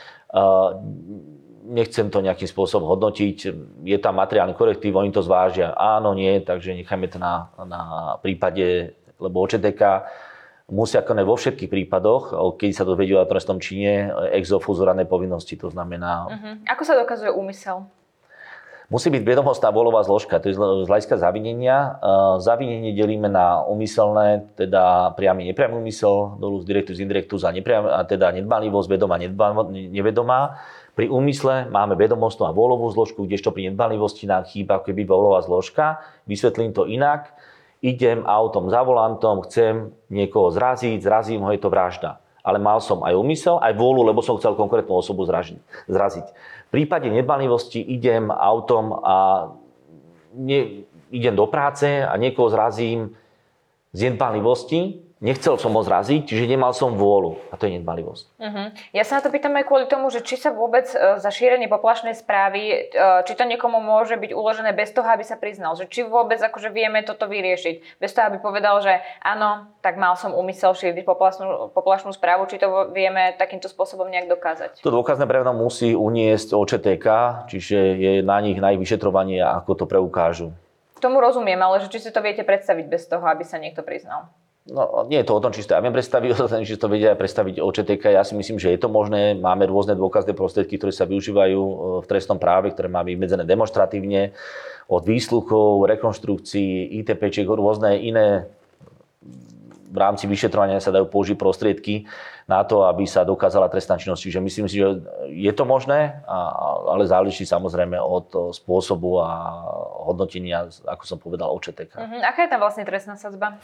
Nechcem 1.69 2.09
to 2.09 2.25
nejakým 2.25 2.49
spôsobom 2.49 2.89
hodnotiť. 2.89 3.37
Je 3.85 3.99
tam 4.01 4.17
materiálny 4.17 4.57
korektív, 4.57 4.97
oni 4.97 5.13
to 5.13 5.21
zvážia. 5.21 5.77
Áno, 5.77 6.17
nie, 6.17 6.41
takže 6.41 6.73
nechajme 6.73 7.13
to 7.13 7.21
na, 7.21 7.53
na 7.61 7.81
prípade, 8.25 8.97
lebo 9.21 9.45
OČTK 9.45 10.09
musia 10.73 11.05
konať 11.05 11.25
vo 11.29 11.37
všetkých 11.37 11.69
prípadoch, 11.69 12.33
keď 12.57 12.71
sa 12.73 12.89
dozvedia 12.89 13.21
o 13.21 13.29
trestnom 13.29 13.61
čine, 13.61 14.13
ex 14.33 14.49
povinnosti, 15.09 15.57
to 15.61 15.69
znamená... 15.69 16.29
Uh-huh. 16.29 16.55
Ako 16.69 16.83
sa 16.89 16.97
dokazuje 16.97 17.33
úmysel? 17.33 17.89
Musí 18.89 19.13
byť 19.13 19.21
vedomostná 19.21 19.69
volová 19.69 20.01
zložka, 20.01 20.41
to 20.41 20.49
je 20.49 20.57
z 20.57 20.89
hľadiska 20.89 21.21
zavinenia. 21.21 22.01
Zavinenie 22.41 22.97
delíme 22.97 23.29
na 23.29 23.61
umyselné, 23.69 24.49
teda 24.57 25.13
priamy 25.13 25.45
nepriamy 25.45 25.77
úmysel, 25.77 26.41
dolu 26.41 26.65
z 26.65 26.73
direktu 26.73 26.97
z 26.97 27.05
indirektu 27.05 27.37
za 27.37 27.53
nepriam, 27.53 27.85
a 27.85 28.01
teda 28.09 28.33
nedbalivosť, 28.33 28.89
vedomá, 28.89 29.21
nevedomá. 29.69 30.57
Pri 30.99 31.07
úmysle 31.07 31.71
máme 31.71 31.95
vedomostnú 31.95 32.51
a 32.51 32.51
volovú 32.51 32.91
zložku, 32.91 33.23
kdežto 33.23 33.55
pri 33.55 33.71
nedbalivosti 33.71 34.27
nám 34.27 34.51
chýba 34.51 34.83
keby 34.83 35.07
volová 35.07 35.39
zložka. 35.47 36.03
Vysvetlím 36.27 36.75
to 36.75 36.91
inak. 36.91 37.39
Idem 37.79 38.27
autom 38.27 38.67
za 38.67 38.83
volantom, 38.83 39.47
chcem 39.47 39.95
niekoho 40.11 40.51
zraziť, 40.51 40.99
zrazím 40.99 41.47
ho, 41.47 41.55
je 41.55 41.63
to 41.63 41.71
vražda. 41.71 42.19
Ale 42.43 42.59
mal 42.59 42.83
som 42.83 43.07
aj 43.07 43.15
úmysel, 43.15 43.63
aj 43.63 43.79
vôľu, 43.79 44.11
lebo 44.11 44.27
som 44.27 44.43
chcel 44.43 44.59
konkrétnu 44.59 44.99
osobu 44.99 45.23
zraziť. 45.23 46.27
V 46.67 46.71
prípade 46.75 47.07
nedbalivosti 47.07 47.79
idem 47.79 48.35
autom 48.35 48.99
a 48.99 49.17
ne, 50.35 50.83
idem 51.15 51.35
do 51.39 51.47
práce 51.47 51.87
a 51.87 52.11
niekoho 52.19 52.51
zrazím 52.51 53.15
z 53.95 54.11
nedbalivosti, 54.11 55.08
nechcel 55.19 55.59
som 55.59 55.75
ho 55.75 55.83
zraziť, 55.83 56.27
čiže 56.27 56.47
nemal 56.47 56.71
som 56.71 56.95
vôľu. 56.95 57.39
A 57.51 57.59
to 57.59 57.67
je 57.67 57.79
nedbalivosť. 57.79 58.25
Uh-huh. 58.39 58.67
Ja 58.95 59.03
sa 59.03 59.19
na 59.19 59.23
to 59.27 59.35
pýtam 59.35 59.55
aj 59.59 59.67
kvôli 59.67 59.87
tomu, 59.91 60.11
že 60.11 60.23
či 60.23 60.39
sa 60.39 60.55
vôbec 60.55 60.87
e, 60.95 61.19
za 61.19 61.31
šírenie 61.31 61.67
poplašnej 61.67 62.15
správy, 62.15 62.91
e, 62.91 63.03
či 63.27 63.33
to 63.35 63.43
niekomu 63.43 63.83
môže 63.83 64.15
byť 64.15 64.31
uložené 64.31 64.71
bez 64.75 64.95
toho, 64.95 65.07
aby 65.07 65.27
sa 65.27 65.35
priznal. 65.35 65.75
Že 65.75 65.91
či 65.91 66.01
vôbec 66.07 66.39
akože 66.39 66.71
vieme 66.71 67.03
toto 67.03 67.27
vyriešiť. 67.27 67.99
Bez 67.99 68.15
toho, 68.15 68.31
aby 68.31 68.39
povedal, 68.39 68.79
že 68.79 69.03
áno, 69.23 69.67
tak 69.83 69.99
mal 69.99 70.15
som 70.15 70.35
úmysel 70.35 70.75
šíriť 70.75 71.03
poplašnú, 71.03 71.75
poplašnú 71.75 72.15
správu, 72.15 72.47
či 72.47 72.63
to 72.63 72.95
vieme 72.95 73.35
takýmto 73.35 73.67
spôsobom 73.67 74.07
nejak 74.07 74.31
dokázať. 74.31 74.83
To 74.87 74.95
dôkazné 74.95 75.27
brevno 75.27 75.51
musí 75.55 75.99
uniesť 75.99 76.55
OČTK, 76.55 77.07
čiže 77.51 77.79
je 77.99 78.13
na 78.23 78.39
nich 78.39 78.59
na 78.63 78.71
ich 78.75 78.81
vyšetrovanie, 78.81 79.43
ako 79.43 79.83
to 79.83 79.85
preukážu. 79.91 80.55
Tomu 80.99 81.23
rozumiem, 81.23 81.59
ale 81.63 81.79
že 81.79 81.91
či 81.91 82.03
si 82.03 82.11
to 82.11 82.19
viete 82.19 82.43
predstaviť 82.43 82.87
bez 82.91 83.07
toho, 83.07 83.23
aby 83.23 83.47
sa 83.47 83.63
niekto 83.63 83.87
priznal. 83.87 84.31
No, 84.69 85.09
nie 85.09 85.25
je 85.25 85.27
to 85.27 85.37
o 85.37 85.41
tom, 85.41 85.49
či 85.49 85.65
to 85.65 85.73
ja 85.73 85.81
viem 85.81 85.97
predstaviť, 85.97 86.29
o 86.37 86.49
tom, 86.49 86.61
či 86.65 86.77
to 86.77 86.93
vedia 86.93 87.17
predstaviť 87.17 87.61
OČTK. 87.61 88.13
Ja 88.13 88.25
si 88.25 88.37
myslím, 88.37 88.61
že 88.61 88.73
je 88.73 88.81
to 88.81 88.93
možné. 88.93 89.33
Máme 89.37 89.65
rôzne 89.65 89.97
dôkazné 89.97 90.37
prostriedky, 90.37 90.77
ktoré 90.77 90.93
sa 90.93 91.09
využívajú 91.09 91.61
e, 91.61 91.75
v 92.05 92.07
trestnom 92.07 92.37
práve, 92.37 92.73
ktoré 92.73 92.93
máme 92.93 93.13
vymedzené 93.17 93.49
demonstratívne, 93.49 94.37
od 94.89 95.05
výsluchov, 95.05 95.85
rekonštrukcií, 95.85 96.97
ITP, 97.05 97.45
rôzne 97.45 98.01
iné 98.01 98.49
v 99.89 99.97
rámci 99.97 100.29
vyšetrovania 100.29 100.85
sa 100.85 100.93
dajú 100.93 101.09
použiť 101.09 101.37
prostriedky 101.41 102.05
na 102.45 102.65
to, 102.65 102.85
aby 102.85 103.09
sa 103.09 103.25
dokázala 103.25 103.73
trestná 103.73 103.97
činnosť. 103.97 104.21
Čiže 104.29 104.41
myslím 104.45 104.67
si, 104.69 104.81
že 104.81 105.01
je 105.33 105.53
to 105.53 105.65
možné, 105.65 106.25
ale 106.89 107.09
záleží 107.09 107.49
samozrejme 107.49 107.97
od 107.97 108.53
spôsobu 108.53 109.25
a 109.25 109.33
hodnotenia, 110.09 110.69
ako 110.85 111.05
som 111.05 111.19
povedal, 111.21 111.53
OČTK. 111.53 111.93
Uh-huh. 111.97 112.21
Aká 112.25 112.45
je 112.45 112.51
tam 112.53 112.61
vlastne 112.61 112.85
trestná 112.85 113.17
sadzba? 113.17 113.57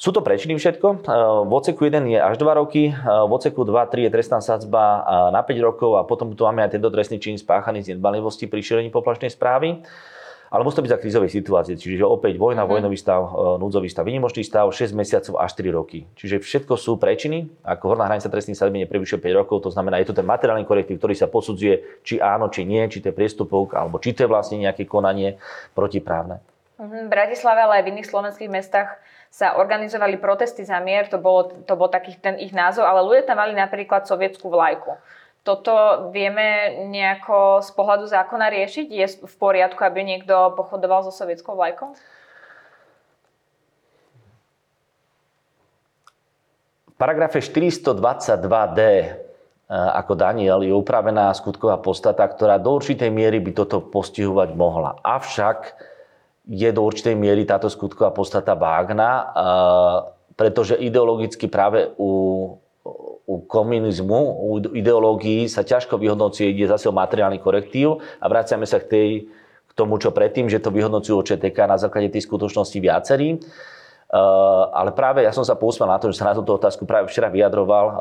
Sú 0.00 0.16
to 0.16 0.24
prečiny 0.24 0.56
všetko. 0.56 0.88
E, 0.88 0.96
v 1.44 1.52
oceku 1.52 1.84
1 1.84 2.08
je 2.08 2.16
až 2.16 2.40
2 2.40 2.56
roky, 2.56 2.88
e, 2.88 2.92
v 2.96 3.32
oceku 3.36 3.68
2, 3.68 3.84
3 3.84 4.08
je 4.08 4.10
trestná 4.10 4.40
sadzba 4.40 5.04
e, 5.04 5.36
na 5.36 5.44
5 5.44 5.60
rokov 5.60 6.00
a 6.00 6.08
potom 6.08 6.32
tu 6.32 6.40
máme 6.48 6.64
aj 6.64 6.72
tento 6.72 6.88
trestný 6.88 7.20
čin 7.20 7.36
spáchaný 7.36 7.84
z 7.84 7.92
nedbalivosti 7.92 8.48
pri 8.48 8.64
šírení 8.64 8.88
poplašnej 8.88 9.28
správy. 9.28 9.84
Ale 10.50 10.66
musí 10.66 10.80
to 10.80 10.82
byť 10.82 10.92
za 10.96 10.98
krízovej 10.98 11.30
situácie, 11.30 11.78
čiže 11.78 12.02
opäť 12.02 12.34
vojna, 12.34 12.66
mm-hmm. 12.66 12.74
vojnový 12.74 12.98
stav, 12.98 13.22
núdzový 13.62 13.86
stav, 13.86 14.02
výnimočný 14.02 14.42
stav, 14.42 14.66
6 14.66 14.98
mesiacov 14.98 15.38
až 15.38 15.54
4 15.54 15.70
roky. 15.70 16.10
Čiže 16.18 16.42
všetko 16.42 16.74
sú 16.74 16.98
prečiny, 16.98 17.46
ako 17.62 17.94
horná 17.94 18.10
hranica 18.10 18.26
trestných 18.26 18.58
sadby 18.58 18.82
neprevyšuje 18.82 19.22
5 19.22 19.38
rokov, 19.46 19.62
to 19.62 19.70
znamená, 19.70 20.02
je 20.02 20.10
to 20.10 20.18
ten 20.18 20.26
materiálny 20.26 20.66
korektív, 20.66 20.98
ktorý 20.98 21.14
sa 21.14 21.30
posudzuje, 21.30 22.02
či 22.02 22.18
áno, 22.18 22.50
či 22.50 22.66
nie, 22.66 22.82
či 22.90 22.98
to 22.98 23.14
je 23.14 23.18
priestupok, 23.20 23.78
alebo 23.78 24.02
či 24.02 24.10
to 24.10 24.26
je 24.26 24.32
vlastne 24.32 24.58
nejaké 24.58 24.90
konanie 24.90 25.38
protiprávne. 25.70 26.42
V 26.80 27.12
Bratislave, 27.12 27.60
ale 27.60 27.76
aj 27.76 27.84
v 27.84 27.90
iných 27.92 28.08
slovenských 28.08 28.48
mestách 28.48 28.96
sa 29.28 29.60
organizovali 29.60 30.16
protesty 30.16 30.64
za 30.64 30.80
mier, 30.80 31.12
to 31.12 31.20
bol, 31.20 31.52
to 31.68 31.76
bol 31.76 31.92
taký 31.92 32.16
ten 32.16 32.40
ich 32.40 32.56
názov, 32.56 32.88
ale 32.88 33.04
ľudia 33.04 33.28
tam 33.28 33.36
mali 33.36 33.52
napríklad 33.52 34.08
sovietskú 34.08 34.48
vlajku. 34.48 34.96
Toto 35.44 36.08
vieme 36.08 36.80
nejako 36.88 37.60
z 37.60 37.70
pohľadu 37.76 38.08
zákona 38.08 38.48
riešiť? 38.48 38.86
Je 38.88 39.06
v 39.28 39.34
poriadku, 39.36 39.80
aby 39.84 40.08
niekto 40.08 40.56
pochodoval 40.56 41.04
so 41.04 41.12
sovietskou 41.12 41.52
vlajkou? 41.52 41.92
V 46.88 46.94
paragrafe 46.96 47.44
422d 47.44 48.80
e, 48.80 49.04
ako 49.72 50.12
Daniel 50.16 50.64
je 50.64 50.72
upravená 50.72 51.32
skutková 51.36 51.76
podstata, 51.80 52.24
ktorá 52.24 52.56
do 52.56 52.76
určitej 52.76 53.12
miery 53.12 53.40
by 53.40 53.52
toto 53.52 53.84
postihovať 53.84 54.52
mohla. 54.56 54.96
Avšak 55.00 55.89
je 56.48 56.68
do 56.72 56.80
určitej 56.80 57.14
miery 57.18 57.44
táto 57.44 57.68
skutková 57.68 58.10
podstata 58.14 58.56
vágna, 58.56 59.28
pretože 60.34 60.78
ideologicky 60.80 61.46
práve 61.52 61.92
u, 62.00 62.56
u 63.28 63.34
komunizmu, 63.44 64.20
u 64.40 64.48
ideológií 64.72 65.46
sa 65.46 65.60
ťažko 65.62 66.00
vyhodnocuje, 66.00 66.50
ide 66.50 66.66
zase 66.66 66.88
o 66.88 66.96
materiálny 66.96 67.38
korektív 67.38 68.00
a 68.18 68.26
vraciame 68.26 68.64
sa 68.64 68.80
k, 68.80 68.86
tej, 68.88 69.08
k 69.68 69.72
tomu, 69.76 70.00
čo 70.00 70.10
predtým, 70.10 70.48
že 70.48 70.58
to 70.58 70.72
vyhodnocujú 70.72 71.20
ČTK 71.22 71.68
na 71.68 71.76
základe 71.76 72.08
tej 72.08 72.24
skutočnosti 72.24 72.78
viacerí. 72.80 73.38
Ale 74.74 74.90
práve 74.90 75.22
ja 75.22 75.30
som 75.30 75.46
sa 75.46 75.54
pousmal 75.54 75.94
na 75.94 76.02
to, 76.02 76.10
že 76.10 76.18
sa 76.18 76.34
na 76.34 76.34
túto 76.34 76.58
otázku 76.58 76.82
práve 76.82 77.06
včera 77.06 77.30
vyjadroval 77.30 77.86
uh, 77.86 77.94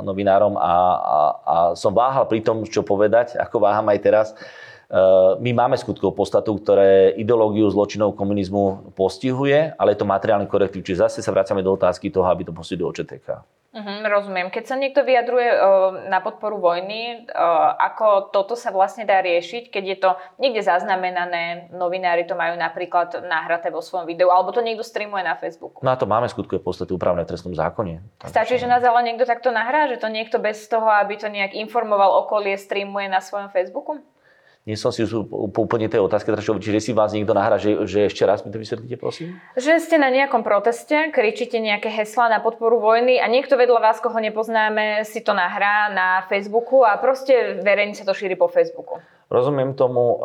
novinárom 0.00 0.56
a, 0.56 0.64
a, 0.64 0.72
a 1.44 1.56
som 1.76 1.92
váhal 1.92 2.24
pri 2.24 2.40
tom, 2.40 2.64
čo 2.64 2.80
povedať, 2.80 3.36
ako 3.36 3.60
váham 3.60 3.84
aj 3.92 3.98
teraz. 4.00 4.26
Eh, 4.90 5.32
my 5.38 5.50
máme 5.54 5.78
skutkovú 5.78 6.10
podstatu, 6.10 6.50
ktoré 6.58 7.14
ideológiu 7.14 7.70
zločinov 7.70 8.18
komunizmu 8.18 8.90
postihuje, 8.98 9.70
ale 9.78 9.94
je 9.94 10.02
to 10.02 10.10
materiálny 10.10 10.50
korektív. 10.50 10.82
Čiže 10.82 11.06
zase 11.06 11.18
sa 11.22 11.30
vracame 11.30 11.62
do 11.62 11.70
otázky 11.70 12.10
toho, 12.10 12.26
aby 12.26 12.42
to 12.42 12.50
postihlo 12.50 12.90
ČTK. 12.90 13.38
Uh-huh, 13.70 14.02
rozumiem. 14.02 14.50
Keď 14.50 14.64
sa 14.66 14.74
niekto 14.74 15.06
vyjadruje 15.06 15.46
uh, 15.46 15.62
na 16.10 16.18
podporu 16.18 16.58
vojny, 16.58 17.22
uh, 17.30 17.78
ako 17.78 18.34
toto 18.34 18.58
sa 18.58 18.74
vlastne 18.74 19.06
dá 19.06 19.22
riešiť, 19.22 19.70
keď 19.70 19.84
je 19.86 19.96
to 20.02 20.10
niekde 20.42 20.66
zaznamenané, 20.66 21.70
novinári 21.70 22.26
to 22.26 22.34
majú 22.34 22.58
napríklad 22.58 23.22
nahraté 23.30 23.70
vo 23.70 23.78
svojom 23.78 24.10
videu, 24.10 24.26
alebo 24.26 24.50
to 24.50 24.58
niekto 24.58 24.82
streamuje 24.82 25.22
na 25.22 25.38
Facebooku. 25.38 25.86
Na 25.86 25.94
to 25.94 26.10
máme 26.10 26.26
skutkové 26.26 26.58
podstaty 26.58 26.98
upravené 26.98 27.22
v 27.22 27.30
trestnom 27.30 27.54
zákone. 27.54 28.02
Stačí, 28.26 28.58
že 28.58 28.66
nás 28.66 28.82
ale 28.82 29.06
niekto 29.06 29.22
takto 29.22 29.54
nahrá, 29.54 29.86
že 29.86 30.02
to 30.02 30.10
niekto 30.10 30.42
bez 30.42 30.66
toho, 30.66 30.90
aby 30.90 31.14
to 31.14 31.30
nejak 31.30 31.54
informoval 31.54 32.26
okolie, 32.26 32.58
streamuje 32.58 33.06
na 33.06 33.22
svojom 33.22 33.54
Facebooku? 33.54 34.02
Nie 34.70 34.78
som 34.78 34.94
si 34.94 35.02
úplne 35.34 35.90
tej 35.90 35.98
otázky 35.98 36.30
tračil, 36.30 36.62
čiže 36.62 36.78
si 36.78 36.92
vás 36.94 37.10
niekto 37.10 37.34
nahrá, 37.34 37.58
že, 37.58 37.82
že 37.90 38.06
ešte 38.06 38.22
raz 38.22 38.46
mi 38.46 38.54
to 38.54 38.62
vysvetlíte, 38.62 38.94
prosím? 38.94 39.42
Že 39.58 39.82
ste 39.82 39.96
na 39.98 40.14
nejakom 40.14 40.46
proteste, 40.46 41.10
kričíte 41.10 41.58
nejaké 41.58 41.90
heslá 41.90 42.30
na 42.30 42.38
podporu 42.38 42.78
vojny 42.78 43.18
a 43.18 43.26
niekto 43.26 43.58
vedľa 43.58 43.82
vás, 43.82 43.98
koho 43.98 44.22
nepoznáme, 44.22 45.02
si 45.02 45.18
to 45.26 45.34
nahrá 45.34 45.90
na 45.90 46.22
Facebooku 46.30 46.86
a 46.86 46.94
proste 47.02 47.58
verejne 47.66 47.98
sa 47.98 48.06
to 48.06 48.14
šíri 48.14 48.38
po 48.38 48.46
Facebooku. 48.46 49.02
Rozumiem 49.30 49.78
tomu. 49.78 50.18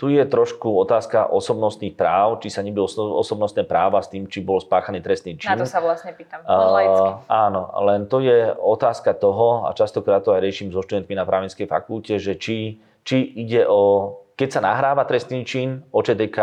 Tu 0.00 0.16
je 0.16 0.24
trošku 0.24 0.72
otázka 0.80 1.28
osobnostných 1.28 1.92
práv, 1.92 2.40
či 2.40 2.48
sa 2.48 2.64
nebylo 2.64 2.88
osobnostné 3.20 3.68
práva 3.68 4.00
s 4.00 4.08
tým, 4.08 4.24
či 4.32 4.40
bol 4.40 4.56
spáchaný 4.64 5.04
trestný 5.04 5.36
čin. 5.36 5.52
Na 5.52 5.60
to 5.60 5.68
sa 5.68 5.76
vlastne 5.84 6.16
pýtam. 6.16 6.40
Uh, 6.48 7.20
áno, 7.28 7.68
len 7.84 8.08
to 8.08 8.24
je 8.24 8.48
otázka 8.56 9.12
toho, 9.12 9.68
a 9.68 9.76
častokrát 9.76 10.24
to 10.24 10.32
aj 10.32 10.40
riešim 10.40 10.72
so 10.72 10.80
študentmi 10.80 11.12
na 11.12 11.28
právnickej 11.28 11.68
fakulte, 11.68 12.16
že 12.16 12.32
či 12.40 12.80
či 13.04 13.22
ide 13.36 13.64
o, 13.66 14.12
keď 14.36 14.48
sa 14.48 14.60
nahráva 14.64 15.04
trestný 15.04 15.44
čin, 15.44 15.84
OČDK 15.92 16.38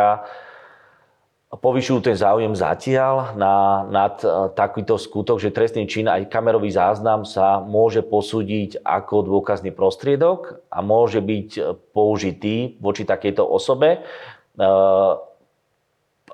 povyšujú 1.48 2.12
ten 2.12 2.18
záujem 2.20 2.52
zatiaľ 2.52 3.40
na, 3.40 3.88
nad 3.88 4.20
e, 4.20 4.28
takýto 4.52 5.00
skutok, 5.00 5.40
že 5.40 5.56
trestný 5.56 5.88
čin 5.88 6.12
aj 6.12 6.28
kamerový 6.28 6.68
záznam 6.68 7.24
sa 7.24 7.64
môže 7.64 8.04
posúdiť 8.04 8.84
ako 8.84 9.24
dôkazný 9.24 9.72
prostriedok 9.72 10.60
a 10.68 10.84
môže 10.84 11.24
byť 11.24 11.50
e, 11.56 11.62
použitý 11.96 12.76
voči 12.84 13.08
takejto 13.08 13.48
osobe. 13.48 13.96
E, 13.96 14.00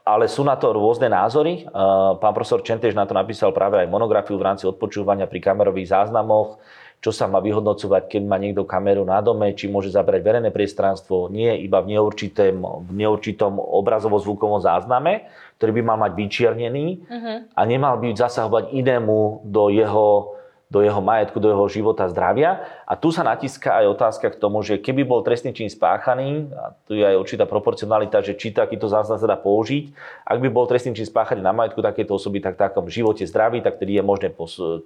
ale 0.03 0.25
sú 0.27 0.43
na 0.43 0.59
to 0.59 0.75
rôzne 0.75 1.07
názory. 1.07 1.63
Pán 2.19 2.33
profesor 2.35 2.59
Čentež 2.59 2.91
na 2.91 3.07
to 3.07 3.15
napísal 3.15 3.55
práve 3.55 3.79
aj 3.79 3.87
monografiu 3.87 4.35
v 4.35 4.51
rámci 4.51 4.67
odpočúvania 4.67 5.31
pri 5.31 5.39
kamerových 5.39 5.95
záznamoch 5.95 6.59
čo 7.03 7.11
sa 7.11 7.27
má 7.27 7.43
vyhodnocovať, 7.43 8.07
keď 8.07 8.21
má 8.23 8.39
niekto 8.39 8.63
kameru 8.63 9.03
na 9.03 9.19
dome, 9.19 9.51
či 9.51 9.67
môže 9.67 9.91
zabrať 9.91 10.23
verejné 10.23 10.55
priestranstvo, 10.55 11.27
nie 11.27 11.51
iba 11.59 11.83
v 11.83 11.99
neurčitom, 11.99 12.87
v 12.87 12.91
neurčitom 12.95 13.59
obrazovo-zvukovom 13.59 14.63
zázname, 14.63 15.27
ktorý 15.59 15.71
by 15.79 15.81
mal 15.83 15.97
mať 15.99 16.11
vyčiernený 16.15 17.03
uh-huh. 17.03 17.37
a 17.51 17.61
nemal 17.67 17.99
by 17.99 18.15
zasahovať 18.15 18.71
inému 18.71 19.43
do 19.43 19.67
jeho 19.67 20.32
do 20.71 20.81
jeho 20.81 21.01
majetku, 21.05 21.37
do 21.37 21.53
jeho 21.53 21.67
života, 21.69 22.09
zdravia. 22.09 22.65
A 22.89 22.97
tu 22.97 23.13
sa 23.13 23.21
natíska 23.21 23.77
aj 23.83 23.85
otázka 23.93 24.33
k 24.33 24.39
tomu, 24.41 24.65
že 24.65 24.81
keby 24.81 25.05
bol 25.05 25.21
trestný 25.21 25.53
čin 25.53 25.69
spáchaný, 25.69 26.49
a 26.49 26.73
tu 26.89 26.97
je 26.97 27.05
aj 27.05 27.13
určitá 27.13 27.45
proporcionalita, 27.45 28.25
že 28.25 28.33
či 28.33 28.49
takýto 28.49 28.89
záznam 28.89 29.21
sa 29.21 29.29
dá 29.29 29.37
použiť, 29.37 29.93
ak 30.25 30.37
by 30.41 30.49
bol 30.49 30.65
trestný 30.65 30.97
čin 30.97 31.05
spáchaný 31.05 31.45
na 31.45 31.53
majetku 31.53 31.83
takéto 31.85 32.17
osoby, 32.17 32.41
tak 32.41 32.57
v 32.57 32.63
takom 32.65 32.89
živote 32.89 33.21
zdraví, 33.21 33.61
tak 33.61 33.77
tedy 33.77 34.01
je 34.01 34.03
možné 34.03 34.33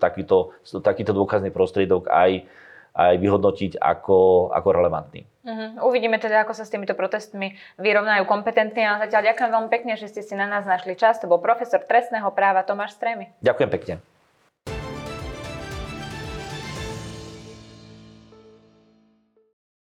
takýto, 0.01 0.51
takýto 0.83 1.15
dôkazný 1.15 1.55
prostriedok 1.55 2.11
aj, 2.11 2.43
aj 2.91 3.13
vyhodnotiť 3.23 3.79
ako, 3.79 4.51
ako 4.51 4.67
relevantný. 4.75 5.23
Uh-huh. 5.47 5.87
Uvidíme 5.87 6.19
teda, 6.19 6.43
ako 6.43 6.51
sa 6.51 6.67
s 6.67 6.73
týmito 6.75 6.91
protestmi 6.91 7.55
vyrovnajú 7.79 8.27
kompetentní. 8.27 8.83
A 8.83 8.99
zatiaľ 9.07 9.31
ďakujem 9.31 9.51
veľmi 9.55 9.69
pekne, 9.71 9.95
že 9.95 10.11
ste 10.11 10.19
si 10.19 10.35
na 10.35 10.43
nás 10.43 10.67
našli 10.67 10.99
čas. 10.99 11.23
To 11.23 11.31
bol 11.31 11.39
profesor 11.39 11.79
trestného 11.79 12.27
práva 12.35 12.67
Tomáš 12.67 12.99
Stremy. 12.99 13.31
Ďakujem 13.39 13.71
pekne. 13.71 13.93